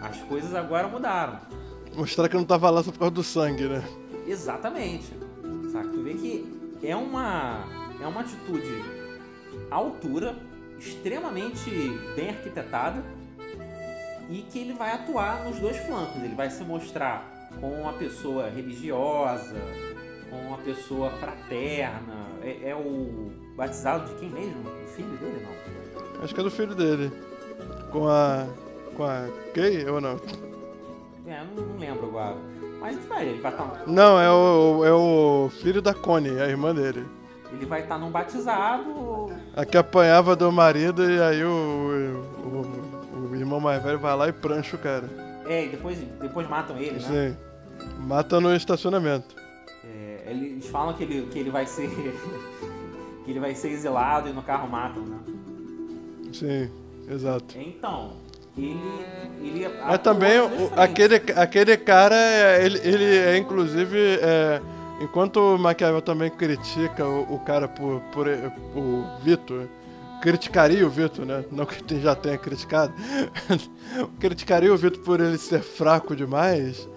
[0.00, 1.38] As coisas agora mudaram.
[1.94, 3.84] Mostrar que não tava lá só por causa do sangue, né?
[4.26, 5.12] Exatamente.
[5.70, 5.88] Sabe?
[5.88, 7.66] Tu vê que é uma,
[8.00, 8.82] é uma atitude
[9.70, 10.34] à altura,
[10.86, 11.70] extremamente
[12.16, 13.02] bem arquitetada,
[14.28, 16.22] e que ele vai atuar nos dois flancos.
[16.22, 19.56] Ele vai se mostrar como uma pessoa religiosa,
[20.30, 22.22] como uma pessoa fraterna.
[22.42, 24.62] É, é o batizado de quem mesmo?
[24.62, 26.24] Do filho dele, não?
[26.24, 27.12] Acho que é do filho dele.
[27.90, 28.46] Com a.
[28.96, 30.20] Com a Kay ou não?
[31.26, 32.36] É, não, não lembro agora.
[32.80, 33.64] Mas vai, ele vai estar.
[33.64, 33.82] Tá...
[33.86, 37.06] Não, é o, é o filho da Connie, a irmã dele.
[37.52, 39.21] Ele vai estar tá num batizado.
[39.54, 44.28] A que apanhava do marido e aí o, o, o, irmão mais velho vai lá
[44.28, 45.08] e prancha o cara.
[45.46, 47.00] É, e depois, depois matam ele, né?
[47.00, 47.36] Sim.
[47.98, 49.34] Mata no estacionamento.
[49.84, 51.88] É, eles falam que ele, que ele vai ser
[53.24, 55.18] que ele vai ser exilado e no carro matam, né?
[56.32, 56.70] Sim,
[57.10, 57.54] exato.
[57.58, 58.12] Então,
[58.56, 58.78] ele.
[59.42, 62.16] ele Mas também o, aquele, aquele cara,
[62.58, 63.98] ele, ele é inclusive.
[64.22, 64.62] É,
[65.02, 69.68] enquanto o Maquiavel também critica o, o cara por, por, o Vitor,
[70.22, 71.44] criticaria o Vitor, né?
[71.50, 72.92] Não que já tenha criticado.
[74.20, 76.88] criticaria o Vitor por ele ser fraco demais.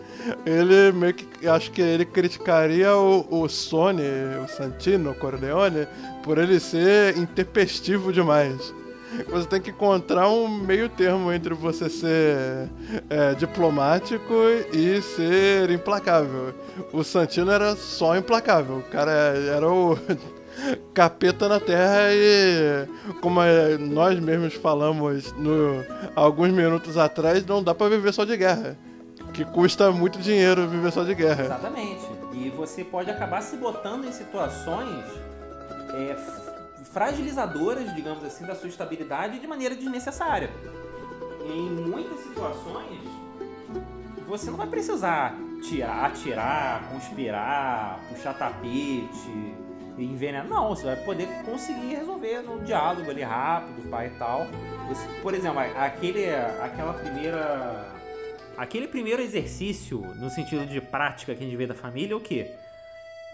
[0.45, 1.47] Ele meio que.
[1.47, 4.03] Acho que ele criticaria o, o Sony,
[4.43, 5.87] o Santino, o Corleone,
[6.23, 8.73] por ele ser intempestivo demais.
[9.29, 12.69] Você tem que encontrar um meio termo entre você ser
[13.09, 14.33] é, diplomático
[14.73, 16.53] e ser implacável.
[16.91, 18.77] O Santino era só implacável.
[18.77, 19.97] O cara era o
[20.93, 22.87] capeta na Terra e,
[23.21, 25.83] como é, nós mesmos falamos no,
[26.15, 28.77] alguns minutos atrás, não dá para viver só de guerra.
[29.33, 31.45] Que custa muito dinheiro viver só de guerra.
[31.45, 32.05] Exatamente.
[32.33, 35.03] E você pode acabar se botando em situações
[35.93, 36.15] é,
[36.95, 40.49] fragilizadoras, digamos assim, da sua estabilidade de maneira desnecessária.
[41.45, 43.01] Em muitas situações,
[44.25, 49.53] você não vai precisar tirar, atirar, conspirar, puxar tapete,
[49.97, 50.47] envenenar.
[50.47, 54.47] Não, você vai poder conseguir resolver no diálogo ali rápido, pai e tal.
[54.87, 57.93] Você, por exemplo, aquele, aquela primeira.
[58.55, 62.21] Aquele primeiro exercício, no sentido de prática que a gente vê da família, é o
[62.21, 62.55] quê?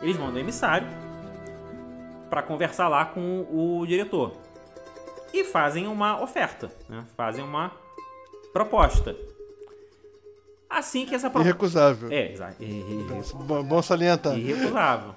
[0.02, 0.88] Eles mandam emissário
[2.32, 4.32] para conversar lá com o diretor.
[5.34, 7.06] E fazem uma oferta, né?
[7.18, 7.74] fazem uma
[8.54, 9.16] proposta.
[10.70, 11.50] Assim que essa proposta.
[11.50, 12.10] Irrecusável.
[12.10, 12.56] É, exato.
[13.44, 14.38] Bom, bom salientar.
[14.38, 15.14] Irrecusável.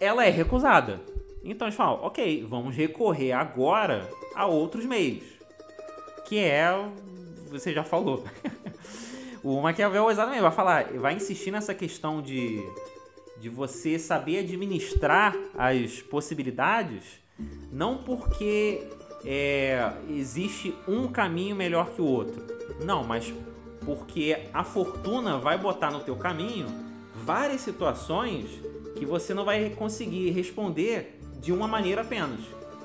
[0.00, 1.00] Ela é recusada.
[1.44, 5.24] Então eles falam, ok, vamos recorrer agora a outros meios.
[6.24, 6.68] Que é.
[7.50, 8.24] Você já falou.
[9.44, 12.60] o Maquiavel exatamente vai falar, vai insistir nessa questão de
[13.42, 17.02] de você saber administrar as possibilidades,
[17.72, 18.86] não porque
[19.24, 22.40] é, existe um caminho melhor que o outro,
[22.84, 23.34] não, mas
[23.84, 26.68] porque a fortuna vai botar no teu caminho
[27.24, 28.46] várias situações
[28.96, 32.42] que você não vai conseguir responder de uma maneira apenas,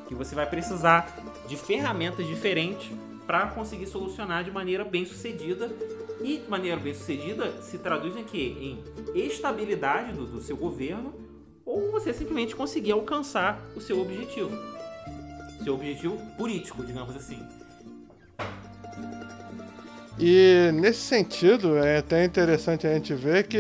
[0.08, 1.16] que você vai precisar
[1.48, 2.90] de ferramentas diferentes
[3.28, 5.68] para conseguir solucionar de maneira bem sucedida
[6.22, 8.56] e de maneira bem sucedida se traduz em quê?
[8.60, 8.80] Em
[9.16, 11.14] estabilidade do, do seu governo
[11.66, 14.52] ou você simplesmente conseguir alcançar o seu objetivo.
[15.64, 17.40] Seu objetivo político, digamos assim.
[20.20, 23.60] E nesse sentido, é até interessante a gente ver que,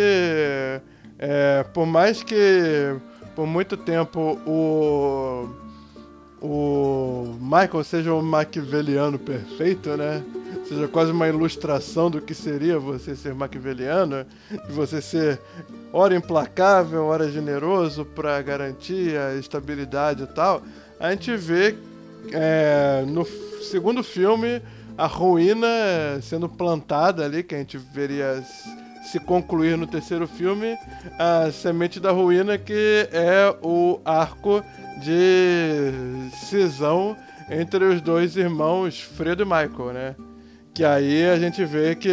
[1.20, 2.96] é, por mais que
[3.36, 5.48] por muito tempo o,
[6.42, 10.24] o Michael seja um maquiavelliano perfeito, né?
[10.68, 15.40] Seja quase uma ilustração do que seria você ser maquiavelliano, de você ser
[15.94, 20.62] ora implacável, ora generoso para garantir a estabilidade e tal,
[21.00, 21.76] a gente vê
[22.32, 23.26] é, no
[23.62, 24.62] segundo filme
[24.98, 25.68] a ruína
[26.22, 28.44] sendo plantada ali, que a gente veria
[29.12, 30.76] se concluir no terceiro filme,
[31.18, 34.62] a semente da ruína que é o arco
[35.02, 35.92] de
[36.50, 37.16] cisão
[37.50, 40.16] entre os dois irmãos Fredo e Michael, né?
[40.78, 42.12] Que aí a gente vê que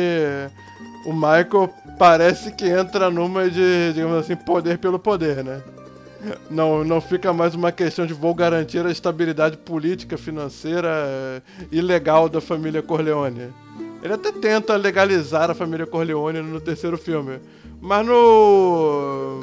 [1.04, 1.68] o Michael
[1.98, 5.62] parece que entra numa de, digamos assim, poder pelo poder, né?
[6.48, 12.26] Não, não fica mais uma questão de vou garantir a estabilidade política, financeira e legal
[12.26, 13.52] da família Corleone.
[14.02, 17.40] Ele até tenta legalizar a família Corleone no terceiro filme.
[17.82, 19.40] Mas no.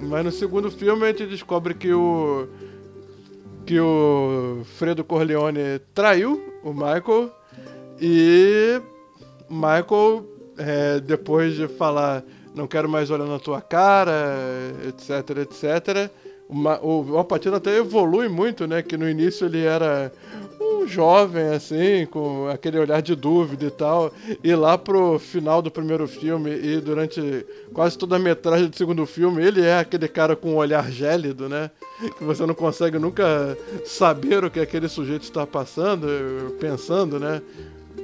[0.00, 2.46] Mas no segundo filme a gente descobre que o.
[3.66, 7.32] que o Fredo Corleone traiu o Michael
[8.00, 8.80] e
[9.48, 10.26] Michael,
[10.58, 14.36] é, depois de falar não quero mais olhar na tua cara,
[14.86, 16.10] etc, etc,
[16.48, 18.82] o, o Alpatino até evolui muito, né?
[18.82, 20.12] Que no início ele era
[20.60, 24.12] um jovem, assim, com aquele olhar de dúvida e tal.
[24.42, 29.06] E lá pro final do primeiro filme e durante quase toda a metragem do segundo
[29.06, 31.70] filme, ele é aquele cara com um olhar gélido, né?
[32.18, 36.06] Que você não consegue nunca saber o que aquele sujeito está passando,
[36.60, 37.40] pensando, né?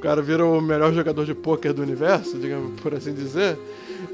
[0.01, 3.59] O cara vira o melhor jogador de pôquer do universo, digamos por assim dizer.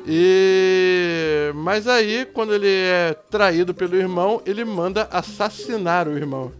[0.04, 6.50] E mas aí, quando ele é traído pelo irmão, ele manda assassinar o irmão.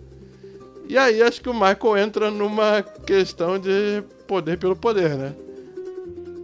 [0.89, 5.35] E aí acho que o Michael entra numa questão de poder pelo poder, né?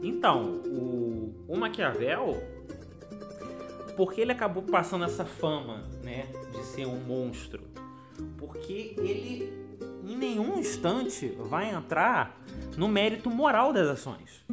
[0.02, 2.42] Então, o, o Maquiavel,
[3.96, 7.60] porque ele acabou passando essa fama, né, de ser um monstro?
[8.36, 9.61] Porque ele
[10.04, 12.38] em nenhum instante vai entrar
[12.76, 14.44] no mérito moral das ações.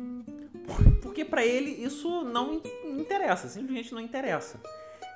[1.01, 4.59] Porque para ele isso não interessa, simplesmente não interessa.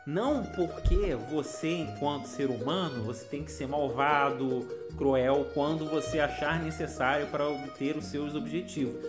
[0.06, 6.62] Não porque você, enquanto ser humano, você tem que ser malvado, cruel quando você achar
[6.62, 9.02] necessário para obter os seus objetivos.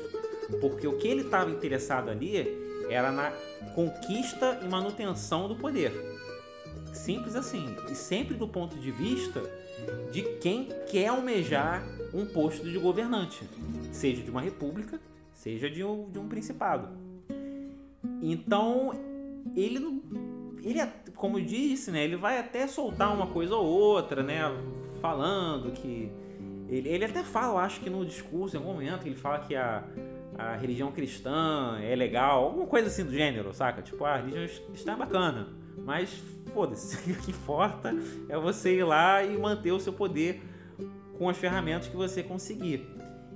[0.60, 2.36] Porque o que ele estava interessado ali
[2.88, 3.32] era na
[3.74, 5.92] conquista e manutenção do poder.
[6.92, 7.74] Simples assim.
[7.90, 9.42] E sempre do ponto de vista
[10.10, 13.48] de quem quer almejar um posto de governante,
[13.90, 15.00] seja de uma república,
[15.32, 16.88] seja de um, de um principado.
[18.22, 18.92] Então,
[19.56, 20.02] ele não.
[20.62, 20.80] Ele,
[21.14, 22.04] como eu disse, né?
[22.04, 24.40] Ele vai até soltar uma coisa ou outra, né?
[25.00, 26.10] Falando que.
[26.68, 29.84] Ele, ele até fala, acho que no discurso, em algum momento, ele fala que a,
[30.38, 33.82] a religião cristã é legal, alguma coisa assim do gênero, saca?
[33.82, 35.48] Tipo, ah, a religião cristã é bacana,
[35.78, 36.22] mas
[36.52, 37.94] foda-se, o que importa
[38.28, 40.42] é você ir lá e manter o seu poder
[41.18, 42.86] com as ferramentas que você conseguir.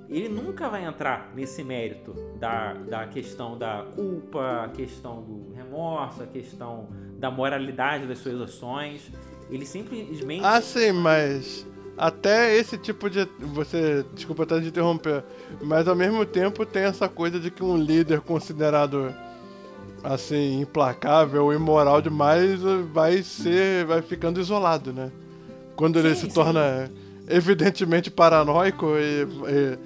[0.09, 6.23] Ele nunca vai entrar nesse mérito da, da questão da culpa, a questão do remorso,
[6.23, 6.89] a questão
[7.19, 9.13] da moralidade das suas ações.
[9.51, 10.43] Ele simplesmente.
[10.43, 11.67] Ah, sim, mas
[11.99, 13.29] até esse tipo de.
[13.39, 14.05] Você.
[14.15, 15.25] Desculpa até de interromper.
[15.61, 19.15] Mas ao mesmo tempo tem essa coisa de que um líder considerado
[20.03, 22.61] assim, implacável, imoral demais,
[22.93, 23.85] vai ser.
[23.85, 25.11] vai ficando isolado, né?
[25.77, 26.35] Quando ele sim, se sim.
[26.35, 26.91] torna
[27.29, 29.79] evidentemente paranoico e, e,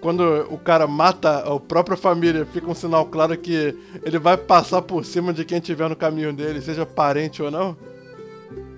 [0.00, 3.74] quando o cara mata a própria família, fica um sinal claro que
[4.04, 7.76] ele vai passar por cima de quem estiver no caminho dele, seja parente ou não.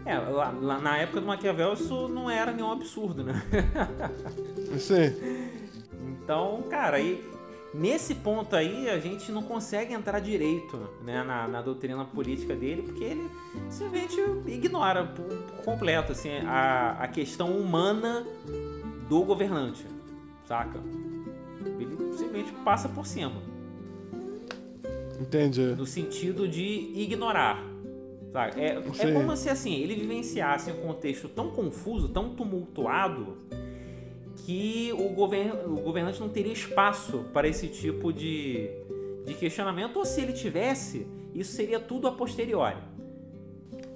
[0.05, 3.43] É, lá, lá, na época do Maquiavel isso não era nenhum absurdo, né?
[4.79, 5.13] Sim.
[6.23, 7.23] Então, cara, aí
[7.75, 12.83] Nesse ponto aí, a gente não consegue entrar direito né, na, na doutrina política dele,
[12.83, 13.31] porque ele
[13.71, 18.27] simplesmente ignora por, por completo assim, a, a questão humana
[19.09, 19.87] do governante,
[20.47, 20.79] saca?
[21.79, 23.41] Ele simplesmente passa por cima.
[25.19, 25.75] Entendi.
[25.75, 27.63] No sentido de ignorar.
[28.33, 28.61] Sabe?
[28.61, 33.37] É, é como se assim, ele vivenciasse um contexto tão confuso, tão tumultuado,
[34.45, 38.71] que o, govern, o governante não teria espaço para esse tipo de,
[39.25, 42.79] de questionamento, ou se ele tivesse, isso seria tudo a posteriori.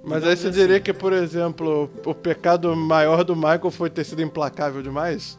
[0.03, 0.59] Mas aí você assim.
[0.59, 5.37] diria que, por exemplo, o pecado maior do Michael foi ter sido implacável demais?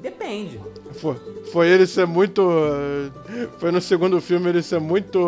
[0.00, 0.58] Depende.
[0.92, 1.16] Foi,
[1.52, 2.42] foi ele ser muito.
[3.58, 5.18] Foi no segundo filme ele ser muito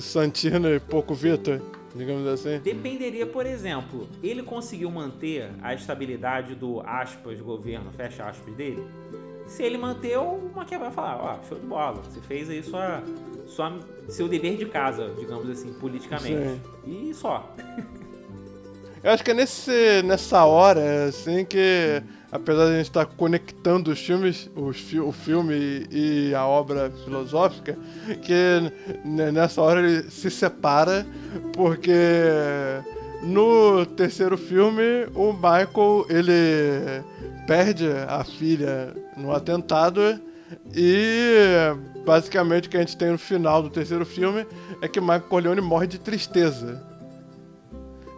[0.00, 1.60] Santino e pouco Vitor?
[1.94, 2.58] Digamos assim?
[2.60, 8.86] Dependeria, por exemplo, ele conseguiu manter a estabilidade do aspas governo, fecha aspas dele?
[9.46, 12.62] Se ele manter, o Maquiavel vai falar, ó, oh, show de bola, você fez aí
[12.62, 13.02] sua,
[13.48, 16.60] sua, seu dever de casa, digamos assim, politicamente.
[16.84, 17.08] Sim.
[17.08, 17.52] E só.
[19.02, 22.02] Eu acho que é nesse, nessa hora, assim, que
[22.32, 27.76] apesar de a gente estar conectando os filmes, os, o filme e a obra filosófica,
[28.22, 28.72] que
[29.04, 31.06] nessa hora ele se separa,
[31.52, 31.92] porque
[33.22, 37.02] no terceiro filme o Michael ele
[37.46, 40.20] perde a filha no atentado
[40.74, 41.36] e
[42.04, 44.46] basicamente o que a gente tem no final do terceiro filme
[44.80, 46.82] é que Michael Corleone morre de tristeza.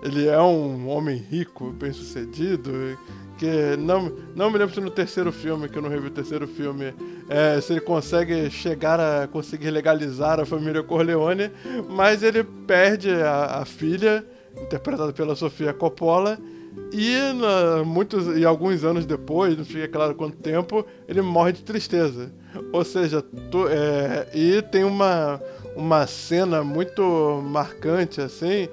[0.03, 2.99] Ele é um homem rico, bem sucedido,
[3.43, 6.47] que não, não me lembro se no terceiro filme, que eu não revi o terceiro
[6.47, 6.95] filme,
[7.29, 11.51] é, se ele consegue chegar a conseguir legalizar a família Corleone,
[11.91, 14.25] mas ele perde a, a filha,
[14.57, 16.39] interpretada pela Sofia Coppola,
[16.93, 21.65] e na, muitos e alguns anos depois, não fica claro quanto tempo, ele morre de
[21.65, 22.33] tristeza.
[22.73, 25.41] Ou seja, tu, é, e tem uma,
[25.75, 28.69] uma cena muito marcante assim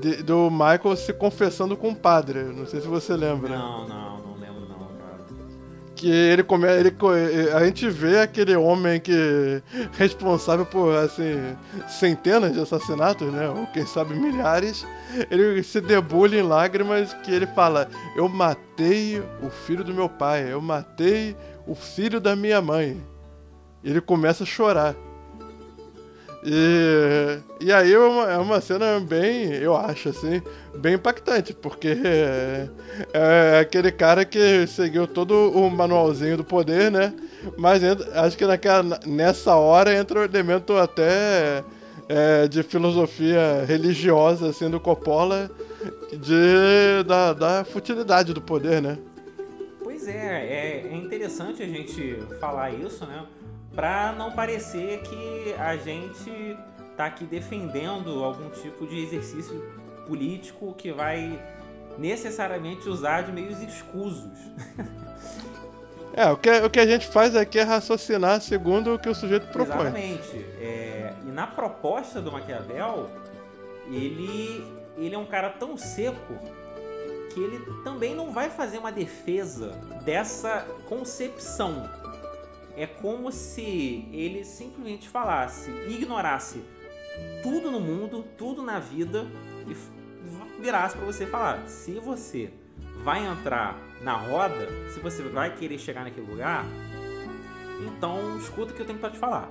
[0.00, 2.44] de, do Michael se confessando com o padre.
[2.44, 3.58] Não sei se você lembra.
[3.58, 4.11] Não, não
[6.02, 6.92] que ele come, ele
[7.54, 9.62] a gente vê aquele homem que
[9.96, 11.56] responsável por assim
[11.88, 14.84] centenas de assassinatos, né, ou quem sabe milhares,
[15.30, 20.52] ele se debulha em lágrimas que ele fala: "Eu matei o filho do meu pai,
[20.52, 21.36] eu matei
[21.68, 23.00] o filho da minha mãe".
[23.84, 24.96] E ele começa a chorar.
[26.44, 30.42] E, e aí é uma, é uma cena bem, eu acho assim,
[30.76, 32.68] bem impactante, porque é,
[33.12, 37.14] é, aquele cara que seguiu todo o manualzinho do poder, né?
[37.56, 41.62] Mas entra, acho que naquela, nessa hora entra o elemento até
[42.08, 45.48] é, de filosofia religiosa, assim, do Coppola,
[46.12, 48.98] de, da, da futilidade do poder, né?
[49.82, 53.22] Pois é, é, é interessante a gente falar isso, né?
[53.74, 56.56] Para não parecer que a gente
[56.96, 59.60] tá aqui defendendo algum tipo de exercício
[60.06, 61.40] político que vai
[61.98, 64.38] necessariamente usar de meios escusos.
[66.14, 69.14] É, o que, o que a gente faz aqui é raciocinar segundo o que o
[69.14, 69.86] sujeito propõe.
[69.86, 70.36] Exatamente.
[70.60, 73.08] É, e na proposta do Maquiavel,
[73.86, 74.62] ele,
[74.98, 76.34] ele é um cara tão seco
[77.32, 79.70] que ele também não vai fazer uma defesa
[80.04, 81.88] dessa concepção
[82.76, 86.62] é como se ele simplesmente falasse, ignorasse
[87.42, 89.26] tudo no mundo, tudo na vida
[89.66, 89.76] e
[90.60, 92.52] virasse para você falar: se você
[93.04, 96.64] vai entrar na roda, se você vai querer chegar naquele lugar,
[97.86, 99.50] então escuta o que eu tenho para te falar.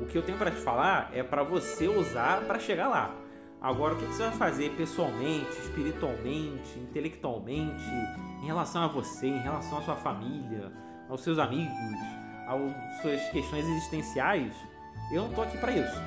[0.00, 3.14] O que eu tenho para te falar é para você usar para chegar lá.
[3.60, 7.84] Agora, o que você vai fazer pessoalmente, espiritualmente, intelectualmente,
[8.42, 10.72] em relação a você, em relação à sua família,
[11.08, 11.72] aos seus amigos,
[12.46, 14.52] às suas questões existenciais,
[15.12, 16.00] eu não tô aqui para isso.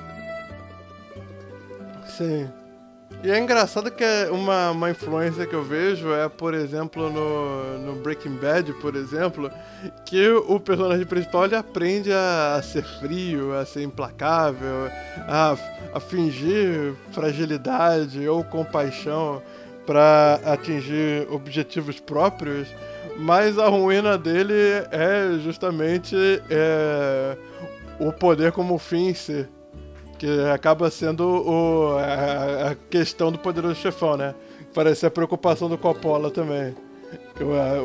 [2.06, 2.48] Sim.
[3.22, 7.78] E é engraçado que é uma, uma influência que eu vejo é, por exemplo, no,
[7.78, 9.50] no Breaking Bad, por exemplo,
[10.06, 14.88] que o personagem principal ele aprende a, a ser frio, a ser implacável,
[15.28, 15.56] a,
[15.92, 19.42] a fingir fragilidade ou compaixão
[19.86, 22.68] para atingir objetivos próprios,
[23.20, 24.54] mas a ruína dele
[24.90, 26.16] é justamente
[26.48, 27.36] é,
[27.98, 29.46] o poder como fim em si.
[30.18, 34.34] Que acaba sendo o, a, a questão do poderoso chefão, né?
[34.74, 36.74] Parece a preocupação do Coppola também.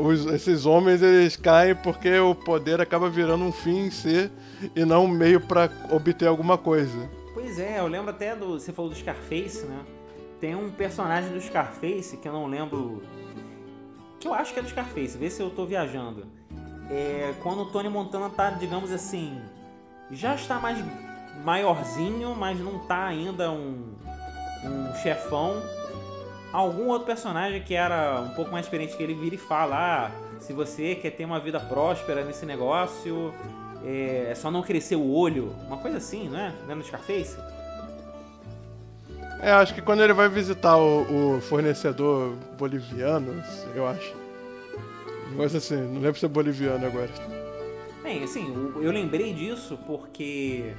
[0.04, 4.30] Os, esses homens eles caem porque o poder acaba virando um fim em si
[4.76, 7.10] e não um meio para obter alguma coisa.
[7.34, 8.60] Pois é, eu lembro até do.
[8.60, 9.80] Você falou do Scarface, né?
[10.40, 13.02] Tem um personagem do Scarface que eu não lembro.
[14.20, 16.26] Que eu acho que é do Scarface, vê se eu tô viajando.
[16.90, 19.40] É quando o Tony Montana tá, digamos assim.
[20.12, 20.84] Já está mais
[21.44, 23.94] maiorzinho, mas não tá ainda um,
[24.64, 25.62] um chefão.
[26.54, 30.12] Algum outro personagem que era um pouco mais experiente que ele vira e fala: ah,
[30.40, 33.34] se você quer ter uma vida próspera nesse negócio,
[33.84, 35.56] é, é só não crescer o olho.
[35.68, 36.54] Uma coisa assim, não é?
[36.66, 37.38] Não é no Scarface?
[39.42, 43.44] É, acho que quando ele vai visitar o, o fornecedor boliviano,
[43.76, 44.14] eu acho.
[45.32, 47.10] Negócio assim, não lembro se é boliviano agora.
[48.02, 50.74] Bem, assim, eu lembrei disso porque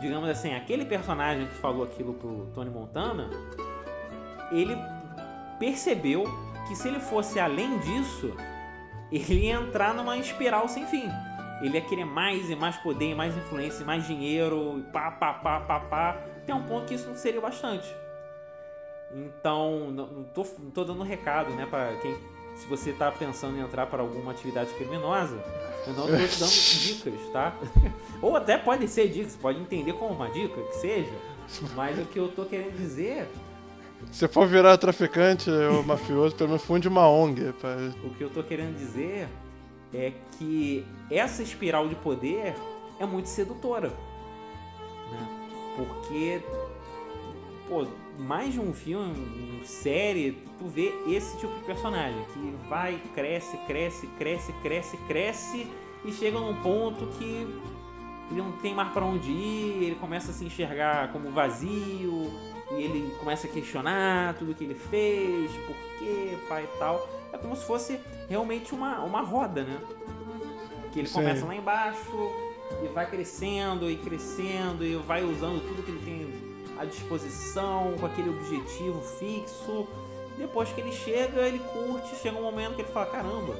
[0.00, 3.28] digamos assim, aquele personagem que falou aquilo pro Tony Montana,
[4.50, 4.76] ele
[5.58, 6.24] percebeu
[6.66, 8.34] que se ele fosse além disso,
[9.12, 11.08] ele ia entrar numa espiral sem fim.
[11.60, 15.60] Ele ia querer mais e mais poder, mais influência, mais dinheiro, e pá, pá, pá,
[15.60, 16.16] pá, pá.
[16.46, 17.94] Tem um ponto que isso não seria bastante.
[19.12, 22.16] Então, não tô, não tô dando recado, né, para quem
[22.60, 25.42] se você tá pensando em entrar para alguma atividade criminosa,
[25.86, 26.50] eu não tô te dando
[26.80, 27.56] dicas, tá?
[28.20, 31.12] Ou até pode ser dicas, pode entender como uma dica, que seja.
[31.74, 33.28] Mas o que eu tô querendo dizer.
[34.12, 37.52] Se for virar traficante ou mafioso, pelo menos funde uma ONG.
[37.54, 37.76] Pra...
[38.04, 39.28] O que eu tô querendo dizer
[39.92, 42.54] é que essa espiral de poder
[42.98, 43.88] é muito sedutora.
[45.10, 45.39] Né?
[45.84, 46.42] Porque,
[47.68, 47.86] pô,
[48.18, 54.06] mais de um filme, série, tu vê esse tipo de personagem que vai, cresce, cresce,
[54.18, 55.66] cresce, cresce, cresce
[56.04, 57.46] e chega num ponto que
[58.30, 62.30] ele não tem mais para onde ir, ele começa a se enxergar como vazio
[62.72, 67.08] e ele começa a questionar tudo que ele fez, por quê, pai e tal.
[67.32, 67.98] É como se fosse
[68.28, 69.80] realmente uma, uma roda, né?
[70.92, 71.14] Que ele Sim.
[71.14, 72.49] começa lá embaixo
[72.82, 78.06] e vai crescendo e crescendo e vai usando tudo que ele tem à disposição, com
[78.06, 79.86] aquele objetivo fixo.
[80.38, 83.54] Depois que ele chega, ele curte, chega um momento que ele fala, caramba,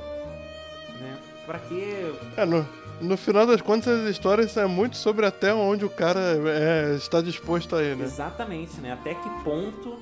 [0.99, 1.19] né?
[1.45, 2.15] Pra quê?
[2.37, 2.67] É, no,
[3.01, 7.21] no final das contas, as histórias é muito sobre até onde o cara é, está
[7.21, 8.05] disposto a ir, né?
[8.05, 8.93] Exatamente, né?
[8.93, 9.99] Até que ponto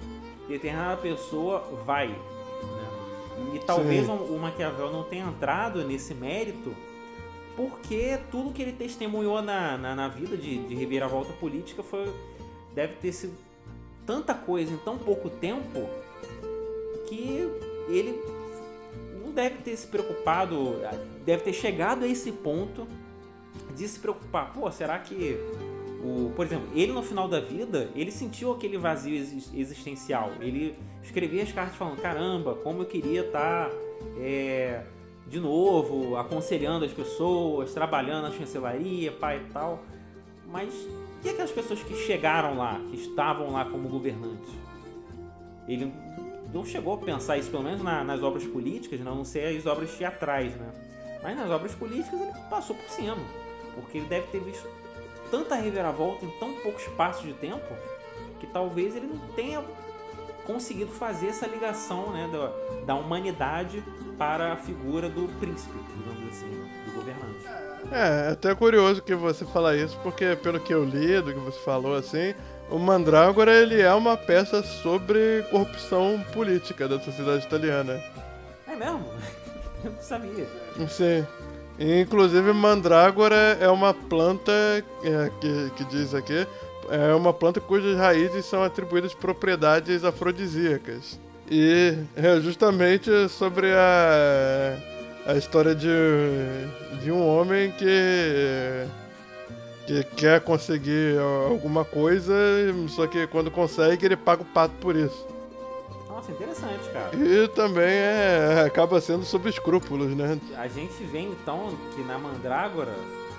[0.48, 2.09] determinada pessoa vai.
[2.09, 3.55] Né?
[3.55, 6.74] E talvez o, o Maquiavel não tenha entrado nesse mérito
[7.59, 12.06] porque tudo que ele testemunhou na, na, na vida de, de reviravolta política foi
[12.72, 13.35] deve ter sido
[14.06, 15.89] tanta coisa em tão pouco tempo
[17.09, 17.51] que
[17.89, 18.22] ele
[19.20, 20.76] não deve ter se preocupado,
[21.24, 22.86] deve ter chegado a esse ponto
[23.74, 24.52] de se preocupar.
[24.52, 25.36] Pô, será que
[26.01, 29.16] o, por exemplo, ele no final da vida, ele sentiu aquele vazio
[29.52, 30.30] existencial.
[30.39, 33.76] Ele escrevia as cartas falando: caramba, como eu queria estar tá,
[34.20, 34.85] é,
[35.28, 39.80] de novo aconselhando as pessoas, trabalhando na chancelaria, pai e tal.
[40.46, 40.72] Mas
[41.22, 44.50] e aquelas pessoas que chegaram lá, que estavam lá como governantes?
[45.66, 45.92] Ele
[46.52, 49.94] não chegou a pensar isso, pelo menos na, nas obras políticas, não sei as obras
[49.94, 50.72] teatrais, né?
[51.22, 53.16] Mas nas obras políticas ele passou por cima,
[53.74, 54.66] porque ele deve ter visto
[55.30, 57.66] tanta reviravolta em tão pouco espaço de tempo
[58.40, 59.62] que talvez ele não tenha
[60.46, 63.84] conseguido fazer essa ligação né, da, da humanidade
[64.19, 66.51] para a figura do príncipe, digamos assim,
[66.86, 67.47] do governante.
[67.93, 71.39] É, é até curioso que você fala isso, porque pelo que eu li, do que
[71.39, 72.35] você falou assim,
[72.69, 78.03] o Mandrágora ele é uma peça sobre corrupção política da sociedade italiana.
[78.66, 79.05] É mesmo?
[79.85, 80.49] Eu não sabia.
[80.89, 81.24] Sim.
[81.78, 86.45] Inclusive, Mandrágora é uma planta é, que, que diz aqui,
[86.90, 91.20] é uma planta cujas raízes são atribuídas propriedades afrodisíacas.
[91.51, 94.77] E é justamente sobre a,
[95.27, 95.89] a história de,
[97.03, 98.87] de um homem que,
[99.87, 101.19] que quer conseguir
[101.49, 102.35] alguma coisa,
[102.89, 105.27] só que quando consegue ele paga o pato por isso.
[106.09, 107.16] Nossa, interessante, cara.
[107.16, 110.39] E também é, acaba sendo sobre escrúpulos, né?
[110.57, 112.95] A gente vê então que na Mandrágora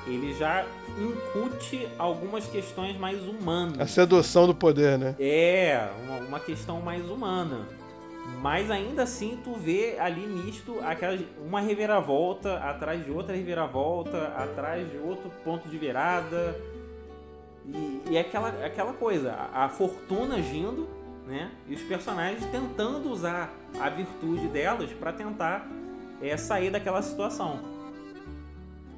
[0.08, 0.66] ele já
[0.98, 3.80] incute algumas questões mais humanas.
[3.80, 5.16] A sedução do poder, né?
[5.20, 7.68] É, uma, uma questão mais humana.
[8.42, 10.78] Mas ainda assim tu vê ali nisto
[11.46, 16.56] uma reviravolta atrás de outra reviravolta, atrás de outro ponto de virada.
[17.66, 20.88] E, e é aquela, aquela coisa, a, a fortuna agindo,
[21.28, 21.52] né?
[21.68, 25.68] E os personagens tentando usar a virtude delas para tentar
[26.22, 27.60] é, sair daquela situação.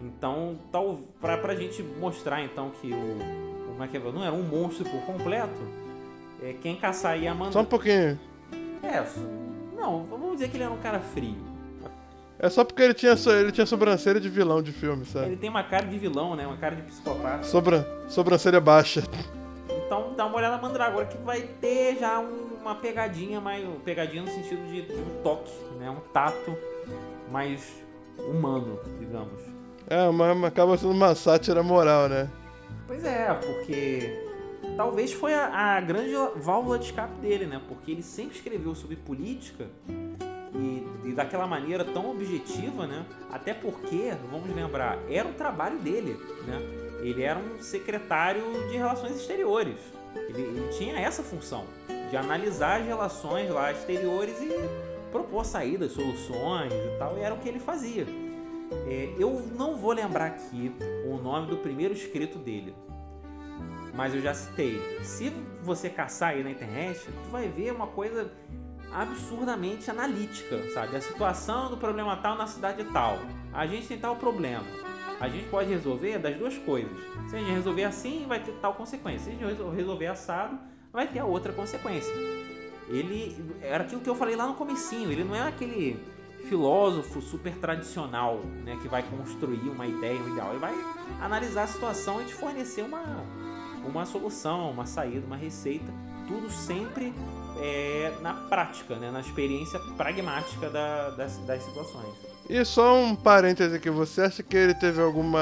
[0.02, 4.84] Então, tal, pra, pra gente mostrar então que o, o Maquiavel não era um monstro
[4.86, 5.62] por completo,
[6.41, 7.52] é, quem caçar ia mandar.
[7.52, 8.20] Só um pouquinho.
[8.84, 9.03] É,
[9.76, 11.52] não, vamos dizer que ele era um cara frio.
[12.40, 15.28] É só porque ele tinha, ele tinha sobrancelha de vilão de filme, sabe?
[15.28, 16.48] Ele tem uma cara de vilão, né?
[16.48, 17.44] Uma cara de psicopata.
[17.44, 19.03] Sobra, sobrancelha baixa.
[19.86, 23.64] Então dá uma olhada na Mandragora que vai ter já um, uma pegadinha mais.
[23.86, 25.90] Pegadinha no sentido de, de um toque, né?
[25.91, 26.58] Um tato
[27.30, 27.84] mais
[28.18, 29.40] humano, digamos.
[29.88, 32.28] É, mas acaba sendo uma sátira moral, né?
[32.88, 34.31] Pois é, porque
[34.76, 37.61] talvez foi a, a, grande válvula de escape dele, né?
[37.68, 39.68] Porque ele sempre escreveu sobre política
[40.53, 43.06] e, e, daquela maneira tão objetiva, né?
[43.31, 46.60] Até porque, vamos lembrar, era o trabalho dele, né?
[47.02, 49.77] Ele era um secretário de relações exteriores.
[50.15, 51.65] Ele, ele tinha essa função
[52.10, 54.49] de analisar as relações lá exteriores e
[55.11, 57.18] propor saídas, soluções e tal.
[57.18, 58.06] E era o que ele fazia.
[58.88, 60.72] É, eu não vou lembrar aqui
[61.06, 62.73] o nome do primeiro escrito dele,
[63.93, 64.81] mas eu já citei.
[65.03, 65.30] Se
[65.61, 68.31] você caçar aí na internet, tu vai ver uma coisa
[68.91, 70.95] absurdamente analítica, sabe?
[70.95, 73.19] A situação do problema tal na cidade tal.
[73.53, 74.65] A gente tem tal problema.
[75.19, 76.91] A gente pode resolver das duas coisas.
[77.30, 79.31] Se a gente resolver assim, vai ter tal consequência.
[79.31, 80.57] Se a gente resolver assado,
[80.91, 82.13] vai ter a outra consequência.
[82.89, 85.97] Ele era aquilo que eu falei lá no comecinho, ele não é aquele
[86.49, 90.49] filósofo super tradicional, né, que vai construir uma ideia, um ideal.
[90.49, 90.73] Ele vai
[91.22, 93.01] analisar a situação e te fornecer uma,
[93.86, 95.91] uma solução, uma saída, uma receita,
[96.28, 97.14] tudo sempre
[97.60, 102.08] é, na prática, né, na experiência pragmática da, das, das situações.
[102.49, 105.40] E só um parêntese aqui, você acha que ele teve alguma.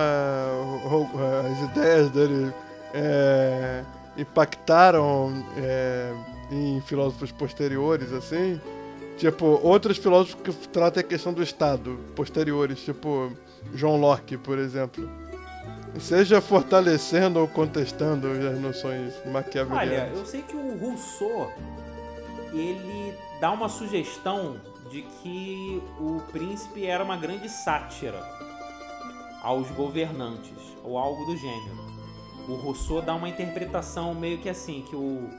[1.50, 2.54] as ideias dele
[2.94, 3.84] é,
[4.18, 6.14] impactaram é,
[6.52, 8.60] em filósofos posteriores, assim?
[9.18, 13.32] Tipo, outros filósofos que tratam a questão do Estado, posteriores, tipo
[13.74, 15.10] John Locke, por exemplo.
[15.98, 20.10] Seja fortalecendo ou contestando as noções maquiavelianas.
[20.12, 21.52] Olha, eu sei que o Rousseau,
[22.54, 24.58] ele dá uma sugestão
[24.90, 28.22] de que o príncipe era uma grande sátira
[29.42, 31.90] aos governantes, ou algo do gênero.
[32.48, 35.30] O Rousseau dá uma interpretação meio que assim, que o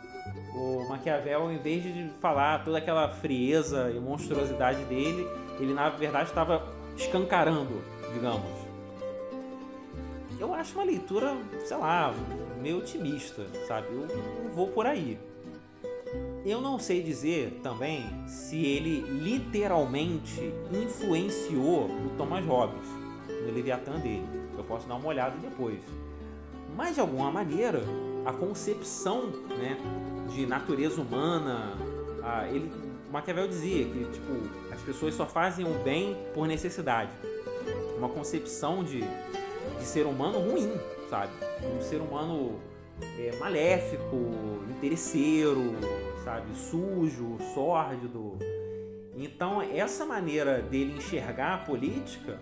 [0.55, 5.27] o Maquiavel, em vez de falar toda aquela frieza e monstruosidade dele,
[5.59, 6.62] ele na verdade estava
[6.97, 7.82] escancarando,
[8.12, 8.59] digamos.
[10.40, 11.36] Eu acho uma leitura,
[11.66, 12.14] sei lá,
[12.62, 13.88] meio otimista, sabe?
[13.88, 14.08] Eu
[14.54, 15.18] vou por aí.
[16.46, 22.88] Eu não sei dizer também se ele literalmente influenciou o Thomas Hobbes
[23.28, 24.26] no Leviatã dele.
[24.56, 25.78] Eu posso dar uma olhada depois.
[26.74, 27.82] Mas de alguma maneira,
[28.24, 29.26] a concepção
[29.58, 29.76] né,
[30.30, 31.74] de natureza humana.
[32.22, 32.72] Ah, ele,
[33.12, 37.10] Maquiavel dizia que tipo, as pessoas só fazem o bem por necessidade.
[37.98, 39.04] Uma concepção de,
[39.81, 40.70] de ser humano ruim,
[41.09, 41.32] sabe?
[41.65, 42.61] Um ser humano
[43.19, 44.16] é, maléfico,
[44.70, 45.74] interesseiro,
[46.23, 46.55] sabe?
[46.55, 48.39] Sujo, sórdido.
[49.16, 52.39] Então, essa maneira dele enxergar a política,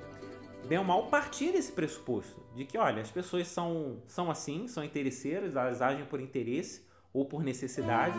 [0.66, 2.43] bem ou mal, partir desse pressuposto.
[2.55, 7.24] De que, olha, as pessoas são, são assim, são interesseiras, elas agem por interesse, ou
[7.24, 8.19] por necessidade.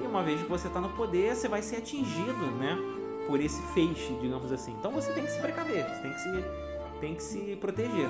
[0.00, 2.76] E uma vez que você está no poder, você vai ser atingido, né?
[3.26, 4.72] Por esse feixe, digamos assim.
[4.72, 6.44] Então você tem que se precaver, você tem que se,
[7.00, 8.08] tem que se proteger.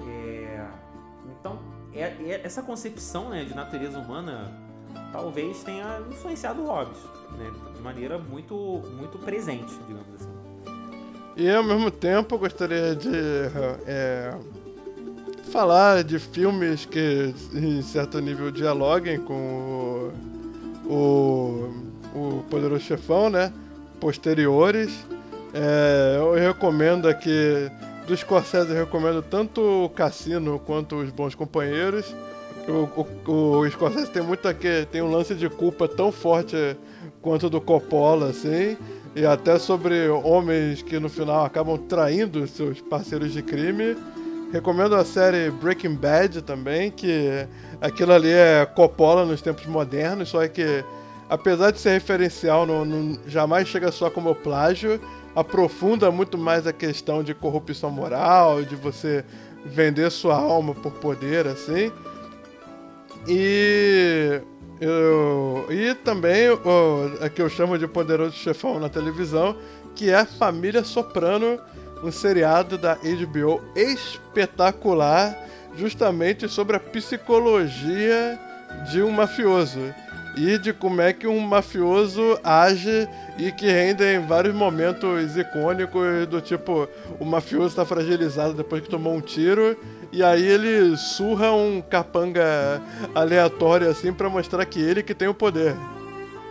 [0.00, 0.66] É,
[1.38, 1.58] então,
[1.92, 4.52] é, é, essa concepção né, de natureza humana
[5.12, 6.98] talvez tenha influenciado o Hobbes,
[7.38, 7.50] né?
[7.74, 8.54] De maneira muito,
[8.96, 10.34] muito presente, digamos assim.
[11.36, 13.10] E ao mesmo tempo gostaria de
[13.86, 14.34] é,
[15.52, 20.12] falar de filmes que, em certo nível, dialoguem com
[20.84, 23.52] o, o, o Poderoso Chefão, né?
[24.00, 25.06] Posteriores.
[25.52, 27.70] É, eu recomendo aqui,
[28.06, 32.14] do Scorsese, eu recomendo tanto o Cassino quanto os Bons Companheiros.
[32.68, 36.76] O, o, o Scorsese tem muito aqui, tem um lance de culpa tão forte
[37.20, 38.76] quanto do Coppola, assim,
[39.14, 43.96] e até sobre homens que no final acabam traindo seus parceiros de crime.
[44.52, 47.46] Recomendo a série Breaking Bad também, que
[47.80, 50.84] aquilo ali é Coppola nos tempos modernos, só que
[51.28, 55.00] apesar de ser referencial, não, não, jamais chega só como plágio,
[55.34, 59.24] aprofunda muito mais a questão de corrupção moral, de você
[59.64, 61.90] vender sua alma por poder, assim.
[63.26, 64.40] E
[64.80, 69.56] eu, e também o que eu chamo de Poderoso Chefão na televisão,
[69.94, 71.58] que é Família Soprano,
[72.02, 75.36] um seriado da HBO espetacular,
[75.76, 78.38] justamente sobre a psicologia
[78.90, 79.80] de um mafioso
[80.36, 83.08] e de como é que um mafioso age
[83.38, 86.88] e que rendem vários momentos icônicos do tipo
[87.20, 89.76] o mafioso está fragilizado depois que tomou um tiro
[90.12, 92.80] e aí ele surra um capanga
[93.14, 95.74] aleatório assim para mostrar que ele que tem o poder.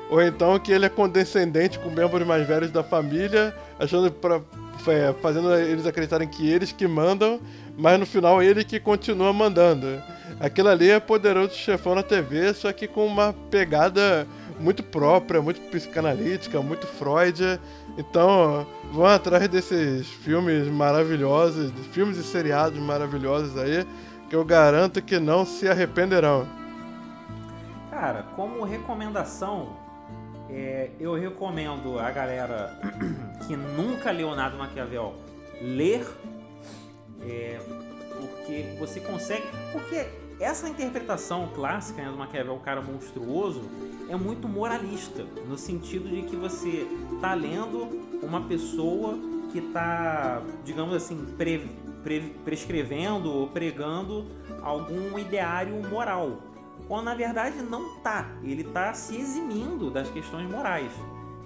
[0.10, 4.42] Ou então que ele é condescendente com membros mais velhos da família, achando pra,
[4.88, 7.40] é, fazendo eles acreditarem que eles que mandam,
[7.78, 9.88] mas no final ele que continua mandando.
[10.40, 14.28] Aquilo ali é poderoso chefão na TV, só que com uma pegada
[14.60, 17.60] muito própria, muito psicanalítica, muito Freud.
[17.98, 23.86] Então, vão atrás desses filmes maravilhosos, filmes e seriados maravilhosos aí,
[24.30, 26.48] que eu garanto que não se arrependerão.
[27.90, 29.78] Cara, como recomendação,
[30.50, 32.78] é, eu recomendo a galera
[33.46, 35.14] que nunca leu nada Maquiavel
[35.62, 36.06] ler,
[37.22, 37.60] é,
[38.20, 39.46] porque você consegue.
[39.72, 40.08] Porque
[40.44, 43.64] essa interpretação clássica né, do Maquiavel, o cara monstruoso,
[44.10, 46.88] é muito moralista, no sentido de que você
[47.22, 47.88] tá lendo
[48.22, 49.18] uma pessoa
[49.52, 51.70] que tá, digamos assim, pre,
[52.03, 54.26] pre, prescrevendo ou pregando
[54.61, 56.40] algum ideário moral.
[56.88, 58.30] Quando na verdade não tá.
[58.44, 60.91] Ele tá se eximindo das questões morais.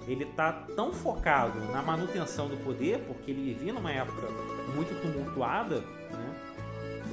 [0.06, 4.26] Ele tá tão focado na manutenção do poder, porque ele vivia numa época
[4.74, 5.84] muito tumultuada?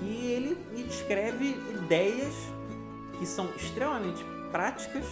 [0.05, 2.33] Que ele descreve ideias
[3.17, 5.05] que são extremamente práticas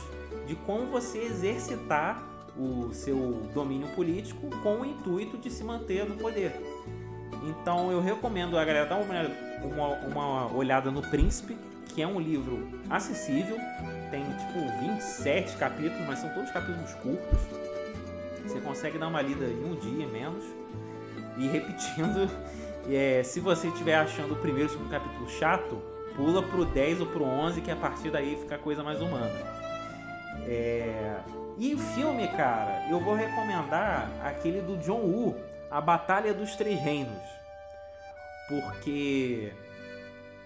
[0.45, 2.23] de como você exercitar
[2.55, 6.53] o seu domínio político com o intuito de se manter no poder.
[7.43, 9.15] Então eu recomendo a galera dar uma,
[9.63, 11.57] uma, uma olhada no Príncipe,
[11.87, 13.57] que é um livro acessível,
[14.11, 17.39] tem tipo 27 capítulos, mas são todos capítulos curtos.
[18.43, 20.43] Você consegue dar uma lida em um dia menos.
[21.37, 22.29] E repetindo,
[22.89, 25.81] é, se você estiver achando o primeiro e o segundo capítulo chato,
[26.15, 29.31] pula pro 10 ou pro 11, que a partir daí fica a coisa mais humana.
[30.47, 31.15] É...
[31.57, 35.35] E o filme, cara, eu vou recomendar aquele do John Woo,
[35.69, 37.21] A Batalha dos Três Reinos.
[38.49, 39.53] Porque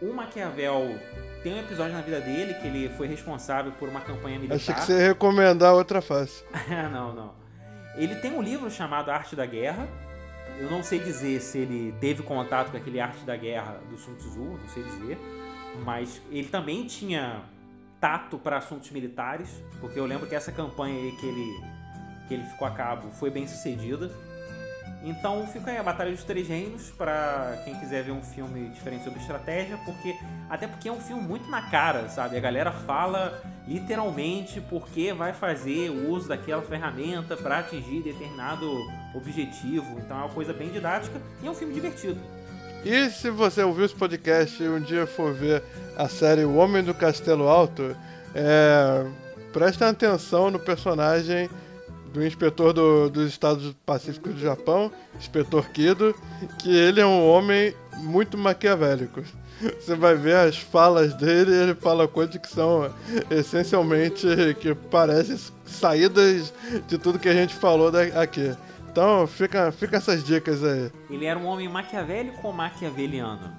[0.01, 0.99] o Maquiavel
[1.41, 4.55] tem um episódio na vida dele que ele foi responsável por uma campanha militar.
[4.55, 6.43] Achei que você ia recomendar outra face.
[6.91, 7.33] não, não.
[7.95, 9.87] Ele tem um livro chamado Arte da Guerra.
[10.59, 14.15] Eu não sei dizer se ele teve contato com aquele Arte da Guerra do Sun
[14.15, 15.17] Tzu, não sei dizer.
[15.83, 17.43] Mas ele também tinha
[17.99, 21.63] tato para assuntos militares, porque eu lembro que essa campanha aí que ele,
[22.27, 24.11] que ele ficou a cabo foi bem sucedida.
[25.03, 29.03] Então fica aí a Batalha dos Três Reinos para quem quiser ver um filme diferente
[29.03, 30.17] sobre estratégia, porque
[30.49, 32.35] até porque é um filme muito na cara, sabe?
[32.35, 38.65] A galera fala literalmente porque vai fazer o uso daquela ferramenta para atingir determinado
[39.17, 39.99] objetivo.
[39.99, 42.19] Então é uma coisa bem didática e é um filme divertido.
[42.85, 45.63] E se você ouviu esse podcast e um dia for ver
[45.97, 47.95] a série O Homem do Castelo Alto,
[48.33, 49.05] é,
[49.51, 51.49] prestem atenção no personagem
[52.13, 56.15] do inspetor do, dos Estados Pacíficos do Japão, inspetor Kido,
[56.59, 59.21] que ele é um homem muito maquiavélico.
[59.59, 62.93] Você vai ver as falas dele, ele fala coisas que são
[63.29, 64.27] essencialmente
[64.59, 66.53] que parecem saídas
[66.87, 68.55] de tudo que a gente falou aqui.
[68.97, 70.91] Então fica, fica essas dicas aí.
[71.07, 73.53] Ele era um homem maquiavélico ou maquiaveliano?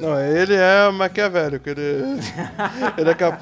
[0.00, 1.68] Não, ele é maquiavélico.
[1.68, 1.82] Ele,
[2.96, 3.38] ele, é cap...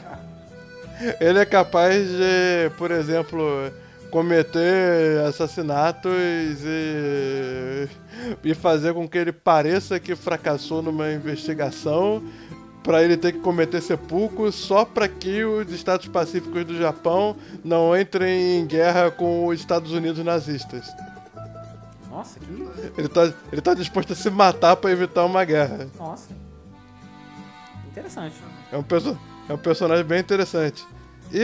[1.20, 3.70] ele é capaz de, por exemplo,
[4.10, 6.12] cometer assassinatos
[6.64, 7.88] e,
[8.42, 12.20] e fazer com que ele pareça que fracassou numa investigação
[12.84, 17.34] para ele ter que cometer sepulcro só para que os Estados Pacíficos do Japão
[17.64, 20.86] não entrem em guerra com os Estados Unidos nazistas.
[22.10, 22.68] Nossa, que.
[22.96, 25.88] Ele tá, ele tá disposto a se matar para evitar uma guerra.
[25.98, 26.28] Nossa.
[27.90, 28.36] Interessante.
[28.70, 30.86] É um, perso é um personagem bem interessante.
[31.32, 31.42] E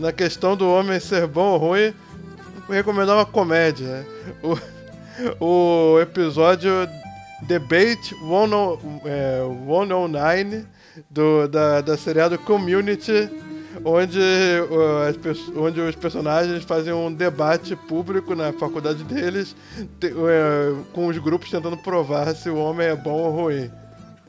[0.00, 1.94] na questão do homem ser bom ou ruim,
[2.66, 4.06] vou recomendar uma comédia.
[4.42, 6.70] O, o episódio
[7.42, 9.42] Debate 109 é,
[11.10, 13.30] do, da, da seriado Community,
[13.84, 15.16] onde, uh, as
[15.56, 19.54] onde os personagens fazem um debate público na faculdade deles,
[20.00, 23.70] te- uh, com os grupos tentando provar se o homem é bom ou ruim.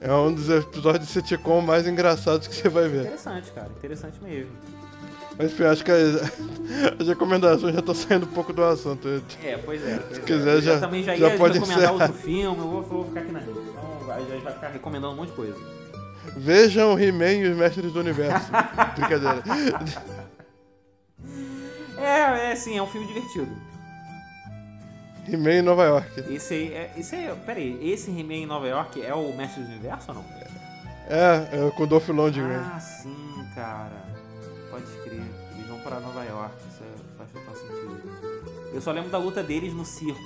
[0.01, 3.01] É um dos episódios de sitcom mais engraçados que você vai ver.
[3.01, 3.67] Interessante, cara.
[3.77, 4.51] Interessante mesmo.
[5.37, 6.15] Mas enfim, acho que as,
[6.99, 9.07] as recomendações já estão saindo um pouco do assunto.
[9.43, 9.97] É, pois é.
[9.97, 10.21] pois é.
[10.21, 12.07] quiser, Eu já- também já, já ia pode recomendar encerrar.
[12.07, 13.51] outro filme, eu vou, vou ficar aqui na minha.
[13.51, 15.55] Então vai, já vai ficar recomendando um monte de coisa.
[16.37, 18.49] Vejam He-Man e os Mestres do Universo.
[18.95, 19.43] Brincadeira.
[21.97, 23.49] É, é sim, é um filme divertido.
[25.27, 26.19] He-Man em Nova York.
[26.33, 29.63] Esse aí, é, esse aí, pera aí, esse He-Man em Nova York é o Mestre
[29.63, 30.25] do Universo ou não?
[31.07, 32.57] É, é com o Dolph Lundgren.
[32.57, 34.03] Ah, sim, cara.
[34.69, 35.21] Pode crer.
[35.55, 38.01] Eles vão pra Nova York, isso é- faz total sentido.
[38.73, 40.19] Eu só lembro da luta deles no circo,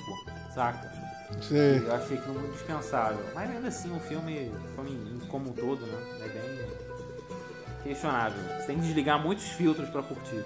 [0.54, 0.92] saca?
[1.42, 1.82] Sim.
[1.84, 3.20] Eu achei aquilo muito dispensável.
[3.34, 4.88] Mas ainda assim, o filme, como,
[5.28, 5.98] como um todo, né?
[6.24, 6.68] É bem
[7.82, 8.40] questionável.
[8.58, 10.44] Você tem que desligar muitos filtros pra curtir.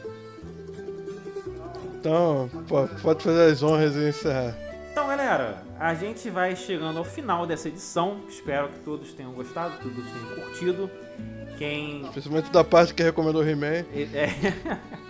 [2.00, 2.48] Então,
[3.02, 4.55] pode fazer as honras e encerrar.
[4.90, 8.20] Então, galera, a gente vai chegando ao final dessa edição.
[8.28, 10.90] Espero que todos tenham gostado, que todos tenham curtido.
[11.56, 13.84] Quem Principalmente da parte que recomendou He-Man.
[13.94, 14.28] É.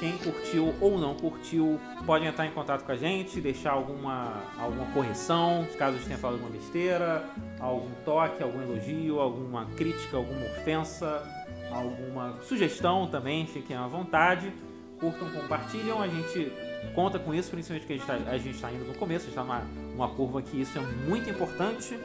[0.00, 4.86] Quem curtiu ou não curtiu, pode entrar em contato com a gente, deixar alguma, alguma
[4.92, 7.22] correção, caso tenha falado alguma besteira,
[7.60, 11.22] algum toque, algum elogio, alguma crítica, alguma ofensa,
[11.70, 14.50] alguma sugestão também, fiquem à vontade.
[14.98, 16.50] Curtam, compartilham, a gente
[16.94, 19.62] conta com isso, principalmente porque a gente está indo no começo, está numa
[19.94, 21.98] uma curva que isso é muito importante.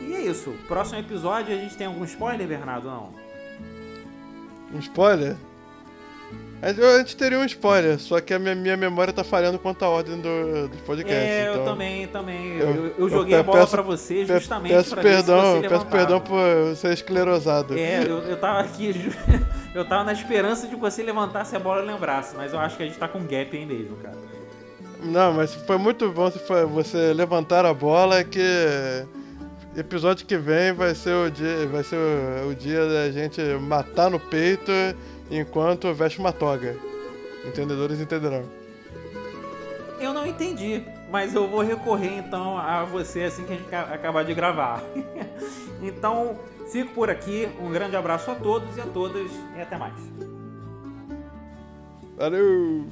[0.00, 0.52] E é isso.
[0.66, 2.88] Próximo episódio a gente tem algum spoiler, Bernardo?
[2.88, 3.10] Não?
[4.74, 5.36] Um spoiler?
[6.62, 9.84] A gente- a teria um spoiler, só que a minha, minha memória tá falhando quanto
[9.84, 11.20] à ordem do, do podcast.
[11.20, 12.56] É, eu então, também, também.
[12.56, 15.54] eu- Eu, eu eu joguei a pe- bola peço- pra você justamente peço pra perdão,
[15.60, 17.76] ver se peço perdão por ser esclerosado.
[17.76, 18.94] É, eu, eu tava aqui,
[19.74, 22.76] eu tava na esperança de que você levantasse a bola e lembrasse, mas eu acho
[22.76, 24.16] que a gente tá com gap aí mesmo, cara.
[25.02, 28.40] Não, mas foi muito bom se foi- você levantar a bola que
[29.76, 34.08] episódio que vem vai ser o dia, vai ser o, o dia da gente matar
[34.10, 34.70] no peito
[35.30, 36.76] enquanto veste uma toga.
[37.46, 38.44] Entendedores entenderão.
[40.00, 43.88] Eu não entendi, mas eu vou recorrer então a você assim que a gente ca-
[43.92, 44.82] acabar de gravar.
[45.82, 46.38] então,
[46.70, 47.48] fico por aqui.
[47.60, 49.94] Um grande abraço a todos e a todas e até mais.
[52.16, 52.86] Valeu!